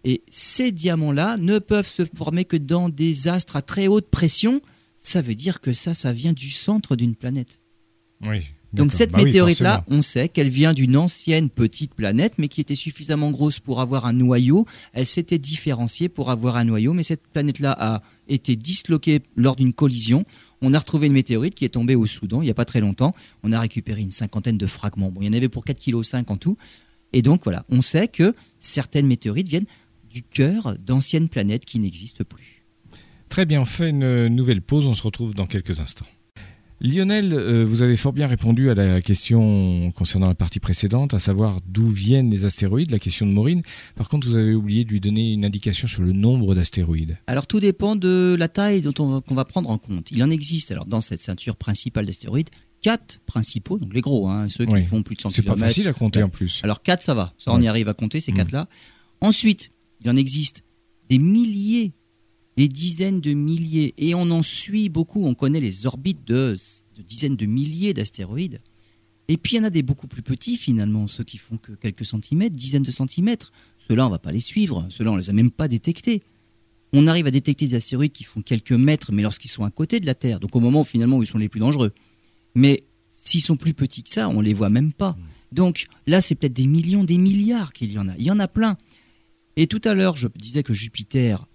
Et 0.04 0.22
ces 0.30 0.72
diamants-là 0.72 1.36
ne 1.38 1.58
peuvent 1.58 1.88
se 1.88 2.04
former 2.04 2.44
que 2.44 2.56
dans 2.56 2.88
des 2.88 3.28
astres 3.28 3.56
à 3.56 3.62
très 3.62 3.86
haute 3.86 4.08
pression. 4.08 4.60
Ça 4.96 5.22
veut 5.22 5.34
dire 5.34 5.60
que 5.60 5.72
ça, 5.72 5.94
ça 5.94 6.12
vient 6.12 6.32
du 6.32 6.50
centre 6.50 6.96
d'une 6.96 7.14
planète. 7.14 7.60
Oui. 8.26 8.42
Donc 8.72 8.92
cette 8.92 9.10
Bah 9.10 9.22
météorite-là, 9.24 9.84
on 9.88 10.00
sait 10.00 10.28
qu'elle 10.28 10.48
vient 10.48 10.72
d'une 10.72 10.96
ancienne 10.96 11.50
petite 11.50 11.94
planète, 11.94 12.34
mais 12.38 12.48
qui 12.48 12.60
était 12.60 12.76
suffisamment 12.76 13.30
grosse 13.30 13.58
pour 13.58 13.80
avoir 13.80 14.06
un 14.06 14.12
noyau. 14.12 14.64
Elle 14.92 15.06
s'était 15.06 15.38
différenciée 15.38 16.08
pour 16.08 16.30
avoir 16.30 16.56
un 16.56 16.64
noyau, 16.64 16.92
mais 16.92 17.02
cette 17.02 17.26
planète-là 17.26 17.76
a 17.78 18.02
été 18.28 18.54
disloquée 18.54 19.22
lors 19.34 19.56
d'une 19.56 19.72
collision. 19.72 20.24
On 20.62 20.72
a 20.72 20.78
retrouvé 20.78 21.08
une 21.08 21.14
météorite 21.14 21.54
qui 21.54 21.64
est 21.64 21.70
tombée 21.70 21.96
au 21.96 22.06
Soudan 22.06 22.42
il 22.42 22.44
n'y 22.44 22.50
a 22.50 22.54
pas 22.54 22.64
très 22.64 22.80
longtemps. 22.80 23.14
On 23.42 23.50
a 23.50 23.58
récupéré 23.58 24.02
une 24.02 24.10
cinquantaine 24.12 24.58
de 24.58 24.66
fragments. 24.66 25.10
Bon, 25.10 25.20
il 25.20 25.26
y 25.26 25.28
en 25.28 25.32
avait 25.32 25.48
pour 25.48 25.64
4,5 25.64 26.22
kg 26.22 26.30
en 26.30 26.36
tout. 26.36 26.56
Et 27.12 27.22
donc 27.22 27.42
voilà, 27.44 27.64
on 27.68 27.80
sait 27.80 28.08
que 28.08 28.34
certaines 28.58 29.06
météorites 29.06 29.48
viennent 29.48 29.66
du 30.10 30.22
cœur 30.22 30.76
d'anciennes 30.78 31.28
planètes 31.28 31.64
qui 31.64 31.78
n'existent 31.78 32.24
plus. 32.24 32.64
Très 33.28 33.46
bien, 33.46 33.60
on 33.60 33.64
fait 33.64 33.90
une 33.90 34.26
nouvelle 34.28 34.60
pause, 34.60 34.86
on 34.86 34.94
se 34.94 35.02
retrouve 35.02 35.34
dans 35.34 35.46
quelques 35.46 35.80
instants. 35.80 36.06
Lionel, 36.82 37.34
euh, 37.34 37.62
vous 37.62 37.82
avez 37.82 37.98
fort 37.98 38.14
bien 38.14 38.26
répondu 38.26 38.70
à 38.70 38.74
la 38.74 39.02
question 39.02 39.92
concernant 39.92 40.28
la 40.28 40.34
partie 40.34 40.60
précédente, 40.60 41.12
à 41.12 41.18
savoir 41.18 41.58
d'où 41.68 41.90
viennent 41.90 42.30
les 42.30 42.46
astéroïdes, 42.46 42.90
la 42.90 42.98
question 42.98 43.26
de 43.26 43.32
Maureen. 43.32 43.60
Par 43.96 44.08
contre, 44.08 44.26
vous 44.26 44.34
avez 44.34 44.54
oublié 44.54 44.86
de 44.86 44.90
lui 44.90 44.98
donner 44.98 45.34
une 45.34 45.44
indication 45.44 45.86
sur 45.86 46.00
le 46.00 46.12
nombre 46.12 46.54
d'astéroïdes. 46.54 47.18
Alors 47.26 47.46
tout 47.46 47.60
dépend 47.60 47.96
de 47.96 48.34
la 48.38 48.48
taille 48.48 48.80
dont 48.80 48.94
on 48.98 49.20
qu'on 49.20 49.34
va 49.34 49.44
prendre 49.44 49.68
en 49.68 49.76
compte. 49.76 50.10
Il 50.10 50.24
en 50.24 50.30
existe, 50.30 50.70
alors 50.70 50.86
dans 50.86 51.02
cette 51.02 51.20
ceinture 51.20 51.56
principale 51.56 52.06
d'astéroïdes, 52.06 52.48
quatre 52.80 53.20
principaux, 53.26 53.78
donc 53.78 53.92
les 53.94 54.00
gros, 54.00 54.28
hein, 54.28 54.48
ceux 54.48 54.64
qui 54.66 54.72
Oui. 54.72 54.82
font 54.84 55.02
plus 55.02 55.16
de 55.16 55.20
100 55.20 55.30
C'est 55.30 55.42
pas 55.42 55.52
km. 55.54 55.66
facile 55.66 55.88
à 55.88 55.92
compter 55.92 56.22
en 56.22 56.28
plus. 56.28 56.60
Alors 56.62 56.82
4, 56.82 57.02
ça 57.02 57.14
va. 57.14 57.34
Ça, 57.38 57.52
on 57.52 57.56
Ouais. 57.58 57.64
y 57.64 57.68
arrive 57.68 57.88
à 57.88 57.94
compter, 57.94 58.20
ces 58.20 58.32
Mm. 58.32 58.36
quatre-là. 58.36 58.68
Ensuite, 59.20 59.70
il 60.02 60.08
en 60.10 60.16
existe 60.16 60.62
des 61.08 61.18
milliers, 61.18 61.92
des 62.56 62.68
dizaines 62.68 63.20
de 63.20 63.32
milliers. 63.34 63.94
Et 63.98 64.14
on 64.14 64.30
en 64.30 64.42
suit 64.42 64.88
beaucoup. 64.88 65.24
On 65.26 65.34
connaît 65.34 65.60
les 65.60 65.86
orbites 65.86 66.26
de, 66.26 66.56
de 66.96 67.02
dizaines 67.02 67.36
de 67.36 67.46
milliers 67.46 67.92
d'astéroïdes. 67.94 68.60
Et 69.28 69.36
puis, 69.36 69.54
il 69.54 69.58
y 69.58 69.60
en 69.60 69.64
a 69.64 69.70
des 69.70 69.82
beaucoup 69.82 70.08
plus 70.08 70.22
petits, 70.22 70.56
finalement, 70.56 71.06
ceux 71.06 71.22
qui 71.24 71.38
font 71.38 71.56
que 71.56 71.72
quelques 71.72 72.04
centimètres, 72.04 72.56
dizaines 72.56 72.82
de 72.82 72.90
centimètres. 72.90 73.52
Ceux-là, 73.88 74.06
on 74.06 74.10
va 74.10 74.18
pas 74.18 74.32
les 74.32 74.40
suivre. 74.40 74.86
Ceux-là, 74.90 75.12
on 75.12 75.16
les 75.16 75.30
a 75.30 75.32
même 75.32 75.50
pas 75.50 75.68
détectés. 75.68 76.22
On 76.92 77.06
arrive 77.06 77.26
à 77.26 77.30
détecter 77.30 77.66
des 77.66 77.74
astéroïdes 77.76 78.10
qui 78.12 78.24
font 78.24 78.42
quelques 78.42 78.72
mètres, 78.72 79.12
mais 79.12 79.22
lorsqu'ils 79.22 79.50
sont 79.50 79.62
à 79.64 79.70
côté 79.70 80.00
de 80.00 80.06
la 80.06 80.14
Terre. 80.14 80.40
Donc, 80.40 80.56
au 80.56 80.60
moment, 80.60 80.82
finalement, 80.82 81.18
où 81.18 81.22
ils 81.22 81.26
sont 81.28 81.38
les 81.38 81.48
plus 81.48 81.60
dangereux. 81.60 81.92
Mais 82.54 82.80
s'ils 83.10 83.42
sont 83.42 83.56
plus 83.56 83.74
petits 83.74 84.02
que 84.02 84.10
ça, 84.10 84.28
on 84.28 84.40
les 84.40 84.54
voit 84.54 84.70
même 84.70 84.92
pas. 84.92 85.16
Donc 85.52 85.86
là, 86.06 86.20
c'est 86.20 86.34
peut-être 86.34 86.52
des 86.52 86.66
millions, 86.66 87.04
des 87.04 87.18
milliards 87.18 87.72
qu'il 87.72 87.92
y 87.92 87.98
en 87.98 88.08
a. 88.08 88.16
Il 88.16 88.24
y 88.24 88.30
en 88.30 88.38
a 88.38 88.48
plein. 88.48 88.76
Et 89.56 89.66
tout 89.66 89.80
à 89.84 89.94
l'heure, 89.94 90.16
je 90.16 90.28
disais 90.28 90.62
que 90.62 90.72
Jupiter, 90.72 91.46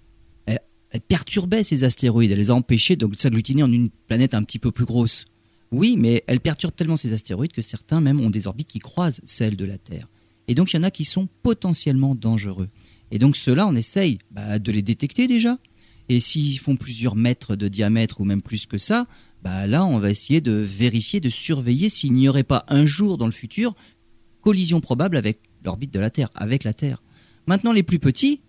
perturbait 0.99 1.63
ces 1.63 1.84
astéroïdes, 1.84 2.31
elle 2.31 2.39
les 2.39 2.51
a 2.51 2.55
empêchés 2.55 2.95
de 2.95 3.08
s'agglutiner 3.15 3.63
en 3.63 3.71
une 3.71 3.89
planète 3.89 4.34
un 4.34 4.43
petit 4.43 4.60
peu 4.60 4.71
plus 4.71 4.86
grosse. 4.86 5.25
Oui, 5.71 5.95
mais 5.97 6.23
elle 6.27 6.39
perturbe 6.39 6.75
tellement 6.75 6.97
ces 6.97 7.13
astéroïdes 7.13 7.51
que 7.51 7.62
certains 7.62 8.01
même 8.01 8.21
ont 8.21 8.29
des 8.29 8.47
orbites 8.47 8.67
qui 8.67 8.79
croisent 8.79 9.21
celles 9.23 9.55
de 9.55 9.65
la 9.65 9.77
Terre. 9.77 10.08
Et 10.47 10.55
donc 10.55 10.71
il 10.71 10.77
y 10.77 10.79
en 10.79 10.84
a 10.84 10.91
qui 10.91 11.05
sont 11.05 11.27
potentiellement 11.43 12.15
dangereux. 12.15 12.69
Et 13.12 13.19
donc 13.19 13.36
ceux-là, 13.36 13.67
on 13.67 13.75
essaye 13.75 14.19
bah, 14.31 14.60
de 14.60 14.71
les 14.71 14.81
détecter 14.81 15.27
déjà. 15.27 15.58
Et 16.08 16.19
s'ils 16.19 16.60
font 16.60 16.75
plusieurs 16.75 17.15
mètres 17.15 17.55
de 17.55 17.67
diamètre 17.67 18.21
ou 18.21 18.25
même 18.25 18.41
plus 18.41 18.67
que 18.67 18.77
ça, 18.77 19.08
bah 19.43 19.67
là, 19.67 19.86
on 19.86 20.00
va 20.00 20.10
essayer 20.10 20.41
de 20.41 20.54
vérifier, 20.54 21.19
de 21.19 21.30
surveiller 21.30 21.89
s'il 21.89 22.13
n'y 22.13 22.28
aurait 22.28 22.43
pas 22.43 22.65
un 22.67 22.86
jour 22.86 23.17
dans 23.17 23.28
le 23.28 23.32
futur 23.32 23.76
collision 24.41 24.80
probable 24.80 25.17
avec 25.17 25.39
l'orbite 25.63 25.93
de 25.93 26.00
la 26.00 26.10
Terre, 26.10 26.30
avec 26.36 26.63
la 26.63 26.74
Terre. 26.74 27.02
Maintenant, 27.48 27.71
les 27.71 27.84
plus 27.84 28.00
petits, 28.00 28.41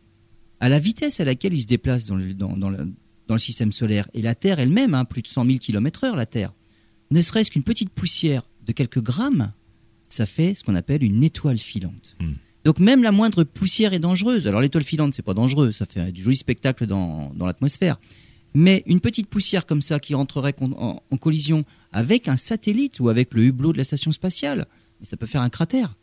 à 0.61 0.69
la 0.69 0.79
vitesse 0.79 1.21
à 1.21 1.25
laquelle 1.25 1.55
ils 1.55 1.63
se 1.63 1.67
déplacent 1.67 2.07
dans 2.07 2.17
le, 2.17 2.35
dans, 2.35 2.57
dans 2.57 2.71
le, 2.71 2.93
dans 3.29 3.35
le 3.35 3.41
système 3.41 3.73
solaire, 3.73 4.09
et 4.15 4.23
la 4.23 4.35
Terre 4.35 4.61
elle-même, 4.61 4.95
hein, 4.95 5.05
plus 5.05 5.23
de 5.23 5.29
100 5.29 5.45
000 5.47 5.59
km/h, 5.59 6.15
la 6.15 6.27
Terre, 6.27 6.53
ne 7.11 7.21
serait-ce 7.21 7.51
qu'une 7.51 7.63
petite 7.63 7.91
poussière 7.91 8.43
de 8.65 8.73
quelques 8.73 9.01
grammes, 9.01 9.53
ça 10.09 10.27
fait 10.27 10.55
ce 10.55 10.65
qu'on 10.65 10.75
appelle 10.75 11.03
une 11.03 11.23
étoile 11.25 11.59
filante. 11.59 12.17
Hmm. 12.21 12.35
Donc 12.65 12.79
même 12.79 13.03
la 13.03 13.13
moindre 13.13 13.45
poussière 13.45 13.93
est 13.93 13.99
dangereuse. 13.99 14.47
Alors 14.47 14.61
l'étoile 14.61 14.85
filante, 14.85 15.15
c'est 15.15 15.23
pas 15.23 15.35
dangereux, 15.35 15.73
ça 15.73 15.87
fait 15.87 16.11
du 16.13 16.23
joli 16.23 16.37
spectacle 16.37 16.87
dans, 16.87 17.33
dans 17.35 17.47
l'atmosphère. 17.47 17.99
Mais 18.59 18.83
une 18.87 19.01
petite 19.01 19.29
poussière 19.29 19.67
comme 19.67 19.83
ça 19.83 20.01
qui 20.01 20.15
rentrerait 20.15 20.55
en, 20.63 21.19
collision 21.21 21.67
avec 21.93 22.27
un 22.27 22.37
satellite 22.37 23.01
ou 23.01 23.11
avec 23.11 23.35
le 23.35 23.43
hublot 23.43 23.75
de 23.75 23.77
la 23.77 23.85
station 23.85 24.13
spatiale, 24.13 24.67
ça 25.03 25.19
peut 25.19 25.27
faire 25.27 25.43
un 25.43 25.51
cratère. 25.51 25.95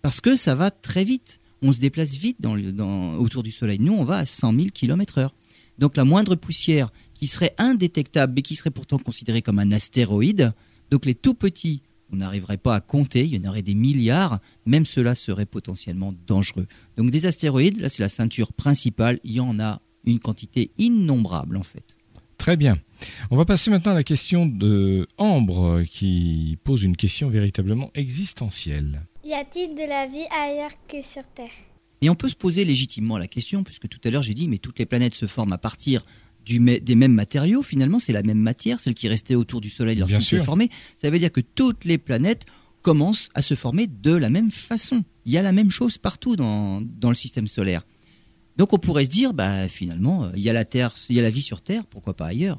Parce 0.00 0.20
que 0.20 0.36
ça 0.36 0.54
va 0.54 0.70
très 0.70 1.02
vite. 1.02 1.40
On 1.62 1.72
se 1.72 1.80
déplace 1.80 2.14
vite 2.14 2.38
autour 3.18 3.42
du 3.42 3.50
Soleil. 3.50 3.80
Nous, 3.80 3.92
on 3.92 4.04
va 4.04 4.18
à 4.18 4.26
100 4.26 4.52
000 4.52 4.66
km/h. 4.72 5.30
Donc 5.76 5.96
la 5.96 6.04
moindre 6.04 6.36
poussière 6.36 6.92
qui 7.14 7.26
serait 7.26 7.56
indétectable, 7.58 8.34
mais 8.36 8.42
qui 8.42 8.54
serait 8.54 8.70
pourtant 8.70 8.98
considérée 8.98 9.42
comme 9.42 9.58
un 9.58 9.72
astéroïde, 9.72 10.52
donc 10.92 11.04
les 11.04 11.16
tout 11.16 11.34
petits, 11.34 11.82
on 12.12 12.16
n'arriverait 12.16 12.58
pas 12.58 12.76
à 12.76 12.80
compter, 12.80 13.24
il 13.24 13.34
y 13.34 13.44
en 13.44 13.50
aurait 13.50 13.62
des 13.62 13.74
milliards, 13.74 14.38
même 14.66 14.86
cela 14.86 15.16
serait 15.16 15.46
potentiellement 15.46 16.14
dangereux. 16.28 16.66
Donc 16.96 17.10
des 17.10 17.26
astéroïdes, 17.26 17.80
là 17.80 17.88
c'est 17.88 18.04
la 18.04 18.08
ceinture 18.08 18.52
principale, 18.52 19.18
il 19.24 19.32
y 19.32 19.40
en 19.40 19.58
a 19.58 19.80
une 20.06 20.18
quantité 20.18 20.70
innombrable 20.78 21.56
en 21.56 21.62
fait. 21.62 21.96
Très 22.38 22.56
bien. 22.56 22.78
On 23.30 23.36
va 23.36 23.44
passer 23.44 23.70
maintenant 23.70 23.92
à 23.92 23.94
la 23.94 24.04
question 24.04 24.46
de 24.46 25.08
Ambre 25.18 25.82
qui 25.88 26.58
pose 26.64 26.84
une 26.84 26.96
question 26.96 27.28
véritablement 27.28 27.90
existentielle. 27.94 29.02
Y 29.24 29.34
a-t-il 29.34 29.74
de 29.74 29.88
la 29.88 30.06
vie 30.06 30.26
ailleurs 30.30 30.70
que 30.88 31.02
sur 31.02 31.22
Terre? 31.34 31.50
Et 32.02 32.10
on 32.10 32.14
peut 32.14 32.28
se 32.28 32.36
poser 32.36 32.64
légitimement 32.64 33.18
la 33.18 33.26
question, 33.26 33.64
puisque 33.64 33.88
tout 33.88 33.98
à 34.04 34.10
l'heure 34.10 34.22
j'ai 34.22 34.34
dit, 34.34 34.48
mais 34.48 34.58
toutes 34.58 34.78
les 34.78 34.86
planètes 34.86 35.14
se 35.14 35.26
forment 35.26 35.54
à 35.54 35.58
partir 35.58 36.04
du, 36.44 36.60
des 36.60 36.94
mêmes 36.94 37.14
matériaux, 37.14 37.62
finalement, 37.62 37.98
c'est 37.98 38.12
la 38.12 38.22
même 38.22 38.38
matière, 38.38 38.78
celle 38.80 38.94
qui 38.94 39.08
restait 39.08 39.34
autour 39.34 39.60
du 39.60 39.70
Soleil 39.70 39.96
lorsqu'il 39.98 40.20
s'est 40.22 40.36
sûr. 40.36 40.44
formé. 40.44 40.70
Ça 40.96 41.10
veut 41.10 41.18
dire 41.18 41.32
que 41.32 41.40
toutes 41.40 41.84
les 41.84 41.98
planètes 41.98 42.46
commencent 42.82 43.30
à 43.34 43.42
se 43.42 43.54
former 43.54 43.88
de 43.88 44.14
la 44.14 44.28
même 44.28 44.52
façon. 44.52 45.02
Il 45.24 45.32
y 45.32 45.38
a 45.38 45.42
la 45.42 45.52
même 45.52 45.72
chose 45.72 45.98
partout 45.98 46.36
dans, 46.36 46.80
dans 46.80 47.08
le 47.08 47.16
système 47.16 47.48
solaire. 47.48 47.82
Donc 48.56 48.72
on 48.72 48.78
pourrait 48.78 49.04
se 49.04 49.10
dire, 49.10 49.34
bah, 49.34 49.68
finalement, 49.68 50.24
euh, 50.24 50.30
il 50.34 50.42
y 50.42 50.48
a 50.50 50.52
la 50.52 50.64
Terre, 50.64 50.94
il 51.08 51.16
y 51.16 51.18
a 51.18 51.22
la 51.22 51.30
vie 51.30 51.42
sur 51.42 51.60
Terre, 51.62 51.84
pourquoi 51.86 52.14
pas 52.14 52.26
ailleurs? 52.26 52.58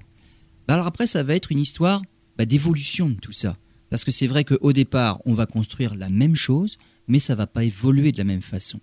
Bah, 0.67 0.75
Alors 0.75 0.87
après, 0.87 1.07
ça 1.07 1.23
va 1.23 1.35
être 1.35 1.51
une 1.51 1.59
histoire 1.59 2.01
bah, 2.37 2.45
d'évolution 2.45 3.09
de 3.09 3.15
tout 3.15 3.31
ça. 3.31 3.57
Parce 3.89 4.03
que 4.03 4.11
c'est 4.11 4.27
vrai 4.27 4.43
qu'au 4.43 4.73
départ, 4.73 5.21
on 5.25 5.33
va 5.33 5.45
construire 5.45 5.95
la 5.95 6.09
même 6.09 6.35
chose, 6.35 6.77
mais 7.07 7.19
ça 7.19 7.35
va 7.35 7.47
pas 7.47 7.63
évoluer 7.63 8.11
de 8.11 8.17
la 8.17 8.25
même 8.25 8.41
façon. 8.41 8.79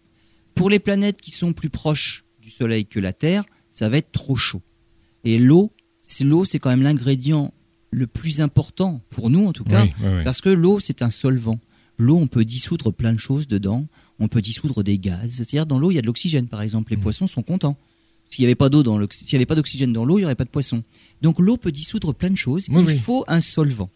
Pour 0.54 0.70
les 0.70 0.78
planètes 0.78 1.20
qui 1.20 1.30
sont 1.30 1.52
plus 1.52 1.70
proches 1.70 2.24
du 2.40 2.50
Soleil 2.50 2.86
que 2.86 3.00
la 3.00 3.12
Terre, 3.12 3.44
ça 3.70 3.88
va 3.88 3.98
être 3.98 4.12
trop 4.12 4.36
chaud. 4.36 4.62
Et 5.24 5.38
l'eau, 5.38 5.72
c'est 6.02 6.24
l'eau, 6.24 6.44
c'est 6.44 6.58
quand 6.58 6.70
même 6.70 6.82
l'ingrédient 6.82 7.52
le 7.90 8.06
plus 8.06 8.40
important 8.40 9.02
pour 9.10 9.30
nous 9.30 9.46
en 9.46 9.52
tout 9.52 9.64
cas, 9.64 9.84
Oui, 9.84 9.92
oui, 10.00 10.08
oui. 10.16 10.24
parce 10.24 10.40
que 10.40 10.48
l'eau, 10.48 10.80
c'est 10.80 11.02
un 11.02 11.10
solvant. 11.10 11.60
L'eau, 11.96 12.16
on 12.18 12.26
peut 12.26 12.44
dissoudre 12.44 12.92
plein 12.92 13.12
de 13.12 13.18
choses 13.18 13.46
dedans. 13.46 13.86
On 14.20 14.28
peut 14.28 14.40
dissoudre 14.42 14.82
des 14.82 14.98
gaz. 14.98 15.30
C'est-à-dire, 15.32 15.66
dans 15.66 15.78
l'eau, 15.78 15.90
il 15.90 15.94
y 15.94 15.98
a 15.98 16.02
de 16.02 16.06
l'oxygène, 16.06 16.46
par 16.48 16.62
exemple. 16.62 16.90
Les 16.92 16.96
Mhm. 16.96 17.02
poissons 17.02 17.26
sont 17.26 17.42
contents. 17.42 17.76
S'il 18.30 18.42
n'y 18.42 18.46
avait 18.46 18.54
pas 18.54 18.68
d'eau 18.68 18.82
dans 18.82 18.98
s'il 19.10 19.32
y 19.32 19.36
avait 19.36 19.46
pas 19.46 19.54
d'oxygène 19.54 19.92
dans 19.92 20.04
l'eau, 20.04 20.18
il 20.18 20.22
n'y 20.22 20.24
aurait 20.24 20.34
pas 20.34 20.44
de 20.44 20.50
poissons. 20.50 20.82
Donc, 21.22 21.38
l'eau 21.38 21.56
peut 21.56 21.72
dissoudre 21.72 22.14
plein 22.14 22.30
de 22.30 22.36
choses. 22.36 22.66
Oui, 22.70 22.82
il 22.82 22.86
oui. 22.86 22.98
faut 22.98 23.24
un 23.28 23.40
solvant. 23.40 23.90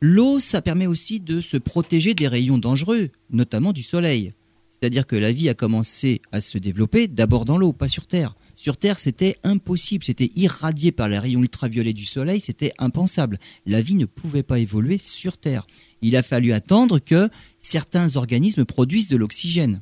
L'eau, 0.00 0.40
ça 0.40 0.62
permet 0.62 0.86
aussi 0.86 1.20
de 1.20 1.40
se 1.40 1.56
protéger 1.56 2.14
des 2.14 2.26
rayons 2.26 2.58
dangereux, 2.58 3.10
notamment 3.30 3.72
du 3.72 3.82
soleil. 3.82 4.32
C'est-à-dire 4.68 5.06
que 5.06 5.14
la 5.14 5.30
vie 5.30 5.48
a 5.48 5.54
commencé 5.54 6.20
à 6.32 6.40
se 6.40 6.58
développer 6.58 7.06
d'abord 7.06 7.44
dans 7.44 7.56
l'eau, 7.56 7.72
pas 7.72 7.86
sur 7.86 8.06
Terre. 8.08 8.34
Sur 8.56 8.76
Terre, 8.76 8.98
c'était 8.98 9.36
impossible, 9.44 10.02
c'était 10.02 10.30
irradié 10.34 10.90
par 10.90 11.08
les 11.08 11.18
rayons 11.20 11.40
ultraviolets 11.40 11.92
du 11.92 12.04
soleil, 12.04 12.40
c'était 12.40 12.72
impensable. 12.78 13.38
La 13.64 13.80
vie 13.80 13.94
ne 13.94 14.06
pouvait 14.06 14.42
pas 14.42 14.58
évoluer 14.58 14.98
sur 14.98 15.36
Terre. 15.38 15.66
Il 16.02 16.16
a 16.16 16.22
fallu 16.22 16.52
attendre 16.52 16.98
que 16.98 17.28
certains 17.58 18.16
organismes 18.16 18.64
produisent 18.64 19.08
de 19.08 19.16
l'oxygène. 19.16 19.80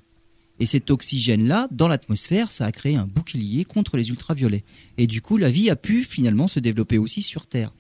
Et 0.59 0.67
cet 0.67 0.91
oxygène-là, 0.91 1.69
dans 1.71 1.89
l'atmosphère, 1.89 2.53
ça 2.53 2.67
a 2.67 2.73
créé 2.73 2.95
un 2.95 3.07
bouclier 3.07 3.65
contre 3.65 3.97
les 3.97 4.11
ultraviolets. 4.11 4.65
Et 4.99 5.07
du 5.07 5.23
coup, 5.23 5.39
la 5.39 5.51
vie 5.51 5.71
a 5.71 5.77
pu 5.77 6.05
finalement 6.05 6.49
se 6.49 6.61
développer 6.61 6.99
aussi 6.99 7.23
sur 7.23 7.47
Terre. 7.47 7.73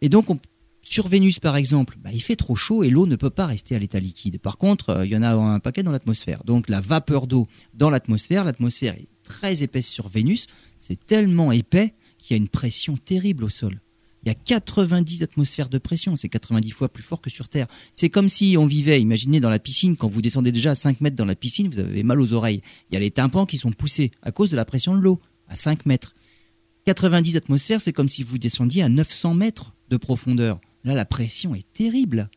Et 0.00 0.08
donc, 0.08 0.28
on- 0.28 0.38
sur 0.82 1.06
Vénus, 1.06 1.38
par 1.38 1.56
exemple, 1.56 1.96
bah, 2.02 2.10
il 2.12 2.20
fait 2.22 2.34
trop 2.34 2.56
chaud 2.56 2.82
et 2.82 2.90
l'eau 2.90 3.06
ne 3.06 3.14
peut 3.14 3.30
pas 3.30 3.46
rester 3.46 3.76
à 3.76 3.78
l'état 3.78 4.00
liquide. 4.00 4.38
Par 4.40 4.58
contre, 4.58 4.88
euh, 4.90 5.06
il 5.06 5.12
y 5.12 5.16
en 5.16 5.22
a 5.22 5.32
un 5.34 5.60
paquet 5.60 5.82
dans 5.84 5.92
l'atmosphère. 5.92 6.42
Donc, 6.44 6.68
la 6.68 6.80
vapeur 6.80 7.26
d'eau 7.28 7.46
dans 7.74 7.90
l'atmosphère, 7.90 8.42
l'atmosphère 8.42 8.94
est 8.94 9.08
très 9.22 9.62
épaisse 9.62 9.88
sur 9.88 10.08
Vénus. 10.08 10.46
C'est 10.78 11.04
tellement 11.06 11.52
épais 11.52 11.94
qu'il 12.18 12.34
y 12.34 12.40
a 12.40 12.42
une 12.42 12.48
pression 12.48 12.96
terrible 12.96 13.44
au 13.44 13.48
sol. 13.48 13.80
Il 14.28 14.32
y 14.32 14.54
a 14.54 14.58
90 14.58 15.22
atmosphères 15.22 15.70
de 15.70 15.78
pression, 15.78 16.14
c'est 16.14 16.28
90 16.28 16.70
fois 16.72 16.90
plus 16.90 17.02
fort 17.02 17.22
que 17.22 17.30
sur 17.30 17.48
Terre. 17.48 17.66
C'est 17.94 18.10
comme 18.10 18.28
si 18.28 18.56
on 18.58 18.66
vivait, 18.66 19.00
imaginez 19.00 19.40
dans 19.40 19.48
la 19.48 19.58
piscine, 19.58 19.96
quand 19.96 20.06
vous 20.06 20.20
descendez 20.20 20.52
déjà 20.52 20.72
à 20.72 20.74
5 20.74 21.00
mètres 21.00 21.16
dans 21.16 21.24
la 21.24 21.34
piscine, 21.34 21.70
vous 21.70 21.78
avez 21.78 22.02
mal 22.02 22.20
aux 22.20 22.34
oreilles. 22.34 22.60
Il 22.90 22.94
y 22.94 22.96
a 22.98 23.00
les 23.00 23.10
tympans 23.10 23.46
qui 23.46 23.56
sont 23.56 23.72
poussés 23.72 24.10
à 24.20 24.30
cause 24.30 24.50
de 24.50 24.56
la 24.56 24.66
pression 24.66 24.94
de 24.94 25.00
l'eau, 25.00 25.18
à 25.48 25.56
5 25.56 25.86
mètres. 25.86 26.14
90 26.84 27.36
atmosphères, 27.36 27.80
c'est 27.80 27.94
comme 27.94 28.10
si 28.10 28.22
vous 28.22 28.36
descendiez 28.36 28.82
à 28.82 28.90
900 28.90 29.32
mètres 29.32 29.72
de 29.88 29.96
profondeur. 29.96 30.60
Là, 30.84 30.92
la 30.92 31.06
pression 31.06 31.54
est 31.54 31.66
terrible. 31.72 32.28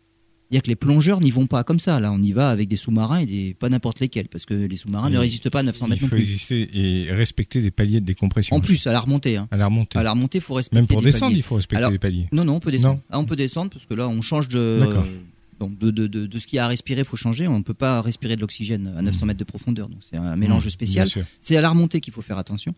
Il 0.51 0.57
a 0.57 0.61
que 0.61 0.67
les 0.67 0.75
plongeurs 0.75 1.21
n'y 1.21 1.31
vont 1.31 1.47
pas 1.47 1.63
comme 1.63 1.79
ça. 1.79 1.99
Là, 2.01 2.11
on 2.11 2.21
y 2.21 2.33
va 2.33 2.49
avec 2.49 2.67
des 2.67 2.75
sous-marins 2.75 3.19
et 3.19 3.25
des, 3.25 3.53
pas 3.53 3.69
n'importe 3.69 4.01
lesquels, 4.01 4.27
parce 4.27 4.45
que 4.45 4.53
les 4.53 4.75
sous-marins 4.75 5.09
ne 5.09 5.17
résistent 5.17 5.49
pas 5.49 5.59
à 5.59 5.63
900 5.63 5.85
Il 5.85 5.89
mètres 5.89 6.01
non 6.03 6.07
faut 6.09 6.15
plus. 6.15 6.21
exister 6.23 6.69
et 6.73 7.11
respecter 7.11 7.61
des 7.61 7.71
paliers 7.71 8.01
de 8.01 8.05
décompression. 8.05 8.55
En 8.55 8.59
plus, 8.59 8.85
à 8.85 8.91
la 8.91 8.99
remontée. 8.99 9.37
hein. 9.37 9.47
à 9.49 9.55
la 9.57 9.65
remontée. 9.65 9.97
À 9.97 10.03
la 10.03 10.11
remontée, 10.11 10.39
il 10.39 10.41
faut 10.41 10.55
respecter 10.55 10.81
Même 10.81 10.87
pour 10.87 11.01
des 11.01 11.05
descendre, 11.11 11.31
paliers. 11.31 11.39
il 11.39 11.43
faut 11.43 11.55
respecter 11.55 11.77
Alors, 11.77 11.91
les 11.91 11.99
paliers. 11.99 12.27
Non, 12.33 12.43
non, 12.43 12.55
on 12.55 12.59
peut 12.59 12.71
descendre. 12.71 12.99
Ah, 13.09 13.19
on 13.19 13.25
peut 13.25 13.35
descendre 13.37 13.71
parce 13.71 13.85
que 13.85 13.93
là, 13.93 14.07
on 14.09 14.21
change 14.21 14.49
de. 14.49 14.77
D'accord. 14.81 15.05
donc 15.59 15.77
de, 15.77 15.89
de, 15.91 16.07
de, 16.07 16.25
de 16.25 16.39
ce 16.39 16.47
qu'il 16.47 16.57
y 16.57 16.59
a 16.59 16.65
à 16.65 16.67
respirer, 16.67 16.99
il 17.01 17.05
faut 17.05 17.15
changer. 17.17 17.47
On 17.47 17.59
ne 17.59 17.63
peut 17.63 17.73
pas 17.73 18.01
respirer 18.01 18.35
de 18.35 18.41
l'oxygène 18.41 18.93
à 18.97 19.01
900 19.01 19.27
mètres 19.27 19.39
de 19.39 19.43
profondeur. 19.45 19.87
Donc 19.87 19.99
c'est 20.01 20.17
un 20.17 20.35
mélange 20.35 20.65
Mmh, 20.65 20.69
spécial. 20.69 21.07
C'est 21.39 21.55
à 21.55 21.61
la 21.61 21.69
remontée 21.69 22.01
qu'il 22.01 22.11
faut 22.13 22.21
faire 22.21 22.37
attention. 22.37 22.75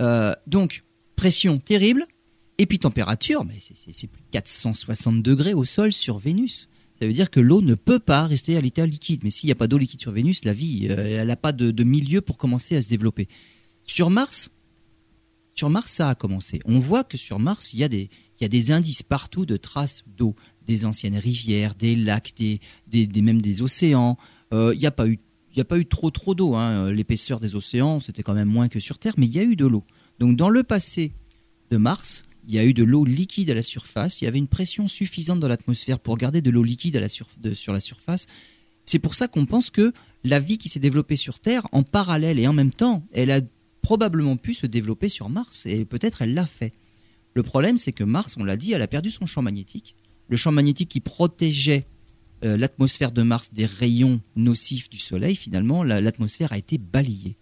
Euh, 0.00 0.32
donc, 0.46 0.84
pression 1.16 1.58
terrible. 1.58 2.04
Et 2.58 2.66
puis 2.66 2.78
température, 2.78 3.44
mais 3.44 3.54
c'est 3.58 4.06
plus 4.06 4.20
de 4.20 4.26
460 4.30 5.22
degrés 5.22 5.52
au 5.54 5.64
sol 5.64 5.92
sur 5.92 6.18
Vénus. 6.18 6.68
Ça 7.00 7.06
veut 7.06 7.12
dire 7.12 7.30
que 7.30 7.40
l'eau 7.40 7.60
ne 7.60 7.74
peut 7.74 7.98
pas 7.98 8.26
rester 8.26 8.56
à 8.56 8.60
l'état 8.60 8.86
liquide. 8.86 9.22
Mais 9.22 9.30
s'il 9.30 9.48
n'y 9.48 9.52
a 9.52 9.56
pas 9.56 9.66
d'eau 9.66 9.78
liquide 9.78 10.00
sur 10.00 10.12
Vénus, 10.12 10.44
la 10.44 10.52
vie, 10.52 10.86
euh, 10.88 11.20
elle 11.20 11.28
n'a 11.28 11.36
pas 11.36 11.52
de, 11.52 11.84
milieu 11.84 12.20
pour 12.20 12.38
commencer 12.38 12.76
à 12.76 12.82
se 12.82 12.88
développer. 12.88 13.28
Sur 13.84 14.10
Mars, 14.10 14.50
sur 15.54 15.70
Mars, 15.70 15.92
ça 15.92 16.08
a 16.08 16.14
commencé. 16.14 16.60
On 16.64 16.78
voit 16.78 17.04
que 17.04 17.16
sur 17.16 17.38
Mars, 17.38 17.74
il 17.74 17.80
y 17.80 17.84
a 17.84 17.88
des, 17.88 18.08
il 18.38 18.42
y 18.42 18.44
a 18.44 18.48
des 18.48 18.72
indices 18.72 19.02
partout 19.02 19.46
de 19.46 19.56
traces 19.56 20.04
d'eau, 20.06 20.34
des 20.66 20.84
anciennes 20.84 21.16
rivières, 21.16 21.74
des 21.74 21.94
lacs, 21.96 22.32
des, 22.36 22.60
des, 22.88 23.22
même 23.22 23.40
des 23.42 23.62
océans. 23.62 24.16
Euh, 24.52 24.72
il 24.74 24.80
n'y 24.80 24.86
a 24.86 24.90
pas 24.90 25.06
eu, 25.06 25.18
il 25.52 25.58
y 25.58 25.60
a 25.60 25.64
pas 25.64 25.78
eu 25.78 25.86
trop 25.86 26.10
trop 26.10 26.34
d'eau. 26.34 26.54
hein. 26.54 26.92
L'épaisseur 26.92 27.40
des 27.40 27.54
océans, 27.56 28.00
c'était 28.00 28.22
quand 28.22 28.34
même 28.34 28.48
moins 28.48 28.68
que 28.68 28.80
sur 28.80 28.98
Terre, 28.98 29.14
mais 29.16 29.26
il 29.26 29.34
y 29.34 29.38
a 29.38 29.42
eu 29.42 29.56
de 29.56 29.66
l'eau. 29.66 29.84
Donc 30.18 30.36
dans 30.36 30.48
le 30.50 30.62
passé 30.62 31.12
de 31.70 31.76
Mars, 31.76 32.24
il 32.46 32.54
y 32.54 32.58
a 32.58 32.64
eu 32.64 32.74
de 32.74 32.84
l'eau 32.84 33.04
liquide 33.04 33.50
à 33.50 33.54
la 33.54 33.62
surface. 33.62 34.20
Il 34.20 34.24
y 34.24 34.28
avait 34.28 34.38
une 34.38 34.48
pression 34.48 34.88
suffisante 34.88 35.40
dans 35.40 35.48
l'atmosphère 35.48 35.98
pour 35.98 36.16
garder 36.16 36.40
de 36.42 36.50
l'eau 36.50 36.62
liquide 36.62 37.06
sur- 37.08 37.72
la 37.72 37.80
surface. 37.80 38.26
C'est 38.84 38.98
pour 39.00 39.14
ça 39.14 39.26
qu'on 39.28 39.46
pense 39.46 39.70
que 39.70 39.92
la 40.24 40.38
vie 40.40 40.58
qui 40.58 40.68
s'est 40.68 40.78
développée 40.80 41.16
sur 41.16 41.40
Terre, 41.40 41.66
en 41.72 41.82
parallèle 41.82 42.38
et 42.38 42.46
en 42.46 42.52
même 42.52 42.72
temps, 42.72 43.04
elle 43.12 43.30
a 43.30 43.40
probablement 43.82 44.36
pu 44.36 44.54
se 44.54 44.66
développer 44.66 45.08
sur 45.08 45.28
Mars 45.28 45.66
et 45.66 45.84
peut-être 45.84 46.22
elle 46.22 46.34
l'a 46.34 46.46
fait. 46.46 46.72
Le 47.34 47.42
problème, 47.42 47.78
c'est 47.78 47.92
que 47.92 48.04
Mars, 48.04 48.36
on 48.38 48.44
l'a 48.44 48.56
dit, 48.56 48.72
elle 48.72 48.82
a 48.82 48.88
perdu 48.88 49.10
son 49.10 49.26
champ 49.26 49.42
magnétique. 49.42 49.94
Le 50.28 50.36
champ 50.36 50.52
magnétique 50.52 50.88
qui 50.88 51.00
protégeait 51.00 51.86
euh, 52.44 52.56
l'atmosphère 52.56 53.12
de 53.12 53.22
Mars 53.22 53.48
des 53.52 53.64
rayons 53.66 54.20
nocifs 54.36 54.88
du 54.90 54.98
Soleil, 54.98 55.34
finalement, 55.36 55.82
la- 55.82 56.00
l'atmosphère 56.00 56.52
a 56.52 56.58
été 56.58 56.78
balayée. 56.78 57.36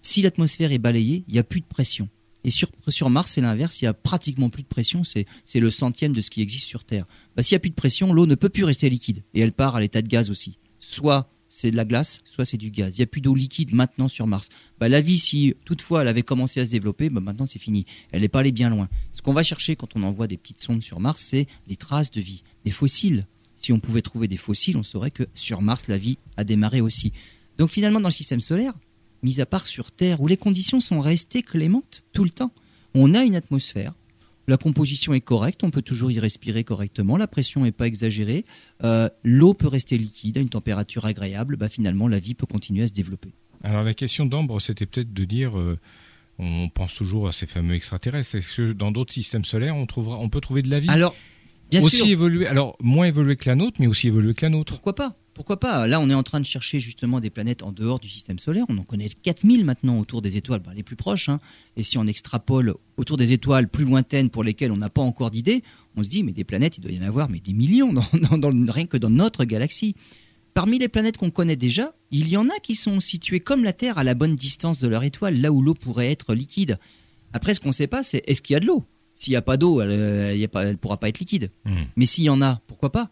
Si 0.00 0.22
l'atmosphère 0.22 0.72
est 0.72 0.78
balayée, 0.78 1.24
il 1.28 1.32
n'y 1.34 1.38
a 1.38 1.44
plus 1.44 1.60
de 1.60 1.66
pression. 1.66 2.08
Et 2.48 2.90
sur, 2.90 3.10
Mars, 3.10 3.32
c'est 3.32 3.42
l'inverse, 3.42 3.82
il 3.82 3.84
n'y 3.84 3.88
a 3.88 3.92
pratiquement 3.92 4.48
plus 4.48 4.62
de 4.62 4.68
pression, 4.68 5.04
c'est 5.04 5.26
c'est 5.44 5.60
le 5.60 5.70
centième 5.70 6.14
de 6.14 6.22
ce 6.22 6.30
qui 6.30 6.40
existe 6.40 6.66
sur 6.66 6.82
Terre. 6.82 7.04
Bah, 7.36 7.42
S'il 7.42 7.54
n'y 7.54 7.58
a 7.58 7.60
plus 7.60 7.68
de 7.68 7.74
pression, 7.74 8.10
l'eau 8.10 8.24
ne 8.24 8.36
peut 8.36 8.48
plus 8.48 8.64
rester 8.64 8.88
liquide, 8.88 9.22
et 9.34 9.40
elle 9.40 9.52
part 9.52 9.76
à 9.76 9.80
l'état 9.80 10.00
de 10.00 10.08
gaz 10.08 10.30
aussi. 10.30 10.56
Soit 10.80 11.30
c'est 11.50 11.70
de 11.70 11.76
la 11.76 11.84
glace, 11.84 12.22
soit 12.24 12.46
c'est 12.46 12.56
du 12.56 12.70
gaz. 12.70 12.96
Il 12.96 13.00
n'y 13.00 13.04
a 13.04 13.06
plus 13.06 13.20
d'eau 13.20 13.34
liquide 13.34 13.74
maintenant 13.74 14.08
sur 14.08 14.26
Mars. 14.26 14.48
Bah, 14.80 14.88
la 14.88 15.02
vie, 15.02 15.18
si 15.18 15.56
toutefois 15.66 16.00
elle 16.00 16.08
avait 16.08 16.22
commencé 16.22 16.58
à 16.58 16.64
se 16.64 16.70
développer, 16.70 17.10
bah, 17.10 17.20
maintenant 17.20 17.44
c'est 17.44 17.58
fini. 17.58 17.84
Elle 18.12 18.22
n'est 18.22 18.28
pas 18.28 18.40
allée 18.40 18.50
bien 18.50 18.70
loin. 18.70 18.88
Ce 19.12 19.20
qu'on 19.20 19.34
va 19.34 19.42
chercher 19.42 19.76
quand 19.76 19.94
on 19.94 20.02
envoie 20.02 20.26
des 20.26 20.38
petites 20.38 20.62
sondes 20.62 20.82
sur 20.82 21.00
Mars, 21.00 21.22
c'est 21.22 21.48
les 21.66 21.76
traces 21.76 22.10
de 22.10 22.22
vie, 22.22 22.44
des 22.64 22.70
fossiles. 22.70 23.26
Si 23.56 23.74
on 23.74 23.78
pouvait 23.78 24.00
trouver 24.00 24.26
des 24.26 24.38
fossiles, 24.38 24.78
on 24.78 24.82
saurait 24.82 25.10
que 25.10 25.24
sur 25.34 25.60
Mars, 25.60 25.86
la 25.86 25.98
vie 25.98 26.16
a 26.38 26.44
démarré 26.44 26.80
aussi. 26.80 27.12
Donc 27.58 27.68
finalement, 27.68 28.00
dans 28.00 28.08
le 28.08 28.12
système 28.12 28.40
solaire, 28.40 28.72
mis 29.22 29.40
à 29.40 29.46
part 29.46 29.66
sur 29.66 29.90
Terre, 29.92 30.20
où 30.20 30.26
les 30.26 30.36
conditions 30.36 30.80
sont 30.80 31.00
restées 31.00 31.42
clémentes 31.42 32.02
tout 32.12 32.24
le 32.24 32.30
temps, 32.30 32.52
on 32.94 33.14
a 33.14 33.24
une 33.24 33.34
atmosphère. 33.34 33.94
La 34.46 34.56
composition 34.56 35.12
est 35.12 35.20
correcte, 35.20 35.62
on 35.62 35.70
peut 35.70 35.82
toujours 35.82 36.10
y 36.10 36.18
respirer 36.18 36.64
correctement, 36.64 37.18
la 37.18 37.26
pression 37.26 37.64
n'est 37.64 37.72
pas 37.72 37.86
exagérée, 37.86 38.46
euh, 38.82 39.10
l'eau 39.22 39.52
peut 39.52 39.68
rester 39.68 39.98
liquide 39.98 40.38
à 40.38 40.40
une 40.40 40.48
température 40.48 41.04
agréable, 41.04 41.56
bah 41.56 41.68
finalement 41.68 42.08
la 42.08 42.18
vie 42.18 42.34
peut 42.34 42.46
continuer 42.46 42.84
à 42.84 42.86
se 42.86 42.94
développer. 42.94 43.34
Alors 43.62 43.82
la 43.82 43.92
question 43.92 44.24
d'Ambre, 44.24 44.58
c'était 44.60 44.86
peut-être 44.86 45.12
de 45.12 45.24
dire, 45.24 45.58
euh, 45.58 45.78
on 46.38 46.70
pense 46.70 46.94
toujours 46.94 47.28
à 47.28 47.32
ces 47.32 47.46
fameux 47.46 47.74
extraterrestres. 47.74 48.36
Est-ce 48.36 48.56
que 48.56 48.72
dans 48.72 48.90
d'autres 48.90 49.12
systèmes 49.12 49.44
solaires, 49.44 49.76
on, 49.76 49.84
trouvera, 49.84 50.16
on 50.18 50.30
peut 50.30 50.40
trouver 50.40 50.62
de 50.62 50.70
la 50.70 50.80
vie? 50.80 50.88
Alors, 50.88 51.14
bien 51.70 51.82
aussi 51.82 52.16
sûr, 52.16 52.48
alors 52.48 52.76
moins 52.80 53.06
évoluée 53.06 53.36
que 53.36 53.50
la 53.50 53.54
nôtre, 53.54 53.76
mais 53.80 53.86
aussi 53.86 54.06
évoluée 54.06 54.32
que 54.32 54.46
la 54.46 54.50
nôtre. 54.50 54.72
pourquoi 54.72 54.94
pas? 54.94 55.14
Pourquoi 55.38 55.60
pas? 55.60 55.86
Là, 55.86 56.00
on 56.00 56.10
est 56.10 56.14
en 56.14 56.24
train 56.24 56.40
de 56.40 56.44
chercher 56.44 56.80
justement 56.80 57.20
des 57.20 57.30
planètes 57.30 57.62
en 57.62 57.70
dehors 57.70 58.00
du 58.00 58.08
système 58.08 58.40
solaire. 58.40 58.64
On 58.68 58.76
en 58.76 58.82
connaît 58.82 59.08
4000 59.08 59.64
maintenant 59.64 60.00
autour 60.00 60.20
des 60.20 60.36
étoiles, 60.36 60.58
bah, 60.60 60.72
les 60.74 60.82
plus 60.82 60.96
proches. 60.96 61.28
hein. 61.28 61.38
Et 61.76 61.84
si 61.84 61.96
on 61.96 62.08
extrapole 62.08 62.74
autour 62.96 63.16
des 63.16 63.32
étoiles 63.32 63.68
plus 63.68 63.84
lointaines 63.84 64.30
pour 64.30 64.42
lesquelles 64.42 64.72
on 64.72 64.76
n'a 64.78 64.90
pas 64.90 65.00
encore 65.00 65.30
d'idée, 65.30 65.62
on 65.96 66.02
se 66.02 66.08
dit, 66.08 66.24
mais 66.24 66.32
des 66.32 66.42
planètes, 66.42 66.78
il 66.78 66.80
doit 66.80 66.90
y 66.90 66.98
en 66.98 67.02
avoir 67.06 67.30
mais 67.30 67.38
des 67.38 67.52
millions, 67.52 67.92
dans, 67.92 68.04
dans- 68.36 68.36
dans- 68.50 68.72
rien 68.72 68.86
que 68.86 68.96
dans 68.96 69.10
notre 69.10 69.44
galaxie. 69.44 69.94
Parmi 70.54 70.80
les 70.80 70.88
planètes 70.88 71.18
qu'on 71.18 71.30
connaît 71.30 71.54
déjà, 71.54 71.94
il 72.10 72.28
y 72.28 72.36
en 72.36 72.48
a 72.48 72.58
qui 72.60 72.74
sont 72.74 72.98
situées 72.98 73.38
comme 73.38 73.62
la 73.62 73.72
Terre 73.72 73.96
à 73.96 74.02
la 74.02 74.14
bonne 74.14 74.34
distance 74.34 74.78
de 74.80 74.88
leur 74.88 75.04
étoile, 75.04 75.40
là 75.40 75.52
où 75.52 75.62
l'eau 75.62 75.74
pourrait 75.74 76.10
être 76.10 76.34
liquide. 76.34 76.80
Après, 77.32 77.54
ce 77.54 77.60
qu'on 77.60 77.68
ne 77.68 77.72
sait 77.74 77.86
pas, 77.86 78.02
c'est 78.02 78.22
est-ce 78.26 78.42
qu'il 78.42 78.54
y 78.54 78.56
a 78.56 78.60
de 78.60 78.66
l'eau? 78.66 78.84
S'il 79.14 79.30
n'y 79.32 79.36
a 79.36 79.42
pas 79.42 79.56
d'eau, 79.56 79.80
elle 79.80 80.36
ne 80.40 80.74
pourra 80.74 80.96
pas 80.98 81.08
être 81.08 81.20
liquide. 81.20 81.52
Hmm. 81.64 81.82
Mais 81.94 82.06
s'il 82.06 82.24
y 82.24 82.28
en 82.30 82.42
a, 82.42 82.60
pourquoi 82.66 82.90
pas? 82.90 83.10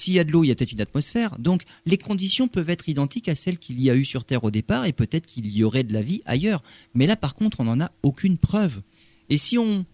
S'il 0.00 0.14
y 0.14 0.18
a 0.18 0.24
de 0.24 0.32
l'eau, 0.32 0.44
il 0.44 0.48
y 0.48 0.50
a 0.50 0.54
peut-être 0.54 0.72
une 0.72 0.80
atmosphère. 0.80 1.38
Donc 1.38 1.64
les 1.86 1.98
conditions 1.98 2.48
peuvent 2.48 2.70
être 2.70 2.88
identiques 2.88 3.28
à 3.28 3.34
celles 3.34 3.58
qu'il 3.58 3.80
y 3.80 3.90
a 3.90 3.94
eu 3.94 4.04
sur 4.04 4.24
Terre 4.24 4.44
au 4.44 4.50
départ 4.50 4.86
et 4.86 4.92
peut-être 4.92 5.26
qu'il 5.26 5.46
y 5.46 5.62
aurait 5.62 5.84
de 5.84 5.92
la 5.92 6.02
vie 6.02 6.22
ailleurs. 6.24 6.62
Mais 6.94 7.06
là, 7.06 7.16
par 7.16 7.34
contre, 7.34 7.60
on 7.60 7.64
n'en 7.64 7.80
a 7.80 7.92
aucune 8.02 8.38
preuve. 8.38 8.82
Et 9.28 9.36
si 9.36 9.58
on 9.58 9.84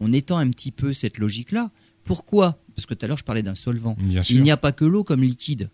on 0.00 0.12
étend 0.12 0.38
un 0.38 0.50
petit 0.50 0.72
peu 0.72 0.92
cette 0.92 1.18
logique-là. 1.18 1.70
Pourquoi? 2.04 2.62
Parce 2.74 2.86
que 2.86 2.94
tout 2.94 3.04
à 3.04 3.08
l'heure, 3.08 3.18
je 3.18 3.24
parlais 3.24 3.42
d'un 3.42 3.54
solvant. 3.54 3.96
Il 4.28 4.42
n'y 4.42 4.50
a 4.50 4.56
pas 4.56 4.72
que 4.72 4.84
l'eau 4.84 5.04
comme 5.04 5.22
liquide 5.22 5.70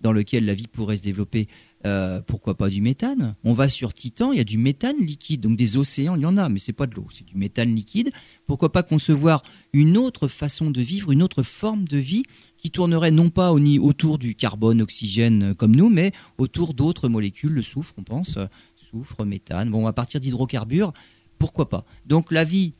dans 0.00 0.12
lequel 0.12 0.44
la 0.44 0.54
vie 0.54 0.66
pourrait 0.66 0.98
se 0.98 1.02
développer. 1.02 1.48
Euh, 1.86 2.22
pourquoi 2.22 2.56
pas 2.56 2.70
du 2.70 2.80
méthane? 2.80 3.34
On 3.44 3.52
va 3.52 3.68
sur 3.68 3.92
Titan, 3.92 4.32
il 4.32 4.38
y 4.38 4.40
a 4.40 4.44
du 4.44 4.56
méthane 4.56 4.96
liquide, 4.98 5.42
donc 5.42 5.56
des 5.56 5.76
océans, 5.76 6.16
il 6.16 6.22
y 6.22 6.26
en 6.26 6.38
a, 6.38 6.48
mais 6.48 6.58
c'est 6.58 6.72
pas 6.72 6.86
de 6.86 6.94
l'eau, 6.94 7.06
c'est 7.12 7.26
du 7.26 7.36
méthane 7.36 7.74
liquide. 7.74 8.10
Pourquoi 8.46 8.72
pas 8.72 8.82
concevoir 8.82 9.42
une 9.74 9.98
autre 9.98 10.26
façon 10.28 10.70
de 10.70 10.80
vivre, 10.80 11.12
une 11.12 11.22
autre 11.22 11.42
forme 11.42 11.86
de 11.86 11.98
vie 11.98 12.22
qui 12.56 12.70
tournerait 12.70 13.10
non 13.10 13.28
pas 13.28 13.52
au, 13.52 13.60
autour 13.80 14.18
du 14.18 14.34
carbone, 14.34 14.80
oxygène 14.80 15.42
euh, 15.50 15.54
comme 15.54 15.76
nous, 15.76 15.90
mais 15.90 16.12
autour 16.38 16.72
d'autres 16.72 17.10
molécules, 17.10 17.52
le 17.52 17.62
soufre, 17.62 17.92
on 17.98 18.02
pense, 18.02 18.38
euh, 18.38 18.46
soufre, 18.76 19.24
méthane. 19.26 19.70
Bon, 19.70 19.86
à 19.86 19.92
partir 19.92 20.20
d'hydrocarbures, 20.20 20.94
pourquoi 21.38 21.68
pas? 21.68 21.84
Donc 22.06 22.32
la 22.32 22.44
vie 22.44 22.72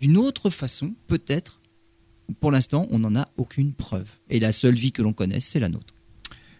d'une 0.00 0.16
autre 0.16 0.48
façon, 0.48 0.94
peut-être. 1.06 1.60
Pour 2.40 2.50
l'instant, 2.50 2.86
on 2.90 2.98
n'en 2.98 3.16
a 3.16 3.28
aucune 3.36 3.72
preuve. 3.72 4.08
Et 4.30 4.38
la 4.40 4.52
seule 4.52 4.74
vie 4.74 4.92
que 4.92 5.02
l'on 5.02 5.12
connaisse, 5.12 5.46
c'est 5.46 5.60
la 5.60 5.68
nôtre. 5.68 5.97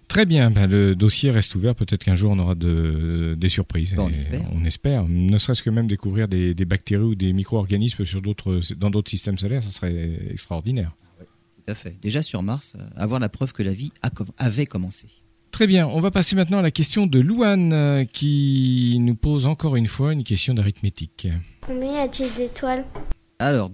Très 0.08 0.24
bien, 0.24 0.50
ben, 0.50 0.66
le 0.66 0.94
dossier 0.96 1.30
reste 1.30 1.54
ouvert. 1.54 1.74
Peut-être 1.74 2.02
qu'un 2.04 2.14
jour 2.14 2.32
on 2.32 2.38
aura 2.38 2.54
de- 2.54 3.36
des 3.38 3.48
surprises. 3.50 3.94
Bon, 3.94 4.06
on 4.06 4.08
espère. 4.10 4.40
on 4.52 4.64
espère. 4.64 5.04
Ne 5.08 5.36
serait-ce 5.38 5.62
que 5.62 5.70
même 5.70 5.86
découvrir 5.86 6.28
des, 6.28 6.54
des 6.54 6.64
bactéries 6.64 7.04
ou 7.04 7.14
des 7.14 7.32
micro-organismes 7.34 8.04
sur 8.06 8.22
d'autres, 8.22 8.60
dans 8.76 8.88
d'autres 8.90 9.10
systèmes 9.10 9.36
solaires, 9.36 9.62
ça 9.62 9.70
serait 9.70 10.18
extraordinaire. 10.30 10.92
Tout 11.18 11.72
à 11.72 11.74
fait. 11.74 11.96
Déjà 12.00 12.22
sur 12.22 12.42
Mars, 12.42 12.74
euh, 12.80 12.84
avoir 12.96 13.20
la 13.20 13.28
preuve 13.28 13.52
que 13.52 13.62
la 13.62 13.74
vie 13.74 13.92
a 14.00 14.08
com- 14.08 14.26
avait 14.38 14.64
commencé. 14.64 15.06
Très 15.50 15.66
bien, 15.66 15.86
on 15.86 16.00
va 16.00 16.10
passer 16.10 16.36
maintenant 16.36 16.58
à 16.58 16.62
la 16.62 16.70
question 16.70 17.06
de 17.06 17.18
Louane 17.20 17.72
euh, 17.74 18.04
qui 18.04 18.96
nous 19.00 19.14
pose 19.14 19.44
encore 19.46 19.76
une 19.76 19.86
fois 19.86 20.12
une 20.14 20.24
question 20.24 20.54
d'arithmétique. 20.54 21.28
Combien 21.66 21.96
y 21.96 21.98
a-t-il 21.98 22.32
d'étoiles? 22.34 22.84
Alors, 23.38 23.70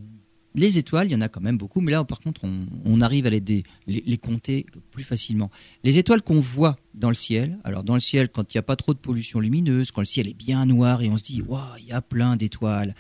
les 0.55 0.79
étoiles, 0.79 1.09
il 1.09 1.13
y 1.13 1.17
en 1.17 1.21
a 1.21 1.29
quand 1.29 1.41
même 1.41 1.59
beaucoup, 1.59 1.81
mais 1.81 1.91
là, 1.93 2.05
par 2.05 2.21
contre, 2.21 2.43
on, 2.85 3.01
arrive 3.01 3.27
à 3.27 3.31
les, 3.31 3.43
les 3.87 4.19
compter 4.19 4.67
plus 4.91 5.03
facilement. 5.03 5.51
Les 5.83 5.99
étoiles 5.99 6.23
qu'on 6.23 6.41
voit 6.41 6.77
dans 6.95 7.09
le 7.09 7.15
ciel, 7.15 7.59
alors 7.65 7.83
dans 7.83 7.95
le 7.95 8.01
ciel, 8.01 8.29
quand 8.29 8.55
il 8.55 8.57
n'y 8.57 8.61
a 8.61 8.63
pas 8.63 8.77
trop 8.77 8.95
de 8.95 8.99
pollution 8.99 9.41
lumineuse, 9.41 9.91
quand 9.91 10.01
le 10.01 10.07
ciel 10.07 10.29
est 10.29 10.35
bien 10.35 10.65
noir 10.67 11.03
et 11.03 11.09
on 11.09 11.19
se 11.19 11.25
dit, 11.25 11.43
waouh, 11.43 11.61
il 11.81 11.87
y 11.87 11.93
a 11.93 12.01
plein 12.01 12.37
d'étoiles. 12.37 12.95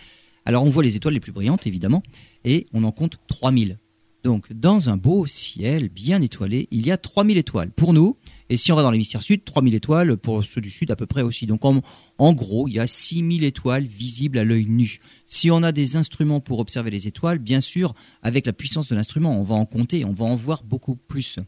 Alors, 0.45 0.65
on 0.65 0.69
voit 0.69 0.83
les 0.83 0.97
étoiles 0.97 1.15
les 1.15 1.21
plus 1.21 1.33
brillantes, 1.33 1.67
évidemment, 1.67 2.03
et 2.45 2.67
on 2.73 2.85
en 2.85 2.93
compte 2.93 3.19
3000. 3.29 3.79
Donc, 4.25 4.53
dans 4.53 4.89
un 4.89 4.97
beau 4.97 5.27
ciel 5.27 5.89
bien 5.91 6.21
étoilé, 6.21 6.67
il 6.71 6.87
y 6.87 6.91
a 6.91 6.97
3000 6.97 7.39
étoiles 7.39 7.71
pour 7.71 7.93
nous. 7.93 8.17
Et 8.51 8.57
si 8.57 8.73
on 8.73 8.77
va 8.77 8.83
dans 8.83 8.91
l'hémisphère 8.91 9.23
sud, 9.23 9.45
3000 9.45 9.75
étoiles 9.75 10.17
pour 10.17 10.45
ceux 10.45 10.61
du 10.61 10.71
sud 10.71 10.91
à 10.91 10.97
peu 10.97 11.07
près 11.07 11.23
aussi. 11.23 11.47
Donc, 11.47 11.65
en, 11.65 12.33
gros, 12.35 12.69
il 12.69 12.75
y 12.75 12.79
a 12.79 12.87
6000 12.87 13.43
étoiles 13.43 13.85
visibles 13.85 14.39
à 14.39 14.45
l'œil 14.45 14.67
nu. 14.67 15.01
Si 15.27 15.51
on 15.51 15.63
a 15.63 15.73
des 15.73 15.97
instruments 15.97 16.41
pour 16.41 16.59
observer 16.59 16.91
les 16.91 17.09
étoiles, 17.09 17.39
bien 17.39 17.61
sûr, 17.61 17.95
avec 18.23 18.45
la 18.45 18.53
puissance 18.53 18.89
de 18.89 18.95
l'instrument, 18.95 19.39
on 19.39 19.43
va 19.43 19.55
en 19.55 19.65
compter, 19.65 20.05
on 20.05 20.13
va 20.13 20.27
en 20.27 20.37
voir 20.37 20.63
beaucoup 20.63 20.97
plus. 20.97 21.39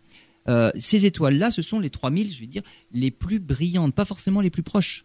Euh, 0.48 0.70
ces 0.78 1.06
étoiles-là, 1.06 1.50
ce 1.50 1.60
sont 1.60 1.80
les 1.80 1.90
3000, 1.90 2.32
je 2.32 2.40
vais 2.40 2.46
dire, 2.46 2.62
les 2.92 3.10
plus 3.10 3.40
brillantes, 3.40 3.94
pas 3.94 4.04
forcément 4.04 4.40
les 4.40 4.50
plus 4.50 4.62
proches. 4.62 5.04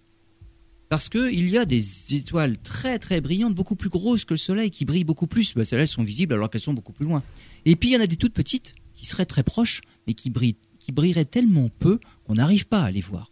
Parce 0.87 1.07
qu'il 1.09 1.49
y 1.49 1.57
a 1.57 1.65
des 1.65 2.15
étoiles 2.15 2.57
très 2.57 2.99
très 2.99 3.21
brillantes, 3.21 3.55
beaucoup 3.55 3.75
plus 3.75 3.89
grosses 3.89 4.25
que 4.25 4.33
le 4.33 4.37
Soleil, 4.37 4.71
qui 4.71 4.85
brillent 4.85 5.05
beaucoup 5.05 5.27
plus. 5.27 5.53
Bah, 5.53 5.63
Celles-là, 5.65 5.83
elles 5.83 5.87
sont 5.87 6.03
visibles 6.03 6.33
alors 6.33 6.49
qu'elles 6.49 6.61
sont 6.61 6.73
beaucoup 6.73 6.91
plus 6.91 7.05
loin. 7.05 7.23
Et 7.65 7.75
puis 7.75 7.89
il 7.89 7.93
y 7.93 7.97
en 7.97 8.01
a 8.01 8.07
des 8.07 8.17
toutes 8.17 8.33
petites, 8.33 8.75
qui 8.93 9.05
seraient 9.05 9.25
très 9.25 9.43
proches, 9.43 9.81
mais 10.05 10.13
qui, 10.13 10.29
brillent, 10.29 10.57
qui 10.91 10.95
brilleraient 10.95 11.25
tellement 11.25 11.69
peu 11.79 11.99
qu'on 12.25 12.35
n'arrive 12.35 12.67
pas 12.67 12.81
à 12.81 12.91
les 12.91 13.01
voir. 13.01 13.31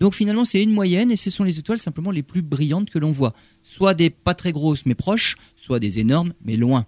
Donc 0.00 0.14
finalement, 0.14 0.44
c'est 0.44 0.62
une 0.62 0.70
moyenne 0.70 1.10
et 1.10 1.16
ce 1.16 1.30
sont 1.30 1.44
les 1.44 1.58
étoiles 1.58 1.78
simplement 1.78 2.10
les 2.10 2.22
plus 2.22 2.42
brillantes 2.42 2.90
que 2.90 2.98
l'on 2.98 3.10
voit. 3.10 3.34
Soit 3.62 3.94
des 3.94 4.10
pas 4.10 4.34
très 4.34 4.52
grosses 4.52 4.86
mais 4.86 4.94
proches, 4.94 5.36
soit 5.56 5.80
des 5.80 5.98
énormes 5.98 6.34
mais 6.44 6.56
loin. 6.56 6.86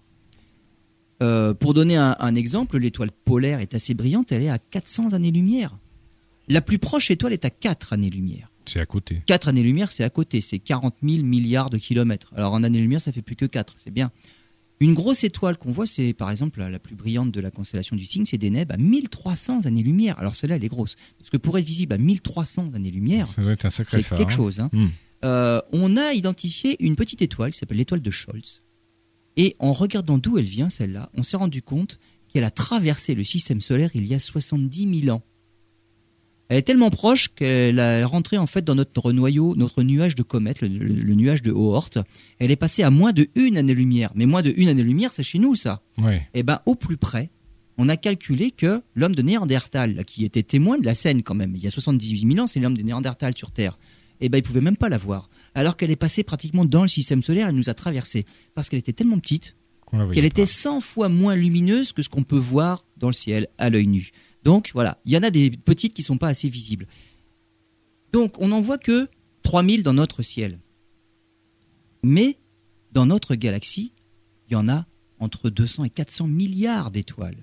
Euh, 1.23 1.55
pour 1.55 1.73
donner 1.73 1.97
un, 1.97 2.15
un 2.19 2.35
exemple, 2.35 2.79
l'étoile 2.79 3.11
polaire 3.11 3.61
est 3.61 3.75
assez 3.75 3.95
brillante, 3.95 4.33
elle 4.33 4.43
est 4.43 4.51
à 4.51 4.59
400 4.59 5.13
années-lumière. 5.13 5.79
La 6.49 6.61
plus 6.61 6.79
proche 6.79 7.11
étoile 7.11 7.33
est 7.33 7.45
à 7.45 7.51
4 7.51 7.95
années-lumière. 7.95 8.53
C'est 8.67 8.81
à 8.81 8.87
côté. 8.87 9.23
4 9.27 9.49
années-lumière, 9.49 9.91
c'est 9.91 10.05
à 10.05 10.11
côté, 10.11 10.41
c'est 10.41 10.59
40 10.59 10.95
000 11.03 11.25
milliards 11.25 11.71
de 11.71 11.79
kilomètres. 11.79 12.33
Alors 12.37 12.53
en 12.53 12.63
années-lumière, 12.63 13.01
ça 13.01 13.13
fait 13.13 13.23
plus 13.23 13.37
que 13.37 13.47
4, 13.47 13.77
c'est 13.83 13.91
bien. 13.91 14.11
Une 14.79 14.93
grosse 14.93 15.25
étoile 15.25 15.57
qu'on 15.57 15.73
voit, 15.73 15.87
c'est 15.87 16.13
par 16.13 16.31
exemple 16.31 16.61
la, 16.61 16.79
plus 16.79 16.95
brillante 16.97 17.33
de 17.33 17.41
la 17.41 17.51
constellation 17.51 17.97
du 17.97 18.05
Cygne, 18.05 18.27
c'est 18.27 18.37
Deneb 18.37 18.71
à 18.71 18.77
1300 18.77 19.65
années-lumière. 19.65 20.19
Alors 20.19 20.35
celle-là, 20.35 20.57
elle 20.57 20.65
est 20.65 20.69
grosse. 20.69 20.97
Parce 21.19 21.31
que 21.31 21.39
pour 21.39 21.57
être 21.57 21.65
visible 21.65 21.95
à 21.95 21.99
1300 21.99 22.75
années-lumière, 22.75 23.29
Ça 23.29 23.43
doit 23.43 23.53
être 23.53 23.65
un 23.65 23.71
sacré 23.71 24.03
c'est 24.03 24.17
quelque 24.17 24.33
hein. 24.33 24.37
chose. 24.37 24.61
hein. 24.61 24.69
Hmm. 24.73 24.89
Euh, 25.25 25.63
on 25.73 25.97
a 25.97 26.13
identifié 26.13 26.77
une 26.85 26.95
petite 26.95 27.23
étoile 27.23 27.53
qui 27.53 27.59
s'appelle 27.59 27.79
l'étoile 27.79 28.03
de 28.03 28.11
Scholz. 28.11 28.63
Et 29.39 29.57
en 29.59 29.73
regardant 29.73 30.19
d'où 30.19 30.37
elle 30.39 30.45
vient, 30.45 30.69
celle-là, 30.69 31.11
on 31.15 31.23
s'est 31.23 31.37
rendu 31.39 31.63
compte 31.63 31.99
qu'elle 32.29 32.45
a 32.45 32.51
traversé 32.51 33.15
le 33.15 33.25
système 33.25 33.63
solaire 33.63 33.91
il 33.95 34.07
y 34.07 34.15
a 34.15 34.19
70 34.19 35.01
000 35.05 35.17
ans. 35.17 35.23
Elle 36.49 36.59
est 36.59 36.63
tellement 36.63 36.91
proche 36.91 37.29
qu'elle 37.35 37.79
est 37.81 38.05
rentrée 38.05 38.39
en 38.39 38.47
fait 38.47 38.63
dans 38.65 38.75
notre 38.77 39.13
noyau, 39.13 39.55
notre 39.57 39.83
nuage 39.83 40.15
de 40.15 40.23
comète, 40.23 40.61
le, 40.61 40.69
le- 40.69 40.95
le 40.95 41.15
nuage 41.15 41.43
de 41.43 41.51
Oort. 41.51 41.91
Elle 42.39 42.51
est 42.51 42.57
passée 42.57 42.83
à 42.85 42.91
moins 42.91 43.13
de 43.13 43.27
une 43.35 43.57
année-lumière. 43.57 44.13
Mais 44.15 44.27
moins 44.27 44.43
de 44.43 44.53
une 44.57 44.69
année-lumière, 44.69 45.13
c'est 45.13 45.23
chez 45.25 45.39
nous 45.41 45.57
ça. 45.57 45.83
Ouais. 45.99 46.27
Eh 46.35 46.43
ben, 46.45 46.61
au 46.67 46.75
plus 46.77 46.97
près, 46.97 47.31
on 47.79 47.89
a 47.89 47.97
calculé 47.97 48.53
que 48.53 48.81
l'homme 48.95 49.15
de 49.15 49.23
Néandertal, 49.23 50.05
qui 50.05 50.25
était 50.25 50.43
témoin 50.45 50.79
de 50.79 50.85
la 50.85 50.95
scène 50.95 51.23
quand 51.23 51.35
même, 51.35 51.55
il 51.57 51.63
y 51.63 51.67
a 51.67 51.71
78 51.71 52.33
000 52.33 52.39
ans, 52.45 52.47
c'est 52.47 52.61
l'homme 52.61 52.77
de 52.77 52.83
Néandertal 52.83 53.37
sur 53.37 53.51
Terre, 53.51 53.77
eh 54.21 54.29
ben, 54.29 54.39
il 54.39 54.43
pouvait 54.43 54.61
même 54.61 54.77
pas 54.77 54.89
la 54.89 54.99
voir. 54.99 55.29
Alors 55.55 55.77
qu'elle 55.77 55.91
est 55.91 55.97
passée 55.97 56.23
pratiquement 56.23 56.65
dans 56.65 56.83
le 56.83 56.89
système 56.89 57.23
solaire, 57.23 57.49
elle 57.49 57.55
nous 57.55 57.69
a 57.69 57.75
traversé. 57.75 58.25
Parce 58.55 58.69
qu'elle 58.69 58.79
était 58.79 58.93
tellement 58.93 59.19
petite 59.19 59.57
qu'elle 60.15 60.25
était 60.25 60.47
100 60.47 60.81
fois 60.81 61.09
moins 61.09 61.35
lumineuse 61.37 61.93
que 61.93 62.03
ce 62.03 62.09
qu'on 62.09 62.23
peut 62.25 62.37
voir 62.39 62.85
dans 62.97 63.07
le 63.09 63.13
ciel 63.15 63.49
à 63.59 63.69
l'œil 63.71 63.87
nu. 63.87 64.11
Donc 64.47 64.71
voilà, 64.75 64.99
il 65.05 65.13
y 65.13 65.17
en 65.17 65.25
a 65.25 65.31
des 65.33 65.51
petites 65.51 65.93
qui 65.93 66.05
sont 66.05 66.19
pas 66.19 66.29
assez 66.29 66.49
visibles. 66.49 66.87
Donc 68.13 68.41
on 68.41 68.47
n'en 68.49 68.61
voit 68.61 68.79
que 68.79 69.09
3000 69.43 69.83
dans 69.83 69.93
notre 69.93 70.23
ciel. 70.23 70.61
Mais 72.05 72.39
dans 72.93 73.07
notre 73.07 73.35
galaxie, 73.35 73.93
il 74.49 74.53
y 74.53 74.57
en 74.57 74.69
a 74.69 74.87
entre 75.19 75.51
200 75.51 75.85
et 75.85 75.91
400 75.91 76.29
milliards 76.29 76.93
d'étoiles. 76.93 77.37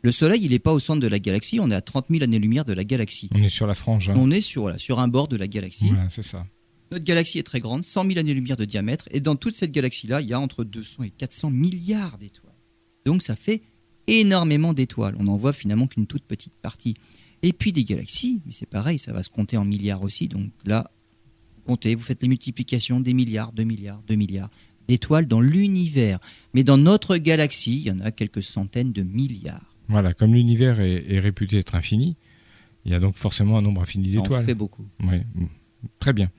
Le 0.00 0.10
Soleil, 0.10 0.42
il 0.44 0.50
n'est 0.52 0.58
pas 0.58 0.72
au 0.72 0.78
centre 0.78 1.00
de 1.00 1.08
la 1.08 1.18
galaxie, 1.18 1.60
on 1.60 1.70
est 1.70 1.74
à 1.74 1.82
30 1.82 2.06
000 2.08 2.22
années-lumière 2.24 2.64
de 2.64 2.72
la 2.72 2.84
galaxie. 2.84 3.28
On 3.34 3.42
est 3.42 3.50
sur 3.50 3.66
la 3.66 3.74
frange. 3.74 4.08
hein. 4.08 4.14
On 4.16 4.30
est 4.30 4.40
sur, 4.40 4.62
voilà, 4.62 4.78
sur 4.78 5.00
un 5.00 5.08
bord 5.08 5.28
de 5.28 5.36
la 5.36 5.46
galaxie. 5.46 5.88
Voilà, 5.90 6.08
c'est 6.08 6.22
ça. 6.22 6.46
Notre 6.90 7.04
galaxie 7.04 7.38
est 7.38 7.42
très 7.42 7.60
grande, 7.60 7.84
100 7.84 8.06
000 8.06 8.18
années-lumière 8.18 8.56
de 8.56 8.64
diamètre, 8.64 9.06
et 9.10 9.20
dans 9.20 9.36
toute 9.36 9.56
cette 9.56 9.72
galaxie-là, 9.72 10.22
il 10.22 10.28
y 10.28 10.32
a 10.32 10.40
entre 10.40 10.64
200 10.64 11.02
et 11.02 11.10
400 11.10 11.50
milliards 11.50 12.16
d'étoiles. 12.16 12.54
Donc 13.04 13.20
ça 13.20 13.36
fait 13.36 13.60
énormément 14.08 14.72
d'étoiles. 14.72 15.14
On 15.18 15.24
n'en 15.24 15.36
voit 15.36 15.52
finalement 15.52 15.86
qu'une 15.86 16.06
toute 16.06 16.24
petite 16.24 16.54
partie. 16.60 16.94
Et 17.42 17.52
puis 17.52 17.72
des 17.72 17.84
galaxies, 17.84 18.40
mais 18.44 18.52
c'est 18.52 18.68
pareil, 18.68 18.98
ça 18.98 19.12
va 19.12 19.22
se 19.22 19.30
compter 19.30 19.56
en 19.56 19.64
milliards 19.64 20.02
aussi. 20.02 20.26
Donc 20.26 20.50
là, 20.64 20.90
comptez, 21.66 21.94
vous 21.94 22.02
faites 22.02 22.22
les 22.22 22.28
multiplications 22.28 22.98
des 22.98 23.14
milliards, 23.14 23.52
2 23.52 23.62
milliards, 23.62 24.02
2 24.08 24.16
milliards 24.16 24.50
d'étoiles 24.88 25.26
dans 25.26 25.40
l'univers. 25.40 26.18
Mais 26.54 26.64
dans 26.64 26.78
notre 26.78 27.16
galaxie, 27.18 27.76
il 27.76 27.86
y 27.86 27.90
en 27.90 28.00
a 28.00 28.10
quelques 28.10 28.42
centaines 28.42 28.92
de 28.92 29.02
milliards. 29.02 29.76
Voilà, 29.88 30.12
comme 30.14 30.34
l'univers 30.34 30.80
est, 30.80 31.04
est 31.08 31.20
réputé 31.20 31.58
être 31.58 31.74
infini, 31.74 32.16
il 32.84 32.92
y 32.92 32.94
a 32.94 33.00
donc 33.00 33.14
forcément 33.14 33.58
un 33.58 33.62
nombre 33.62 33.82
infini 33.82 34.08
d'étoiles. 34.08 34.46
fait 34.46 34.54
beaucoup. 34.54 34.86
Ouais, 35.04 35.24
mm. 35.34 35.46
Très 36.00 36.12
bien. 36.12 36.30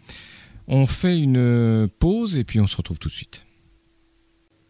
On 0.68 0.86
fait 0.86 1.20
une 1.20 1.90
pause 2.00 2.36
et 2.38 2.44
puis 2.44 2.60
on 2.60 2.68
se 2.68 2.76
retrouve 2.76 3.00
tout 3.00 3.10
de 3.10 3.14
suite. 3.14 3.46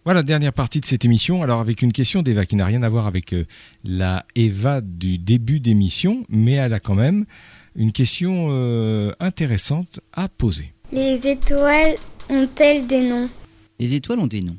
Voilà, 0.10 0.24
dernière 0.24 0.54
partie 0.54 0.80
de 0.80 0.88
cette 0.88 1.06
émission. 1.06 1.44
Alors 1.44 1.60
avec 1.60 1.84
une 1.84 1.94
question 1.94 2.24
d'Eva 2.24 2.48
qui 2.48 2.56
n'a 2.56 2.66
rien 2.66 2.82
à 2.82 2.90
voir 2.90 3.06
avec 3.06 3.32
euh, 3.32 3.46
la 3.84 4.26
Eva 4.34 4.82
du 4.82 5.20
début 5.20 5.60
d'émission, 5.60 6.26
mais 6.30 6.54
elle 6.54 6.74
a 6.74 6.80
quand 6.80 6.96
même 6.96 7.28
une 7.76 7.92
question 7.92 8.48
euh, 8.50 9.12
intéressante 9.20 10.00
à 10.12 10.28
poser. 10.28 10.74
Les 10.92 11.28
étoiles 11.28 11.94
ont-elles 12.28 12.88
des 12.88 13.08
noms? 13.08 13.30
Les 13.78 13.94
étoiles 13.94 14.18
ont 14.18 14.26
des 14.26 14.42
noms. 14.42 14.58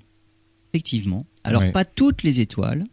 Effectivement. 0.73 1.27
Alors, 1.43 1.63
Ouais. 1.63 1.73
pas 1.73 1.85
toutes 1.85 2.23
les 2.23 2.39
étoiles. 2.39 2.85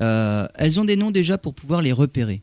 Euh, 0.00 0.46
elles 0.54 0.78
ont 0.78 0.84
des 0.84 0.94
noms 0.94 1.10
déjà 1.10 1.38
pour 1.38 1.54
pouvoir 1.54 1.82
les 1.82 1.90
repérer. 1.90 2.40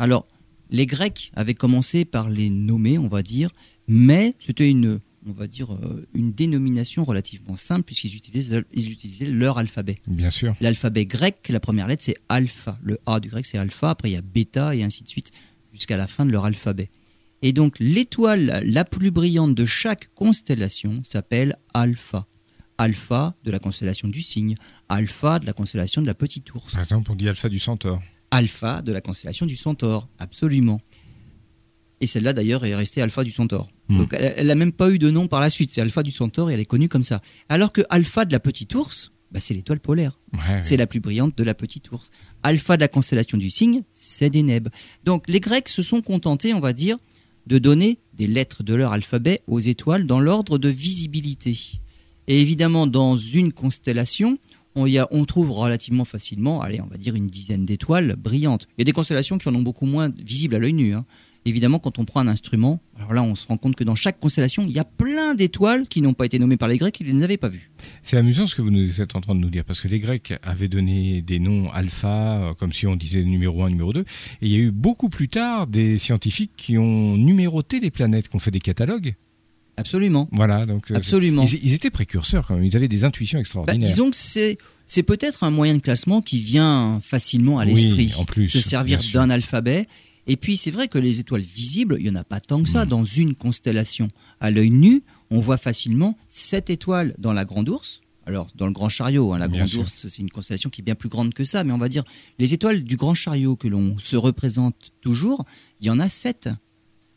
Alors, 0.00 0.26
les 0.70 0.86
Grecs 0.86 1.30
avaient 1.36 1.54
commencé 1.54 2.04
par 2.04 2.28
les 2.28 2.50
nommer, 2.50 2.98
on 2.98 3.06
va 3.06 3.22
dire, 3.22 3.50
mais 3.86 4.32
c'était 4.40 4.68
une, 4.68 4.98
on 5.26 5.32
va 5.32 5.46
dire, 5.46 5.72
euh, 5.74 6.06
une 6.14 6.32
dénomination 6.32 7.04
relativement 7.04 7.56
simple 7.56 7.82
puisqu'ils 7.84 8.14
utilisaient, 8.16 8.64
ils 8.72 8.90
utilisaient 8.90 9.26
leur 9.30 9.58
alphabet. 9.58 9.98
Bien 10.06 10.30
sûr. 10.30 10.54
L'alphabet 10.60 11.06
grec, 11.06 11.48
la 11.48 11.60
première 11.60 11.86
lettre, 11.88 12.04
c'est 12.04 12.16
alpha. 12.28 12.78
Le 12.82 12.98
A 13.06 13.20
du 13.20 13.28
grec, 13.28 13.44
c'est 13.46 13.58
alpha. 13.58 13.90
Après, 13.90 14.10
il 14.10 14.14
y 14.14 14.16
a 14.16 14.22
bêta 14.22 14.74
et 14.74 14.82
ainsi 14.82 15.02
de 15.04 15.08
suite 15.08 15.30
jusqu'à 15.72 15.96
la 15.96 16.06
fin 16.06 16.24
de 16.26 16.30
leur 16.32 16.44
alphabet. 16.44 16.90
Et 17.42 17.52
donc, 17.52 17.76
l'étoile 17.78 18.62
la 18.66 18.84
plus 18.84 19.10
brillante 19.10 19.54
de 19.54 19.64
chaque 19.66 20.12
constellation 20.14 21.00
s'appelle 21.04 21.56
alpha. 21.74 22.26
Alpha 22.78 23.34
de 23.44 23.50
la 23.50 23.58
constellation 23.58 24.08
du 24.08 24.22
cygne, 24.22 24.56
alpha 24.88 25.38
de 25.40 25.46
la 25.46 25.52
constellation 25.52 26.00
de 26.00 26.06
la 26.06 26.14
petite 26.14 26.52
ours, 26.54 26.72
Par 26.72 26.82
exemple, 26.82 27.10
on 27.10 27.16
dit 27.16 27.28
Alpha 27.28 27.48
du 27.48 27.58
Centaure. 27.58 28.00
alpha 28.30 28.82
de 28.82 28.92
la 28.92 29.00
constellation 29.00 29.46
du 29.46 29.56
centaure, 29.56 30.08
absolument. 30.18 30.80
Et 32.00 32.06
celle-là, 32.06 32.32
d'ailleurs, 32.32 32.64
est 32.64 32.74
restée 32.74 33.02
Alpha 33.02 33.24
du 33.24 33.30
Centaure. 33.30 33.70
Hmm. 33.88 33.98
Donc, 33.98 34.14
elle 34.18 34.46
n'a 34.46 34.54
même 34.54 34.72
pas 34.72 34.90
eu 34.90 34.98
de 34.98 35.10
nom 35.10 35.26
par 35.26 35.40
la 35.40 35.50
suite. 35.50 35.70
C'est 35.72 35.80
Alpha 35.80 36.02
du 36.02 36.10
Centaure 36.12 36.50
et 36.50 36.54
elle 36.54 36.60
est 36.60 36.64
connue 36.64 36.88
comme 36.88 37.02
ça. 37.02 37.20
Alors 37.48 37.72
que 37.72 37.80
Alpha 37.90 38.24
de 38.24 38.32
la 38.32 38.38
petite 38.40 38.74
ours, 38.74 39.10
bah, 39.32 39.40
c'est 39.40 39.52
l'étoile 39.54 39.80
polaire. 39.80 40.18
Ouais, 40.32 40.62
C'est 40.62 40.76
la 40.76 40.86
plus 40.86 41.00
brillante 41.00 41.36
de 41.36 41.42
la 41.44 41.54
petite 41.54 41.90
ours. 41.92 42.10
Alpha 42.42 42.76
de 42.76 42.80
la 42.82 42.88
constellation 42.88 43.36
du 43.36 43.50
cygne, 43.50 43.82
c'est 43.92 44.30
Deneb. 44.30 44.68
Donc 45.04 45.24
les 45.28 45.40
Grecs 45.40 45.68
se 45.68 45.82
sont 45.82 46.00
contentés, 46.02 46.54
on 46.54 46.60
va 46.60 46.72
dire, 46.72 46.96
de 47.46 47.58
donner 47.58 47.98
des 48.14 48.26
lettres 48.26 48.62
de 48.62 48.74
leur 48.74 48.92
alphabet 48.92 49.42
aux 49.46 49.58
étoiles 49.60 50.06
dans 50.06 50.20
l'ordre 50.20 50.56
de 50.58 50.68
visibilité. 50.68 51.58
Et 52.26 52.40
évidemment, 52.40 52.86
dans 52.86 53.16
une 53.16 53.52
constellation, 53.52 54.38
on, 54.74 54.86
y 54.86 54.98
a- 54.98 55.08
on 55.10 55.24
trouve 55.24 55.50
relativement 55.50 56.04
facilement, 56.04 56.60
allez, 56.60 56.80
on 56.80 56.86
va 56.86 56.96
dire 56.98 57.14
une 57.14 57.26
dizaine 57.26 57.64
d'étoiles 57.64 58.16
brillantes. 58.16 58.66
Il 58.76 58.80
y 58.80 58.82
a 58.82 58.84
des 58.84 58.92
constellations 58.92 59.38
qui 59.38 59.48
en 59.48 59.54
ont 59.54 59.62
beaucoup 59.62 59.86
moins 59.86 60.10
visibles 60.10 60.54
à 60.54 60.58
l'œil 60.58 60.74
nu. 60.74 60.94
hein. 60.94 61.04
Évidemment, 61.48 61.78
quand 61.78 61.98
on 61.98 62.04
prend 62.04 62.20
un 62.20 62.28
instrument, 62.28 62.80
alors 62.98 63.12
là, 63.14 63.22
on 63.22 63.34
se 63.34 63.46
rend 63.46 63.56
compte 63.56 63.74
que 63.74 63.84
dans 63.84 63.94
chaque 63.94 64.20
constellation, 64.20 64.64
il 64.66 64.70
y 64.72 64.78
a 64.78 64.84
plein 64.84 65.34
d'étoiles 65.34 65.88
qui 65.88 66.02
n'ont 66.02 66.12
pas 66.12 66.26
été 66.26 66.38
nommées 66.38 66.56
par 66.58 66.68
les 66.68 66.76
Grecs, 66.78 66.96
ils 67.00 67.12
ne 67.12 67.18
les 67.18 67.24
avaient 67.24 67.36
pas 67.38 67.48
vues. 67.48 67.70
C'est 68.02 68.16
amusant 68.16 68.46
ce 68.46 68.54
que 68.54 68.62
vous 68.62 68.70
nous 68.70 69.00
êtes 69.00 69.16
en 69.16 69.20
train 69.20 69.34
de 69.34 69.40
nous 69.40 69.50
dire, 69.50 69.64
parce 69.64 69.80
que 69.80 69.88
les 69.88 69.98
Grecs 69.98 70.34
avaient 70.42 70.68
donné 70.68 71.22
des 71.22 71.38
noms 71.38 71.70
alpha, 71.72 72.38
euh, 72.50 72.54
comme 72.54 72.72
si 72.72 72.86
on 72.86 72.96
disait 72.96 73.24
numéro 73.24 73.62
1, 73.64 73.70
numéro 73.70 73.92
2, 73.92 74.00
et 74.00 74.04
il 74.42 74.48
y 74.48 74.56
a 74.56 74.58
eu 74.58 74.70
beaucoup 74.70 75.08
plus 75.08 75.28
tard 75.28 75.66
des 75.66 75.96
scientifiques 75.98 76.52
qui 76.56 76.76
ont 76.78 77.16
numéroté 77.16 77.80
les 77.80 77.90
planètes, 77.90 78.28
qui 78.28 78.36
ont 78.36 78.40
fait 78.40 78.50
des 78.50 78.60
catalogues. 78.60 79.14
Absolument. 79.76 80.28
Voilà, 80.32 80.64
donc 80.64 80.90
euh, 80.90 80.96
Absolument. 80.96 81.44
Ils, 81.44 81.60
ils 81.62 81.72
étaient 81.72 81.90
précurseurs 81.90 82.46
quand 82.46 82.56
même, 82.56 82.64
ils 82.64 82.76
avaient 82.76 82.88
des 82.88 83.04
intuitions 83.04 83.38
Bah, 83.38 83.40
extraordinaires. 83.42 83.88
disons 83.88 84.10
que 84.10 84.16
c'est 84.16 84.58
c'est 84.86 85.02
peut-être 85.02 85.44
un 85.44 85.50
moyen 85.50 85.74
de 85.76 85.80
classement 85.82 86.22
qui 86.22 86.40
vient 86.40 86.98
facilement 87.02 87.58
à 87.60 87.64
Oui, 87.64 87.74
l'esprit. 87.74 88.12
en 88.18 88.24
plus, 88.24 88.48
se 88.48 88.60
servir 88.62 89.00
d'un 89.12 89.28
alphabet. 89.30 89.86
Et 90.28 90.36
puis 90.36 90.56
c'est 90.56 90.70
vrai 90.70 90.88
que 90.88 90.98
les 90.98 91.18
étoiles 91.20 91.40
visibles, 91.42 91.96
il 91.98 92.06
y 92.06 92.10
en 92.10 92.14
a 92.14 92.22
pas 92.24 92.38
tant 92.38 92.62
que 92.62 92.68
ça 92.68 92.84
Mm. 92.84 92.88
dans 92.88 93.04
une 93.04 93.34
constellation. 93.34 94.08
À 94.40 94.50
l'œil 94.50 94.70
nu, 94.70 95.02
on 95.30 95.40
voit 95.40 95.56
facilement 95.56 96.16
sept 96.28 96.70
étoiles 96.70 97.14
dans 97.18 97.32
la 97.32 97.44
Grande 97.44 97.68
Ourse. 97.68 98.02
Alors 98.26 98.48
dans 98.54 98.66
le 98.66 98.72
Grand 98.72 98.90
Chariot, 98.90 99.32
hein, 99.32 99.38
la 99.38 99.48
Bien 99.48 99.60
Grande 99.60 99.68
sûr. 99.70 99.80
Ourse, 99.80 100.06
c'est 100.08 100.22
une 100.22 100.30
constellation 100.30 100.68
qui 100.68 100.82
est 100.82 100.84
bien 100.84 100.94
plus 100.94 101.08
grande 101.08 101.32
que 101.32 101.44
ça, 101.44 101.64
mais 101.64 101.72
on 101.72 101.78
va 101.78 101.88
dire 101.88 102.04
les 102.38 102.52
étoiles 102.52 102.84
du 102.84 102.96
Grand 102.96 103.14
Chariot 103.14 103.56
que 103.56 103.68
l'on 103.68 103.98
se 103.98 104.16
représente 104.16 104.92
toujours, 105.00 105.44
il 105.80 105.86
y 105.86 105.90
en 105.90 105.98
a 105.98 106.10
sept. 106.10 106.50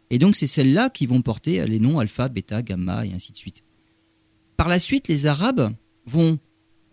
Et 0.10 0.18
donc 0.18 0.36
c'est 0.38 0.48
celles-là 0.48 0.90
qui 0.90 1.06
vont 1.06 1.22
porter 1.22 1.66
les 1.68 1.80
noms 1.80 2.00
alpha, 2.00 2.30
bêta, 2.30 2.62
gamma 2.62 3.06
et 3.06 3.14
ainsi 3.14 3.34
de 3.34 3.38
suite. 3.38 3.64
Par 4.56 4.70
la 4.70 4.80
suite, 4.80 5.10
les 5.10 5.26
Arabes 5.26 5.74
vont 6.06 6.40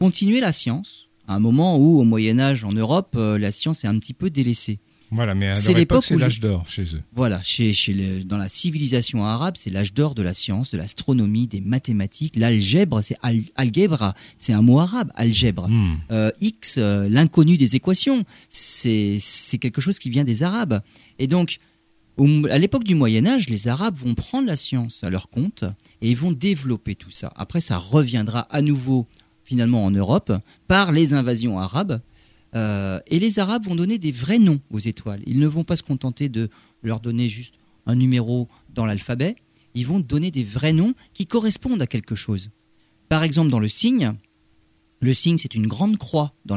continuer 0.01 0.41
la 0.41 0.53
science 0.53 1.09
à 1.29 1.35
un 1.35 1.39
moment 1.41 1.77
où, 1.77 2.01
au 2.01 2.05
Moyen 2.05 2.39
Âge, 2.41 2.65
en 2.65 2.73
Europe, 2.73 3.15
euh, 3.17 3.39
la 3.39 3.53
science 3.53 3.85
est 3.85 3.87
un 3.89 3.99
petit 3.99 4.15
peu 4.15 4.31
délaissée. 4.31 4.81
Voilà, 5.11 5.35
mais 5.35 5.55
c'est 5.55 5.73
l'époque 5.73 6.05
c'est 6.05 6.17
l'âge 6.17 6.39
d'or 6.41 6.69
chez 6.69 6.83
eux. 6.95 7.03
Voilà, 7.15 7.41
chez, 7.43 7.73
chez 7.73 7.95
le- 7.95 8.25
dans 8.25 8.37
la 8.37 8.49
civilisation 8.49 9.25
arabe, 9.25 9.55
c'est 9.57 9.71
l'âge 9.71 9.95
d'or 9.95 10.15
de 10.15 10.23
la 10.23 10.35
science, 10.35 10.71
de 10.71 10.77
l'astronomie, 10.77 11.47
des 11.47 11.61
mathématiques. 11.63 12.37
L'algèbre, 12.37 13.01
c'est 13.01 13.17
al- 13.23 13.41
algèbre, 13.57 14.13
c'est 14.37 14.53
un 14.53 14.61
mot 14.63 14.81
arabe, 14.81 15.11
algèbre. 15.15 15.69
Hmm. 15.69 15.97
Euh, 16.11 16.31
X, 16.43 16.77
euh, 16.77 17.09
l'inconnu 17.09 17.57
des 17.57 17.75
équations, 17.75 18.25
c'est 18.51 19.59
quelque 19.61 19.81
chose 19.81 19.99
qui 19.99 20.11
vient 20.11 20.25
des 20.25 20.43
Arabes. 20.43 20.81
Et 21.19 21.27
donc, 21.27 21.59
à 22.51 22.59
l'époque 22.59 22.85
du 22.85 22.95
Moyen 22.95 23.27
Âge, 23.27 23.49
les 23.49 23.69
Arabes 23.69 23.95
vont 23.97 24.15
prendre 24.15 24.47
la 24.47 24.57
science 24.57 25.05
à 25.05 25.11
leur 25.11 25.29
compte 25.31 25.65
et 26.03 26.11
ils 26.11 26.17
vont 26.17 26.33
développer 26.33 26.95
tout 26.95 27.11
ça. 27.11 27.33
Après, 27.37 27.61
ça 27.61 27.79
reviendra 27.79 28.41
à 28.51 28.61
nouveau 28.61 29.07
finalement 29.45 29.85
en 29.85 29.91
Europe 29.91 30.33
par 30.67 30.93
les 30.93 31.15
invasions 31.15 31.59
arabes. 31.59 32.01
Euh, 32.55 33.01
et 33.07 33.19
les 33.19 33.39
Arabes 33.39 33.65
vont 33.65 33.75
donner 33.75 33.99
des 33.99 34.13
vrais 34.13 34.39
noms 34.39 34.61
aux 34.71 34.79
étoiles. 34.79 35.23
Ils 35.27 35.39
ne 35.39 35.47
vont 35.47 35.65
pas 35.65 35.77
se 35.77 35.83
contenter 35.83 36.29
de 36.29 36.49
leur 36.83 37.01
donner 37.01 37.29
juste 37.29 37.55
un 37.87 37.95
numéro 37.95 38.49
dans 38.75 38.87
l'alphabet. 38.87 39.37
Ils 39.75 39.87
vont 39.87 40.01
donner 40.01 40.31
des 40.31 40.45
vrais 40.45 40.73
noms 40.73 40.95
qui 41.15 41.27
correspondent 41.27 41.83
à 41.83 41.87
quelque 41.87 42.15
chose. 42.15 42.51
Par 43.09 43.23
exemple, 43.23 43.51
dans 43.51 43.61
le 43.61 43.69
cygne, 43.69 44.15
le 45.01 45.15
cygne, 45.15 45.39
c'est 45.39 45.55
une 45.55 45.67
grande 45.67 45.97
croix 45.97 46.35
dans, 46.45 46.57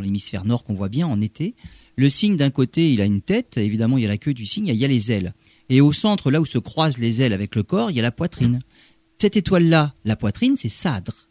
l'hémisphère 0.00 0.44
nord 0.44 0.64
qu'on 0.64 0.74
voit 0.74 0.88
bien 0.88 1.06
en 1.06 1.20
été. 1.20 1.54
Le 1.96 2.10
cygne, 2.10 2.36
d'un 2.36 2.50
côté, 2.50 2.92
il 2.92 3.00
a 3.00 3.06
une 3.06 3.22
tête, 3.22 3.56
évidemment, 3.56 3.96
il 3.96 4.02
y 4.02 4.06
a 4.06 4.08
la 4.08 4.18
queue 4.18 4.34
du 4.34 4.46
cygne, 4.46 4.66
il 4.66 4.76
y 4.76 4.84
a 4.84 4.88
les 4.88 5.10
ailes. 5.10 5.32
Et 5.68 5.80
au 5.80 5.92
centre, 5.92 6.30
là 6.30 6.40
où 6.40 6.44
se 6.44 6.58
croisent 6.58 6.98
les 6.98 7.22
ailes 7.22 7.32
avec 7.32 7.54
le 7.54 7.62
corps, 7.62 7.90
il 7.90 7.96
y 7.96 8.00
a 8.00 8.02
la 8.02 8.12
poitrine. 8.12 8.60
Cette 9.18 9.36
étoile-là, 9.36 9.94
la 10.04 10.16
poitrine, 10.16 10.56
c'est 10.56 10.68
Sadr. 10.68 11.28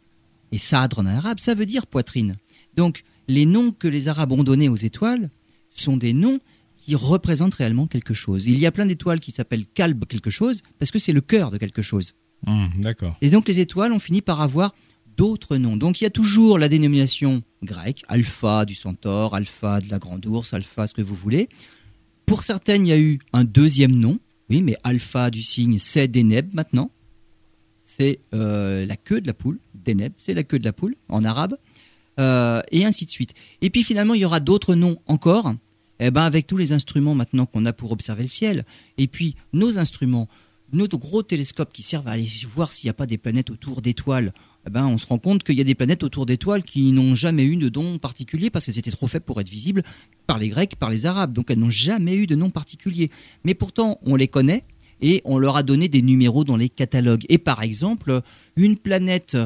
Et 0.52 0.58
Sadr 0.58 0.98
en 0.98 1.06
arabe, 1.06 1.38
ça 1.38 1.54
veut 1.54 1.66
dire 1.66 1.86
poitrine. 1.86 2.36
Donc, 2.76 3.04
les 3.30 3.46
noms 3.46 3.70
que 3.70 3.88
les 3.88 4.08
Arabes 4.08 4.32
ont 4.32 4.42
donnés 4.42 4.68
aux 4.68 4.76
étoiles 4.76 5.30
sont 5.70 5.96
des 5.96 6.12
noms 6.12 6.40
qui 6.76 6.94
représentent 6.94 7.54
réellement 7.54 7.86
quelque 7.86 8.14
chose. 8.14 8.46
Il 8.46 8.58
y 8.58 8.66
a 8.66 8.72
plein 8.72 8.86
d'étoiles 8.86 9.20
qui 9.20 9.30
s'appellent 9.30 9.66
Kalb 9.66 10.04
quelque 10.06 10.30
chose, 10.30 10.62
parce 10.78 10.90
que 10.90 10.98
c'est 10.98 11.12
le 11.12 11.20
cœur 11.20 11.50
de 11.50 11.58
quelque 11.58 11.82
chose. 11.82 12.14
Hmm, 12.46 12.66
D'accord. 12.80 13.16
Et 13.20 13.30
donc 13.30 13.46
les 13.46 13.60
étoiles 13.60 13.92
ont 13.92 13.98
fini 13.98 14.20
par 14.20 14.40
avoir 14.40 14.74
d'autres 15.16 15.56
noms. 15.58 15.76
Donc 15.76 16.00
il 16.00 16.04
y 16.04 16.06
a 16.06 16.10
toujours 16.10 16.58
la 16.58 16.68
dénomination 16.68 17.42
grecque, 17.62 18.02
alpha 18.08 18.64
du 18.64 18.74
centaure, 18.74 19.34
alpha 19.34 19.80
de 19.80 19.90
la 19.90 19.98
grande 19.98 20.26
ours, 20.26 20.52
alpha 20.52 20.86
ce 20.86 20.94
que 20.94 21.02
vous 21.02 21.14
voulez. 21.14 21.48
Pour 22.26 22.42
certaines, 22.42 22.86
il 22.86 22.90
y 22.90 22.92
a 22.92 22.98
eu 22.98 23.20
un 23.32 23.44
deuxième 23.44 23.94
nom. 23.94 24.18
Oui, 24.48 24.62
mais 24.62 24.76
alpha 24.82 25.30
du 25.30 25.42
cygne, 25.42 25.78
c'est 25.78 26.08
Deneb 26.08 26.52
maintenant. 26.54 26.90
C'est 27.84 28.20
euh, 28.34 28.86
la 28.86 28.96
queue 28.96 29.20
de 29.20 29.26
la 29.26 29.34
poule. 29.34 29.60
Deneb, 29.74 30.14
c'est 30.18 30.34
la 30.34 30.42
queue 30.42 30.58
de 30.58 30.64
la 30.64 30.72
poule 30.72 30.96
en 31.08 31.24
arabe. 31.24 31.56
Euh, 32.18 32.60
et 32.70 32.84
ainsi 32.84 33.06
de 33.06 33.10
suite. 33.10 33.34
Et 33.62 33.70
puis 33.70 33.82
finalement, 33.82 34.14
il 34.14 34.20
y 34.20 34.24
aura 34.24 34.40
d'autres 34.40 34.74
noms 34.74 34.98
encore. 35.06 35.54
Eh 36.00 36.10
ben, 36.10 36.22
avec 36.22 36.46
tous 36.46 36.56
les 36.56 36.72
instruments 36.72 37.14
maintenant 37.14 37.44
qu'on 37.44 37.66
a 37.66 37.74
pour 37.74 37.92
observer 37.92 38.22
le 38.22 38.28
ciel, 38.28 38.64
et 38.96 39.06
puis 39.06 39.36
nos 39.52 39.78
instruments, 39.78 40.28
nos 40.72 40.88
gros 40.88 41.22
télescopes 41.22 41.72
qui 41.74 41.82
servent 41.82 42.08
à 42.08 42.12
aller 42.12 42.26
voir 42.46 42.72
s'il 42.72 42.86
n'y 42.86 42.90
a 42.90 42.94
pas 42.94 43.04
des 43.04 43.18
planètes 43.18 43.50
autour 43.50 43.82
d'étoiles, 43.82 44.32
eh 44.66 44.70
ben, 44.70 44.86
on 44.86 44.96
se 44.96 45.06
rend 45.06 45.18
compte 45.18 45.42
qu'il 45.42 45.58
y 45.58 45.60
a 45.60 45.64
des 45.64 45.74
planètes 45.74 46.02
autour 46.02 46.26
d'étoiles 46.26 46.62
qui 46.62 46.92
n'ont 46.92 47.14
jamais 47.14 47.44
eu 47.44 47.56
de 47.56 47.68
nom 47.68 47.98
particulier 47.98 48.50
parce 48.50 48.66
que 48.66 48.72
c'était 48.72 48.90
trop 48.90 49.08
faible 49.08 49.24
pour 49.24 49.40
être 49.40 49.48
visible 49.48 49.82
par 50.26 50.38
les 50.38 50.48
Grecs, 50.48 50.76
par 50.76 50.90
les 50.90 51.06
Arabes. 51.06 51.32
Donc 51.32 51.50
elles 51.50 51.58
n'ont 51.58 51.70
jamais 51.70 52.14
eu 52.14 52.26
de 52.26 52.34
nom 52.34 52.50
particulier. 52.50 53.10
Mais 53.44 53.54
pourtant, 53.54 53.98
on 54.02 54.16
les 54.16 54.28
connaît 54.28 54.64
et 55.00 55.22
on 55.24 55.38
leur 55.38 55.56
a 55.56 55.62
donné 55.62 55.88
des 55.88 56.02
numéros 56.02 56.44
dans 56.44 56.56
les 56.56 56.68
catalogues. 56.68 57.24
Et 57.28 57.38
par 57.38 57.62
exemple, 57.62 58.20
une 58.56 58.76
planète 58.76 59.36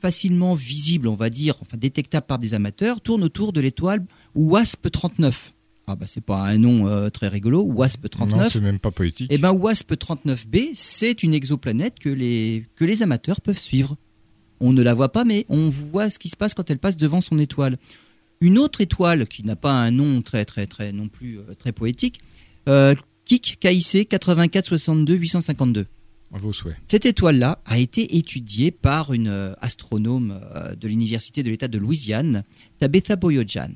facilement 0.00 0.54
visible, 0.54 1.08
on 1.08 1.14
va 1.14 1.30
dire, 1.30 1.56
enfin 1.60 1.76
détectable 1.76 2.26
par 2.26 2.38
des 2.38 2.54
amateurs, 2.54 3.00
tourne 3.00 3.24
autour 3.24 3.52
de 3.52 3.60
l'étoile 3.60 4.04
WASP 4.34 4.90
39. 4.90 5.52
Ah 5.90 5.96
bah 5.96 6.04
c'est 6.06 6.22
pas 6.22 6.42
un 6.42 6.58
nom 6.58 6.86
euh, 6.86 7.08
très 7.08 7.28
rigolo, 7.28 7.62
WASP 7.62 8.04
Non, 8.04 8.26
39. 8.26 8.52
c'est 8.52 8.60
même 8.60 8.78
pas 8.78 8.90
poétique. 8.90 9.28
Eh 9.30 9.38
ben 9.38 9.52
WASP 9.52 9.94
39b, 9.94 10.70
c'est 10.74 11.22
une 11.22 11.32
exoplanète 11.32 11.98
que 11.98 12.10
les, 12.10 12.66
que 12.76 12.84
les 12.84 13.02
amateurs 13.02 13.40
peuvent 13.40 13.58
suivre. 13.58 13.96
On 14.60 14.74
ne 14.74 14.82
la 14.82 14.92
voit 14.92 15.10
pas, 15.12 15.24
mais 15.24 15.46
on 15.48 15.70
voit 15.70 16.10
ce 16.10 16.18
qui 16.18 16.28
se 16.28 16.36
passe 16.36 16.52
quand 16.52 16.70
elle 16.70 16.78
passe 16.78 16.98
devant 16.98 17.22
son 17.22 17.38
étoile. 17.38 17.78
Une 18.42 18.58
autre 18.58 18.82
étoile 18.82 19.26
qui 19.26 19.42
n'a 19.44 19.56
pas 19.56 19.72
un 19.72 19.90
nom 19.90 20.20
très 20.20 20.44
très 20.44 20.66
très 20.66 20.92
non 20.92 21.08
plus 21.08 21.38
euh, 21.38 21.54
très 21.58 21.72
poétique, 21.72 22.20
euh, 22.68 22.94
KIK 23.24 23.58
KIC 23.58 24.08
8462 24.12 25.14
852. 25.14 25.86
Cette 26.86 27.06
étoile-là 27.06 27.60
a 27.64 27.78
été 27.78 28.16
étudiée 28.18 28.70
par 28.70 29.12
une 29.12 29.28
euh, 29.28 29.54
astronome 29.60 30.38
euh, 30.54 30.74
de 30.74 30.86
l'université 30.88 31.42
de 31.42 31.50
l'État 31.50 31.68
de 31.68 31.78
Louisiane, 31.78 32.44
Tabitha 32.78 33.16
Boyojan. 33.16 33.70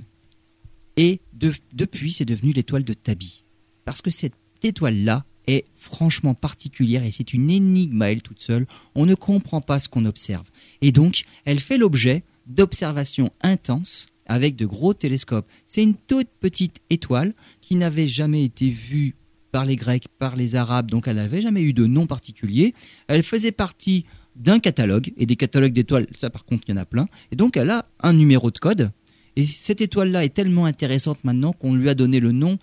Et 0.96 1.20
de- 1.32 1.52
depuis, 1.72 2.12
c'est 2.12 2.24
devenu 2.26 2.52
l'étoile 2.52 2.84
de 2.84 2.92
Tabi. 2.92 3.44
Parce 3.84 4.02
que 4.02 4.10
cette 4.10 4.34
étoile-là 4.62 5.24
est 5.46 5.64
franchement 5.74 6.34
particulière 6.34 7.02
et 7.04 7.10
c'est 7.10 7.32
une 7.32 7.50
énigme 7.50 8.02
à 8.02 8.12
elle 8.12 8.22
toute 8.22 8.40
seule. 8.40 8.66
On 8.94 9.06
ne 9.06 9.14
comprend 9.14 9.60
pas 9.60 9.78
ce 9.78 9.88
qu'on 9.88 10.04
observe. 10.04 10.48
Et 10.82 10.92
donc, 10.92 11.24
elle 11.46 11.58
fait 11.58 11.78
l'objet 11.78 12.22
d'observations 12.46 13.30
intenses 13.42 14.06
avec 14.26 14.54
de 14.56 14.66
gros 14.66 14.94
télescopes. 14.94 15.48
C'est 15.66 15.82
une 15.82 15.96
toute 15.96 16.28
petite 16.38 16.76
étoile 16.90 17.34
qui 17.60 17.74
n'avait 17.76 18.06
jamais 18.06 18.44
été 18.44 18.70
vue 18.70 19.16
par 19.52 19.64
les 19.64 19.76
Grecs, 19.76 20.06
par 20.18 20.34
les 20.34 20.56
Arabes, 20.56 20.90
donc 20.90 21.06
elle 21.06 21.16
n'avait 21.16 21.40
jamais 21.40 21.62
eu 21.62 21.72
de 21.72 21.86
nom 21.86 22.06
particulier. 22.06 22.74
Elle 23.06 23.22
faisait 23.22 23.52
partie 23.52 24.06
d'un 24.34 24.58
catalogue, 24.58 25.12
et 25.18 25.26
des 25.26 25.36
catalogues 25.36 25.74
d'étoiles, 25.74 26.06
ça 26.18 26.30
par 26.30 26.44
contre, 26.44 26.64
il 26.66 26.72
y 26.72 26.74
en 26.74 26.80
a 26.80 26.86
plein. 26.86 27.06
Et 27.30 27.36
donc 27.36 27.56
elle 27.56 27.70
a 27.70 27.84
un 28.00 28.14
numéro 28.14 28.50
de 28.50 28.58
code. 28.58 28.90
Et 29.36 29.44
cette 29.46 29.80
étoile-là 29.80 30.24
est 30.24 30.34
tellement 30.34 30.64
intéressante 30.64 31.22
maintenant 31.24 31.52
qu'on 31.52 31.74
lui 31.74 31.88
a 31.88 31.94
donné 31.94 32.18
le 32.18 32.32
nom 32.32 32.58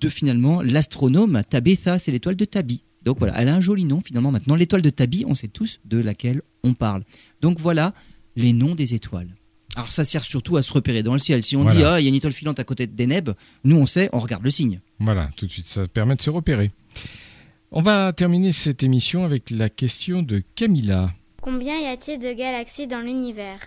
de 0.00 0.08
finalement 0.08 0.62
l'astronome 0.62 1.42
Tabitha, 1.48 1.98
c'est 1.98 2.12
l'étoile 2.12 2.36
de 2.36 2.44
Tabi. 2.44 2.82
Donc 3.04 3.18
voilà, 3.18 3.40
elle 3.40 3.48
a 3.48 3.54
un 3.54 3.60
joli 3.60 3.84
nom 3.84 4.00
finalement 4.00 4.32
maintenant. 4.32 4.56
L'étoile 4.56 4.82
de 4.82 4.90
Tabi, 4.90 5.24
on 5.26 5.34
sait 5.34 5.48
tous 5.48 5.80
de 5.84 5.98
laquelle 5.98 6.42
on 6.64 6.74
parle. 6.74 7.04
Donc 7.40 7.60
voilà 7.60 7.94
les 8.34 8.52
noms 8.52 8.74
des 8.74 8.94
étoiles. 8.94 9.34
Alors 9.74 9.92
ça 9.92 10.04
sert 10.04 10.24
surtout 10.24 10.56
à 10.56 10.62
se 10.62 10.72
repérer 10.72 11.02
dans 11.02 11.12
le 11.12 11.18
ciel. 11.18 11.42
Si 11.42 11.56
on 11.56 11.62
Voilà. 11.62 11.74
dit 11.78 11.84
ah 11.84 12.00
il 12.00 12.04
y 12.04 12.06
a 12.06 12.08
une 12.08 12.14
étoile 12.14 12.32
filante 12.32 12.58
à 12.60 12.64
côté 12.64 12.86
de 12.86 12.94
Deneb, 12.96 13.30
nous 13.64 13.76
on 13.76 13.86
sait, 13.86 14.08
on 14.12 14.18
regarde 14.20 14.42
le 14.44 14.50
signe. 14.50 14.80
Voilà, 15.00 15.30
tout 15.36 15.46
de 15.46 15.50
suite, 15.50 15.66
ça 15.66 15.86
permet 15.88 16.16
de 16.16 16.22
se 16.22 16.30
repérer. 16.30 16.70
On 17.72 17.82
va 17.82 18.12
terminer 18.12 18.52
cette 18.52 18.82
émission 18.82 19.24
avec 19.24 19.50
la 19.50 19.68
question 19.68 20.22
de 20.22 20.42
Camilla. 20.54 21.12
Combien 21.42 21.78
y 21.78 21.86
a-t-il 21.86 22.18
de 22.18 22.32
galaxies 22.32 22.86
dans 22.86 23.00
l'univers? 23.00 23.58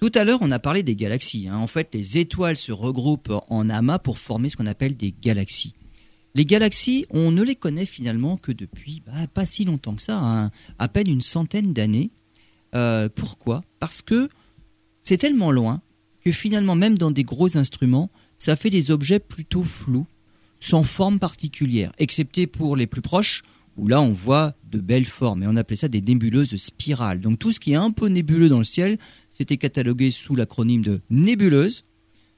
Tout 0.00 0.10
à 0.14 0.24
l'heure, 0.24 0.38
on 0.42 0.50
a 0.50 0.58
parlé 0.58 0.82
des 0.82 0.96
galaxies. 0.96 1.48
hein. 1.48 1.58
En 1.58 1.66
fait, 1.66 1.90
les 1.92 2.18
étoiles 2.18 2.56
se 2.56 2.72
regroupent 2.72 3.32
en 3.48 3.68
amas 3.68 3.98
pour 3.98 4.18
former 4.18 4.48
ce 4.48 4.56
qu'on 4.56 4.66
appelle 4.66 4.96
des 4.96 5.12
galaxies. 5.12 5.74
Les 6.34 6.46
galaxies, 6.46 7.04
on 7.10 7.30
ne 7.30 7.42
les 7.42 7.54
connaît 7.56 7.84
finalement 7.86 8.36
que 8.38 8.52
depuis 8.52 9.02
bah, 9.06 9.12
pas 9.32 9.44
si 9.44 9.64
longtemps 9.64 9.94
que 9.94 10.02
ça, 10.02 10.18
hein, 10.18 10.50
à 10.78 10.88
peine 10.88 11.08
une 11.08 11.20
centaine 11.20 11.72
d'années. 11.74 12.10
Euh, 12.74 13.08
pourquoi? 13.14 13.62
Parce 13.80 14.00
que 14.02 14.28
c'est 15.02 15.18
tellement 15.18 15.50
loin 15.50 15.80
que 16.24 16.32
finalement, 16.32 16.74
même 16.74 16.96
dans 16.96 17.10
des 17.10 17.24
gros 17.24 17.56
instruments, 17.56 18.10
ça 18.36 18.56
fait 18.56 18.70
des 18.70 18.90
objets 18.90 19.18
plutôt 19.18 19.64
flous, 19.64 20.06
sans 20.60 20.84
forme 20.84 21.18
particulière, 21.18 21.92
excepté 21.98 22.46
pour 22.46 22.76
les 22.76 22.86
plus 22.86 23.02
proches, 23.02 23.42
où 23.76 23.88
là 23.88 24.00
on 24.00 24.12
voit 24.12 24.54
de 24.70 24.78
belles 24.78 25.06
formes, 25.06 25.42
et 25.42 25.46
on 25.48 25.56
appelait 25.56 25.76
ça 25.76 25.88
des 25.88 26.00
nébuleuses 26.00 26.56
spirales. 26.56 27.20
Donc 27.20 27.38
tout 27.38 27.52
ce 27.52 27.60
qui 27.60 27.72
est 27.72 27.76
un 27.76 27.90
peu 27.90 28.06
nébuleux 28.06 28.48
dans 28.48 28.58
le 28.58 28.64
ciel, 28.64 28.98
c'était 29.30 29.56
catalogué 29.56 30.10
sous 30.10 30.34
l'acronyme 30.34 30.84
de 30.84 31.00
nébuleuse, 31.10 31.84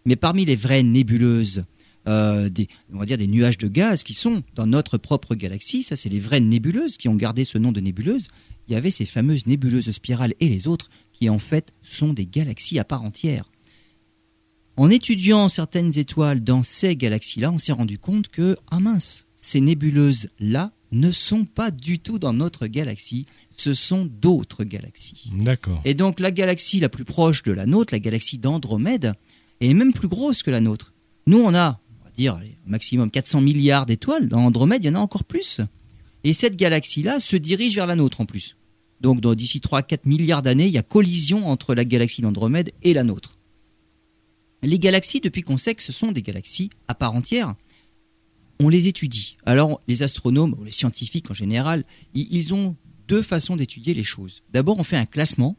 mais 0.07 0.17
parmi 0.17 0.45
les 0.45 0.57
vraies 0.57 0.83
nébuleuses, 0.83 1.65
euh, 2.07 2.49
des, 2.49 2.69
on 2.93 2.99
va 2.99 3.07
dire 3.07 3.19
des 3.19 3.27
nuages 3.27 3.59
de 3.59 3.69
gaz 3.69 4.05
qui 4.05 4.15
sont 4.15 4.43
dans 4.55 4.67
notre 4.67 4.99
propre 4.99 5.35
galaxie, 5.35 5.83
ça 5.83 5.97
c'est 5.97 6.09
les 6.09 6.21
vraies 6.21 6.41
nébuleuses 6.41 6.97
qui 6.97 7.09
ont 7.09 7.17
gardé 7.17 7.45
ce 7.45 7.59
nom 7.59 7.73
de 7.73 7.81
nébuleuse, 7.81 8.29
il 8.69 8.73
y 8.73 8.77
avait 8.77 8.91
ces 8.91 9.07
fameuses 9.07 9.47
nébuleuses 9.47 9.91
spirales 9.91 10.35
et 10.41 10.49
les 10.49 10.67
autres 10.67 10.89
qui 11.15 11.31
en 11.31 11.39
fait 11.39 11.73
sont 11.83 12.13
des 12.13 12.27
galaxies 12.27 12.79
à 12.79 12.85
part 12.85 13.03
entière. 13.03 13.51
En 14.77 14.91
étudiant 14.91 15.49
certaines 15.49 15.97
étoiles 15.99 16.43
dans 16.43 16.63
ces 16.63 16.97
galaxies-là, 16.97 17.53
on 17.53 17.59
s'est 17.59 17.73
rendu 17.73 17.99
compte 17.99 18.29
que, 18.29 18.57
ah 18.71 18.81
mince, 18.81 19.27
ces 19.37 19.61
nébuleuses-là 19.61 20.73
ne 20.91 21.13
sont 21.13 21.45
pas 21.45 21.71
du 21.71 21.99
tout 22.01 22.19
dans 22.19 22.33
notre 22.33 22.67
galaxie, 22.67 23.27
ce 23.57 23.73
sont 23.73 24.05
d'autres 24.05 24.65
galaxies. 24.65 25.31
D'accord. 25.39 25.81
Et 25.85 25.95
donc 25.95 26.19
la 26.19 26.33
galaxie 26.33 26.81
la 26.81 26.89
plus 26.89 27.05
proche 27.05 27.43
de 27.45 27.53
la 27.53 27.67
nôtre, 27.67 27.95
la 27.95 28.01
galaxie 28.01 28.39
d'Andromède, 28.39 29.15
est 29.61 29.75
même 29.75 29.93
plus 29.93 30.09
grosse 30.09 30.43
que 30.43 30.51
la 30.51 30.61
nôtre. 30.61 30.93
Nous, 31.27 31.39
on 31.39 31.55
a, 31.55 31.81
on 32.01 32.05
va 32.05 32.11
dire, 32.11 32.41
maximum 32.67 33.11
400 33.11 33.41
milliards 33.41 33.87
d'étoiles. 33.87 34.29
Dans 34.29 34.41
Andromède, 34.41 34.83
il 34.83 34.89
y 34.89 34.91
en 34.91 34.97
a 34.97 34.99
encore 34.99 35.25
plus. 35.25 35.61
Et 36.25 36.33
cette 36.33 36.57
galaxie-là 36.57 37.21
se 37.21 37.37
dirige 37.37 37.75
vers 37.75 37.87
la 37.87 37.97
nôtre 37.97 38.21
en 38.21 38.27
plus. 38.27 38.57
Donc 39.01 39.21
d'ici 39.35 39.59
3-4 39.59 40.01
milliards 40.07 40.43
d'années, 40.43 40.67
il 40.67 40.73
y 40.73 40.79
a 40.79 40.83
collision 40.83 41.49
entre 41.49 41.75
la 41.75 41.85
galaxie 41.85 42.23
d'Andromède 42.23 42.73
et 42.83 42.95
la 42.95 43.05
nôtre. 43.05 43.39
Les 44.63 44.79
galaxies, 44.79 45.21
depuis 45.21 45.43
qu'on 45.43 45.59
sait 45.59 45.75
que 45.75 45.83
ce 45.83 45.93
sont 45.93 46.13
des 46.13 46.23
galaxies 46.23 46.71
à 46.89 46.95
part 46.95 47.15
entière, 47.15 47.55
on 48.61 48.69
les 48.69 48.89
étudie. 48.89 49.37
Alors 49.45 49.81
les 49.89 50.03
astronomes, 50.03 50.57
les 50.65 50.71
scientifiques 50.71 51.31
en 51.31 51.35
général, 51.35 51.85
ils 52.15 52.55
ont 52.55 52.77
deux 53.09 53.23
façons 53.23 53.57
d'étudier 53.57 53.95
les 53.95 54.05
choses. 54.05 54.43
D'abord, 54.53 54.79
on 54.79 54.85
fait 54.85 54.97
un 54.97 55.07
classement 55.07 55.57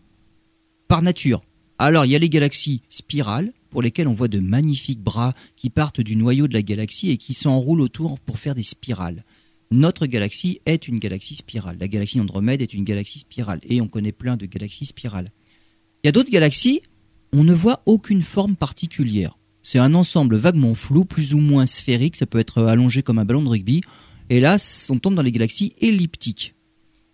par 0.87 1.01
nature. 1.01 1.43
Alors, 1.77 2.05
il 2.05 2.11
y 2.11 2.15
a 2.15 2.19
les 2.19 2.29
galaxies 2.29 2.81
spirales, 2.89 3.51
pour 3.69 3.81
lesquelles 3.81 4.07
on 4.07 4.13
voit 4.13 4.29
de 4.29 4.39
magnifiques 4.39 5.01
bras 5.01 5.33
qui 5.57 5.69
partent 5.69 5.99
du 5.99 6.15
noyau 6.15 6.47
de 6.47 6.53
la 6.53 6.61
galaxie 6.61 7.11
et 7.11 7.17
qui 7.17 7.33
s'enroulent 7.33 7.81
autour 7.81 8.21
pour 8.21 8.39
faire 8.39 8.55
des 8.55 8.63
spirales. 8.63 9.25
Notre 9.71 10.05
galaxie 10.05 10.59
est 10.65 10.87
une 10.87 10.99
galaxie 10.99 11.35
spirale. 11.35 11.77
La 11.79 11.87
galaxie 11.87 12.17
d'Andromède 12.17 12.61
est 12.61 12.73
une 12.73 12.83
galaxie 12.83 13.19
spirale. 13.19 13.59
Et 13.67 13.81
on 13.81 13.87
connaît 13.87 14.11
plein 14.11 14.37
de 14.37 14.45
galaxies 14.45 14.85
spirales. 14.85 15.31
Il 16.03 16.07
y 16.07 16.09
a 16.09 16.11
d'autres 16.11 16.31
galaxies, 16.31 16.81
on 17.33 17.43
ne 17.43 17.53
voit 17.53 17.81
aucune 17.85 18.21
forme 18.21 18.55
particulière. 18.55 19.37
C'est 19.63 19.79
un 19.79 19.95
ensemble 19.95 20.35
vaguement 20.35 20.75
flou, 20.75 21.05
plus 21.05 21.33
ou 21.33 21.39
moins 21.39 21.65
sphérique, 21.65 22.15
ça 22.15 22.27
peut 22.27 22.37
être 22.37 22.63
allongé 22.63 23.01
comme 23.01 23.17
un 23.17 23.25
ballon 23.25 23.41
de 23.41 23.49
rugby. 23.49 23.81
Et 24.29 24.39
là, 24.39 24.57
on 24.89 24.99
tombe 24.99 25.15
dans 25.15 25.23
les 25.23 25.31
galaxies 25.31 25.73
elliptiques. 25.81 26.53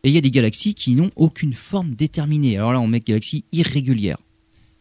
Et 0.04 0.10
il 0.10 0.14
y 0.14 0.18
a 0.18 0.22
des 0.22 0.32
galaxies 0.32 0.74
qui 0.74 0.96
n'ont 0.96 1.12
aucune 1.16 1.54
forme 1.54 1.96
déterminée. 1.96 2.58
Alors 2.58 2.74
là, 2.74 2.82
on 2.82 2.88
met 2.88 3.00
galaxies 3.00 3.46
irrégulières. 3.54 4.18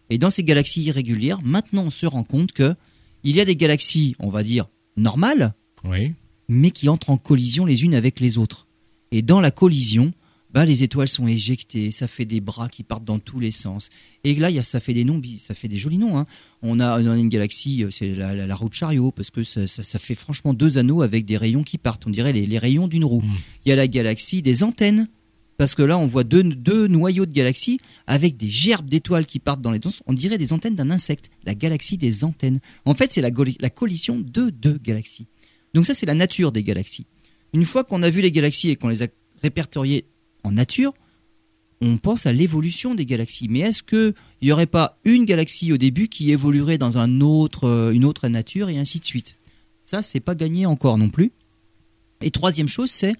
Et 0.08 0.18
dans 0.18 0.30
ces 0.30 0.42
galaxies 0.42 0.82
irrégulières, 0.82 1.40
maintenant 1.42 1.84
on 1.84 1.90
se 1.90 2.06
rend 2.06 2.24
compte 2.24 2.50
que 2.52 2.74
il 3.22 3.36
y 3.36 3.40
a 3.40 3.44
des 3.44 3.54
galaxies, 3.54 4.16
on 4.18 4.30
va 4.30 4.42
dire, 4.42 4.66
normales, 4.96 5.54
Oui. 5.84 6.14
Mais 6.51 6.70
qui 6.72 6.88
entrent 6.88 7.11
en 7.11 7.16
collision 7.16 7.64
les 7.64 7.84
unes 7.84 7.94
avec 7.94 8.20
les 8.20 8.36
autres. 8.36 8.66
Et 9.12 9.22
dans 9.22 9.40
la 9.40 9.51
collision, 9.51 10.12
bah, 10.53 10.64
les 10.64 10.82
étoiles 10.82 11.09
sont 11.09 11.28
éjectées, 11.28 11.92
ça 11.92 12.09
fait 12.09 12.24
des 12.24 12.40
bras 12.40 12.68
qui 12.68 12.82
partent 12.82 13.05
dans 13.05 13.20
tous 13.20 13.38
les 13.38 13.53
sens. 13.53 13.88
Et 14.24 14.34
là, 14.34 14.51
y 14.51 14.59
a, 14.59 14.64
ça 14.64 14.80
fait 14.80 14.92
des 14.94 15.05
noms, 15.05 15.20
ça 15.38 15.55
fait 15.55 15.68
des 15.68 15.76
jolis 15.76 15.98
noms. 15.98 16.18
hein. 16.18 16.26
On, 16.62 16.80
a, 16.80 17.01
on 17.01 17.07
a 17.07 17.16
une 17.16 17.28
galaxie, 17.28 17.84
euh, 17.84 17.90
c'est 17.92 18.14
la, 18.16 18.34
la, 18.34 18.46
la 18.48 18.55
roue 18.57 18.68
de 18.68 18.74
chariot, 18.74 19.12
parce 19.12 19.30
que 19.30 19.44
ça, 19.44 19.66
ça- 19.68 19.84
ça 19.84 19.98
fait 20.01 20.16
franchement 20.16 20.53
deux 20.53 20.76
anneaux 20.76 21.03
avec 21.03 21.24
des 21.24 21.36
rayons 21.36 21.62
qui 21.62 21.78
partent. 21.78 22.05
On 22.07 22.11
dirait 22.11 22.32
les, 22.32 22.46
les 22.46 22.59
rayons 22.59 22.88
d'une 22.88 23.05
roue. 23.05 23.22
Mm. 23.22 23.32
Il 23.64 23.68
y 23.68 23.72
a 23.72 23.76
la 23.76 23.86
galaxie 23.86 24.42
des 24.42 24.64
antennes, 24.64 25.09
parce 25.57 25.74
que 25.76 25.82
là, 25.82 25.98
on 25.98 26.07
voit 26.09 26.24
deux, 26.24 26.42
deux 26.42 26.88
noyaux 26.88 27.26
de 27.26 27.32
galaxies 27.32 27.78
avec 28.09 28.36
des 28.36 28.48
gerbes 28.48 28.88
d'étoiles 28.88 29.26
qui 29.26 29.38
partent 29.38 29.62
dans 29.62 29.70
les 29.70 29.78
deux. 29.78 29.90
On 30.07 30.14
dirait 30.14 30.38
des 30.38 30.53
antennes 30.53 30.74
d'un 30.74 30.90
insecte. 30.90 31.30
La 31.44 31.55
galaxie 31.55 31.96
des 31.96 32.24
antennes. 32.24 32.59
En 32.86 32.94
fait, 32.94 33.12
c'est 33.12 33.20
la 33.20 33.70
collision 33.70 34.18
de 34.18 34.51
deux 34.51 34.78
galaxies. 34.82 35.26
Donc 35.74 35.86
ça, 35.86 35.94
c'est 35.94 36.06
la 36.06 36.14
nature 36.14 36.52
des 36.52 36.62
galaxies. 36.62 37.06
Une 37.52 37.64
fois 37.64 37.84
qu'on 37.84 38.02
a 38.02 38.10
vu 38.10 38.20
les 38.20 38.32
galaxies 38.32 38.70
et 38.70 38.76
qu'on 38.76 38.88
les 38.88 39.02
a 39.02 39.08
répertoriées 39.42 40.04
en 40.44 40.52
nature, 40.52 40.94
on 41.80 41.96
pense 41.96 42.26
à 42.26 42.32
l'évolution 42.32 42.94
des 42.94 43.06
galaxies. 43.06 43.48
Mais 43.48 43.60
est-ce 43.60 43.82
qu'il 43.82 44.14
n'y 44.42 44.52
aurait 44.52 44.66
pas 44.66 44.98
une 45.04 45.24
galaxie 45.24 45.72
au 45.72 45.78
début 45.78 46.08
qui 46.08 46.30
évoluerait 46.30 46.78
dans 46.78 46.96
euh, 46.96 47.90
une 47.90 48.04
autre 48.04 48.28
nature 48.28 48.68
et 48.68 48.78
ainsi 48.78 49.00
de 49.00 49.04
suite? 49.04 49.36
Ça, 49.80 50.02
c'est 50.02 50.20
pas 50.20 50.34
gagné 50.34 50.66
encore 50.66 50.98
non 50.98 51.08
plus. 51.08 51.32
Et 52.20 52.30
troisième 52.30 52.68
chose, 52.68 52.90
c'est, 52.90 53.14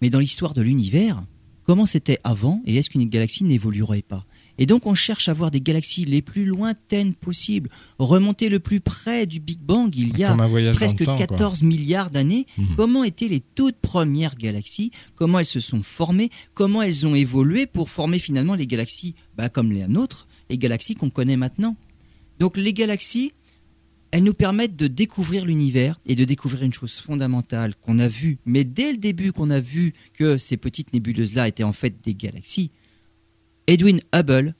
mais 0.00 0.10
dans 0.10 0.18
l'histoire 0.18 0.54
de 0.54 0.62
l'univers, 0.62 1.22
comment 1.64 1.86
c'était 1.86 2.18
avant 2.24 2.62
et 2.66 2.76
est-ce 2.76 2.90
qu'une 2.90 3.08
galaxie 3.08 3.44
n'évoluerait 3.44 4.02
pas? 4.02 4.22
Et 4.60 4.66
donc 4.66 4.86
on 4.86 4.94
cherche 4.94 5.28
à 5.28 5.32
voir 5.32 5.50
des 5.50 5.62
galaxies 5.62 6.04
les 6.04 6.20
plus 6.20 6.44
lointaines 6.44 7.14
possibles, 7.14 7.70
remonter 7.98 8.50
le 8.50 8.60
plus 8.60 8.80
près 8.80 9.24
du 9.24 9.40
Big 9.40 9.58
Bang 9.58 9.90
il 9.96 10.16
y 10.18 10.22
a 10.22 10.36
presque 10.74 11.02
dans 11.02 11.14
le 11.14 11.18
temps, 11.20 11.26
quoi. 11.26 11.36
14 11.38 11.62
milliards 11.62 12.10
d'années. 12.10 12.46
Mhm. 12.58 12.76
Comment 12.76 13.02
étaient 13.02 13.28
les 13.28 13.40
toutes 13.40 13.78
premières 13.78 14.36
galaxies? 14.36 14.90
Comment 15.16 15.38
elles 15.38 15.46
se 15.46 15.60
sont 15.60 15.82
formées? 15.82 16.28
Comment 16.52 16.82
elles 16.82 17.06
ont 17.06 17.14
évolué 17.14 17.64
pour 17.64 17.88
former 17.88 18.18
finalement 18.18 18.54
les 18.54 18.66
galaxies 18.66 19.14
bah, 19.34 19.48
comme 19.48 19.72
les 19.72 19.88
nôtres, 19.88 20.28
les 20.50 20.58
galaxies 20.58 20.94
qu'on 20.94 21.10
connaît 21.10 21.38
maintenant? 21.38 21.74
Donc 22.38 22.58
les 22.58 22.74
galaxies, 22.74 23.32
elles 24.10 24.24
nous 24.24 24.34
permettent 24.34 24.76
de 24.76 24.88
découvrir 24.88 25.46
l'univers 25.46 25.98
et 26.04 26.14
de 26.14 26.26
découvrir 26.26 26.64
une 26.64 26.74
chose 26.74 26.94
fondamentale 26.96 27.74
qu'on 27.76 27.98
a 27.98 28.08
vue, 28.08 28.36
mais 28.44 28.64
dès 28.64 28.92
le 28.92 28.98
début 28.98 29.32
qu'on 29.32 29.48
a 29.48 29.60
vu 29.60 29.94
que 30.12 30.36
ces 30.36 30.58
petites 30.58 30.92
nébuleuses-là 30.92 31.48
étaient 31.48 31.64
en 31.64 31.72
fait 31.72 31.94
des 32.04 32.14
galaxies, 32.14 32.70
Edwin 33.66 34.00
Hubble 34.14 34.54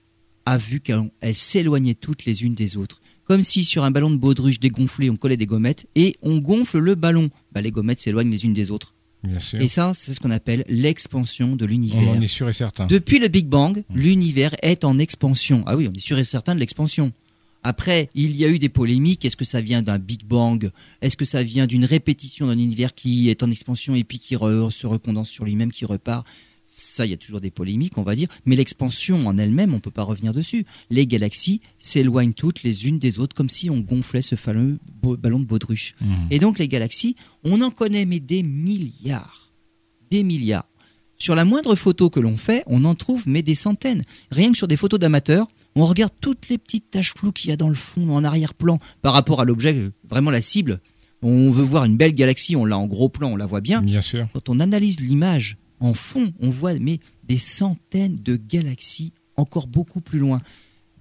a 0.47 0.59
vu 0.59 0.81
qu'elles 0.81 1.11
elles 1.21 1.35
s'éloignaient 1.35 1.95
toutes 1.95 2.25
les 2.25 2.43
unes 2.45 2.55
des 2.55 2.77
autres. 2.77 3.01
Comme 3.25 3.43
si 3.43 3.63
sur 3.65 3.85
un 3.85 3.91
ballon 3.91 4.11
de 4.11 4.17
baudruche 4.17 4.59
dégonflé, 4.59 5.09
on 5.11 5.17
collait 5.17 5.37
des 5.37 5.47
gommettes 5.47 5.87
et 5.95 6.17
on 6.23 6.39
gonfle 6.39 6.79
le 6.79 6.95
ballon. 6.97 7.31
Bah, 7.53 7.61
les 7.61 7.71
gommettes 7.71 8.01
s'éloignent 8.01 8.31
les 8.31 8.45
unes 8.45 8.53
des 8.53 8.71
autres. 8.71 8.95
Bien 9.23 9.39
sûr. 9.39 9.61
Et 9.61 9.69
ça, 9.69 9.93
c'est 9.95 10.15
ce 10.15 10.21
qu'on 10.21 10.31
appelle 10.31 10.65
l'expansion 10.67 11.55
de 11.55 11.65
On 11.65 11.69
l'univers. 11.69 12.09
en 12.09 12.21
est 12.21 12.27
sûr 12.27 12.49
et 12.49 12.53
certain. 12.53 12.87
Depuis 12.87 13.19
le 13.19 13.29
Big 13.29 13.47
Bang, 13.47 13.85
l'univers 13.95 14.57
est 14.63 14.83
en 14.85 14.99
expansion. 14.99 15.63
Ah 15.67 15.77
oui, 15.77 15.89
on 15.89 15.93
est 15.93 16.01
sûr 16.01 16.19
et 16.19 16.25
certain 16.25 16.55
de 16.55 16.61
l'expansion. 16.61 17.13
Après, 17.63 18.09
il 18.15 18.35
y 18.35 18.45
a 18.47 18.49
eu 18.49 18.59
des 18.59 18.71
polémiques. 18.71 19.25
Est-ce 19.27 19.37
que 19.37 19.45
ça 19.45 19.61
vient 19.61 19.83
d'un 19.83 19.99
Big 19.99 20.25
Bang? 20.25 20.71
Est-ce 21.03 21.19
que 21.19 21.27
ça 21.27 21.43
vient 21.43 21.67
d'une 21.67 21.85
répétition 21.85 22.47
d'un 22.47 22.59
univers 22.59 22.95
qui 22.95 23.29
est 23.29 23.43
en 23.43 23.51
expansion 23.51 23.95
et 23.95 24.03
puis 24.05 24.19
qui 24.19 24.35
re- 24.35 24.71
se 24.71 24.87
recondense 24.87 25.29
sur 25.29 25.45
lui-même, 25.45 25.71
qui 25.71 25.85
repart? 25.85 26.27
Ça, 26.73 27.05
il 27.05 27.11
y 27.11 27.15
a 27.15 27.17
toujours 27.17 27.41
des 27.41 27.51
polémiques, 27.51 27.99
on 27.99 28.03
va 28.03 28.15
dire. 28.15 28.29
Mais 28.47 28.55
l'expansion 28.55 29.27
en 29.27 29.37
elle-même, 29.39 29.73
on 29.73 29.77
ne 29.77 29.81
peut 29.81 29.91
pas 29.91 30.05
revenir 30.05 30.33
dessus. 30.33 30.65
Les 30.89 31.05
galaxies 31.05 31.61
s'éloignent 31.79 32.33
toutes 32.33 32.63
les 32.63 32.87
unes 32.87 33.01
des 33.01 33.19
autres 33.19 33.35
comme 33.35 33.49
si 33.49 33.69
on 33.71 33.81
gonflait 33.81 34.23
ce 34.23 34.37
fameux 34.37 34.79
ballon 35.03 35.41
de 35.41 35.45
baudruche. 35.45 35.95
Mhm. 36.01 36.29
Et 36.31 36.39
donc 36.39 36.61
les 36.61 36.69
galaxies, 36.69 37.17
on 37.43 37.61
en 37.61 37.73
connaît 37.73 38.05
mais 38.05 38.21
des 38.21 38.45
milliards. 38.45 39.53
Des 40.13 40.23
milliards. 40.23 40.69
Sur 41.19 41.35
la 41.35 41.45
moindre 41.45 41.75
photo 41.75 42.09
que 42.09 42.21
l'on 42.21 42.37
fait, 42.37 42.63
on 42.67 42.85
en 42.85 42.95
trouve 42.95 43.25
mais 43.27 43.43
des 43.43 43.57
centaines. 43.57 44.05
Rien 44.31 44.53
que 44.53 44.57
sur 44.57 44.69
des 44.69 44.77
photos 44.77 45.01
d'amateurs, 45.01 45.49
on 45.75 45.85
regarde 45.85 46.13
toutes 46.21 46.49
les 46.49 46.57
petites 46.57 46.91
taches 46.93 47.15
floues 47.15 47.33
qu'il 47.33 47.51
y 47.51 47.53
a 47.53 47.57
dans 47.57 47.69
le 47.69 47.75
fond, 47.75 48.15
en 48.15 48.23
arrière-plan, 48.23 48.79
par 49.03 49.13
rapport 49.13 49.41
à 49.41 49.45
l'objet, 49.45 49.91
vraiment 50.09 50.31
la 50.31 50.41
cible. 50.41 50.81
On 51.23 51.51
veut 51.51 51.65
voir 51.65 51.85
une 51.85 51.97
belle 51.97 52.15
galaxie, 52.15 52.57
on 52.57 52.65
l'a 52.65 52.79
en 52.79 52.87
gros 52.87 53.09
plan, 53.09 53.33
on 53.33 53.37
la 53.37 53.47
voit 53.47 53.61
bien. 53.61 53.83
Bien 53.83 54.01
sûr. 54.01 54.29
Quand 54.33 54.49
on 54.49 54.61
analyse 54.61 55.01
l'image 55.01 55.59
en 55.81 55.95
fond, 55.95 56.33
on 56.41 56.51
voit 56.51 56.79
mais 56.79 57.01
des 57.25 57.39
centaines 57.39 58.17
de 58.17 58.37
galaxies 58.37 59.13
encore 59.37 59.67
beaucoup 59.67 60.01
plus 60.01 60.19
loin. 60.19 60.41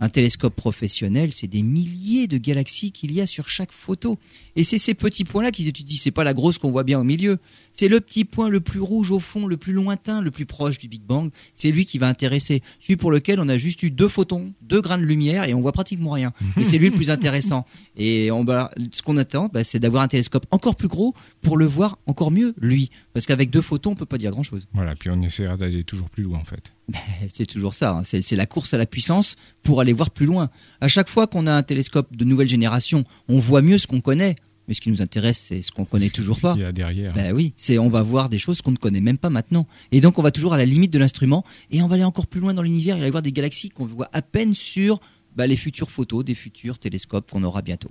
Un 0.01 0.07
télescope 0.07 0.55
professionnel, 0.55 1.33
c'est 1.33 1.47
des 1.47 1.61
milliers 1.61 2.27
de 2.27 2.37
galaxies 2.37 2.93
qu'il 2.93 3.11
y 3.11 3.19
a 3.19 3.25
sur 3.25 3.49
chaque 3.49 3.73
photo. 3.73 4.17
Et 4.55 4.63
c'est 4.63 4.77
ces 4.77 4.93
petits 4.93 5.25
points-là 5.25 5.51
qu'ils 5.51 5.67
étudient. 5.67 5.97
C'est 5.99 6.11
pas 6.11 6.23
la 6.23 6.33
grosse 6.33 6.57
qu'on 6.57 6.71
voit 6.71 6.85
bien 6.85 6.99
au 6.99 7.03
milieu. 7.03 7.37
C'est 7.71 7.87
le 7.87 7.99
petit 7.99 8.25
point 8.25 8.49
le 8.49 8.59
plus 8.59 8.79
rouge 8.79 9.11
au 9.11 9.19
fond, 9.19 9.47
le 9.47 9.57
plus 9.57 9.73
lointain, 9.73 10.21
le 10.21 10.31
plus 10.31 10.45
proche 10.45 10.77
du 10.77 10.87
Big 10.87 11.03
Bang. 11.03 11.31
C'est 11.53 11.71
lui 11.71 11.85
qui 11.85 11.97
va 11.97 12.07
intéresser. 12.07 12.61
Celui 12.79 12.97
pour 12.97 13.11
lequel 13.11 13.39
on 13.39 13.47
a 13.49 13.57
juste 13.57 13.83
eu 13.83 13.91
deux 13.91 14.07
photons, 14.07 14.53
deux 14.61 14.81
grains 14.81 14.97
de 14.97 15.03
lumière 15.03 15.43
et 15.45 15.53
on 15.53 15.61
voit 15.61 15.71
pratiquement 15.71 16.11
rien. 16.11 16.33
Mais 16.55 16.63
c'est 16.63 16.77
lui 16.77 16.89
le 16.89 16.95
plus 16.95 17.09
intéressant. 17.09 17.65
Et 18.01 18.31
on 18.31 18.45
ce 18.93 19.01
qu'on 19.01 19.17
attend, 19.17 19.49
bah, 19.53 19.63
c'est 19.65 19.79
d'avoir 19.79 20.03
un 20.03 20.07
télescope 20.07 20.45
encore 20.51 20.77
plus 20.77 20.87
gros 20.87 21.13
pour 21.41 21.57
le 21.57 21.65
voir 21.65 21.97
encore 22.07 22.31
mieux, 22.31 22.53
lui. 22.59 22.91
Parce 23.13 23.25
qu'avec 23.25 23.49
deux 23.49 23.61
photons, 23.61 23.91
on 23.91 23.95
peut 23.95 24.05
pas 24.05 24.17
dire 24.17 24.31
grand-chose. 24.31 24.67
Voilà, 24.73 24.95
puis 24.95 25.09
on 25.09 25.21
essaiera 25.21 25.57
d'aller 25.57 25.83
toujours 25.83 26.09
plus 26.09 26.23
loin 26.23 26.39
en 26.39 26.45
fait. 26.45 26.71
C'est 27.33 27.45
toujours 27.45 27.73
ça, 27.73 27.97
hein. 27.97 28.03
c'est 28.03 28.35
la 28.35 28.45
course 28.45 28.73
à 28.73 28.77
la 28.77 28.85
puissance 28.85 29.35
pour 29.63 29.81
aller 29.81 29.93
voir 29.93 30.09
plus 30.09 30.25
loin. 30.25 30.49
À 30.81 30.87
chaque 30.87 31.09
fois 31.09 31.27
qu'on 31.27 31.45
a 31.45 31.53
un 31.53 31.63
télescope 31.63 32.15
de 32.15 32.25
nouvelle 32.25 32.49
génération, 32.49 33.03
on 33.27 33.39
voit 33.39 33.61
mieux 33.61 33.77
ce 33.77 33.85
qu'on 33.85 34.01
connaît. 34.01 34.35
Mais 34.69 34.75
ce 34.75 34.81
qui 34.81 34.91
nous 34.91 35.01
intéresse, 35.01 35.39
c'est 35.49 35.63
ce 35.63 35.71
qu'on 35.71 35.83
connaît 35.83 36.11
toujours 36.11 36.39
pas. 36.39 36.53
Il 36.55 36.61
y 36.61 36.63
a 36.63 36.71
derrière. 36.71 37.15
Ben 37.15 37.33
oui, 37.33 37.53
c'est 37.57 37.79
on 37.79 37.89
va 37.89 38.03
voir 38.03 38.29
des 38.29 38.37
choses 38.37 38.61
qu'on 38.61 38.69
ne 38.69 38.77
connaît 38.77 39.01
même 39.01 39.17
pas 39.17 39.31
maintenant. 39.31 39.65
Et 39.91 39.99
donc 39.99 40.19
on 40.19 40.21
va 40.21 40.29
toujours 40.29 40.53
à 40.53 40.57
la 40.57 40.65
limite 40.65 40.93
de 40.93 40.99
l'instrument 40.99 41.43
et 41.71 41.81
on 41.81 41.87
va 41.87 41.95
aller 41.95 42.03
encore 42.03 42.27
plus 42.27 42.39
loin 42.39 42.53
dans 42.53 42.61
l'univers. 42.61 42.95
Il 42.95 42.99
va 42.99 43.05
y 43.05 43.07
avoir 43.07 43.23
des 43.23 43.31
galaxies 43.31 43.69
qu'on 43.69 43.87
voit 43.87 44.09
à 44.13 44.21
peine 44.21 44.53
sur 44.53 44.99
bah, 45.35 45.47
les 45.47 45.55
futures 45.55 45.89
photos 45.89 46.23
des 46.23 46.35
futurs 46.35 46.77
télescopes 46.77 47.31
qu'on 47.31 47.43
aura 47.43 47.63
bientôt. 47.63 47.89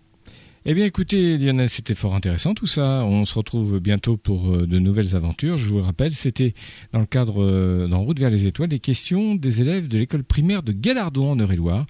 Eh 0.66 0.74
bien 0.74 0.85
écoutez 0.85 1.37
Lionel, 1.37 1.68
c'était 1.68 1.95
fort 1.95 2.14
intéressant 2.14 2.55
tout 2.55 2.66
ça. 2.68 3.05
On 3.05 3.24
se 3.24 3.35
retrouve 3.35 3.81
bientôt 3.81 4.16
pour 4.16 4.55
euh, 4.55 4.66
de 4.66 4.79
nouvelles 4.79 5.16
aventures. 5.16 5.57
Je 5.57 5.68
vous 5.68 5.79
le 5.79 5.83
rappelle, 5.83 6.12
c'était 6.12 6.55
dans 6.93 7.01
le 7.01 7.07
cadre 7.07 7.43
euh, 7.43 7.89
d'En 7.89 8.05
route 8.05 8.20
vers 8.20 8.31
les 8.31 8.47
étoiles, 8.47 8.70
les 8.70 8.79
questions 8.79 9.35
des 9.35 9.62
élèves 9.62 9.89
de 9.89 9.99
l'école 9.99 10.22
primaire 10.22 10.62
de 10.62 10.70
Galardon 10.70 11.33
en 11.33 11.41
Eure-et-Loire 11.41 11.87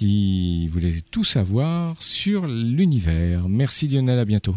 qui 0.00 0.66
voulaient 0.68 1.02
tout 1.10 1.24
savoir 1.24 2.02
sur 2.02 2.46
l'univers. 2.46 3.50
Merci 3.50 3.86
Lionel, 3.86 4.18
à 4.18 4.24
bientôt. 4.24 4.56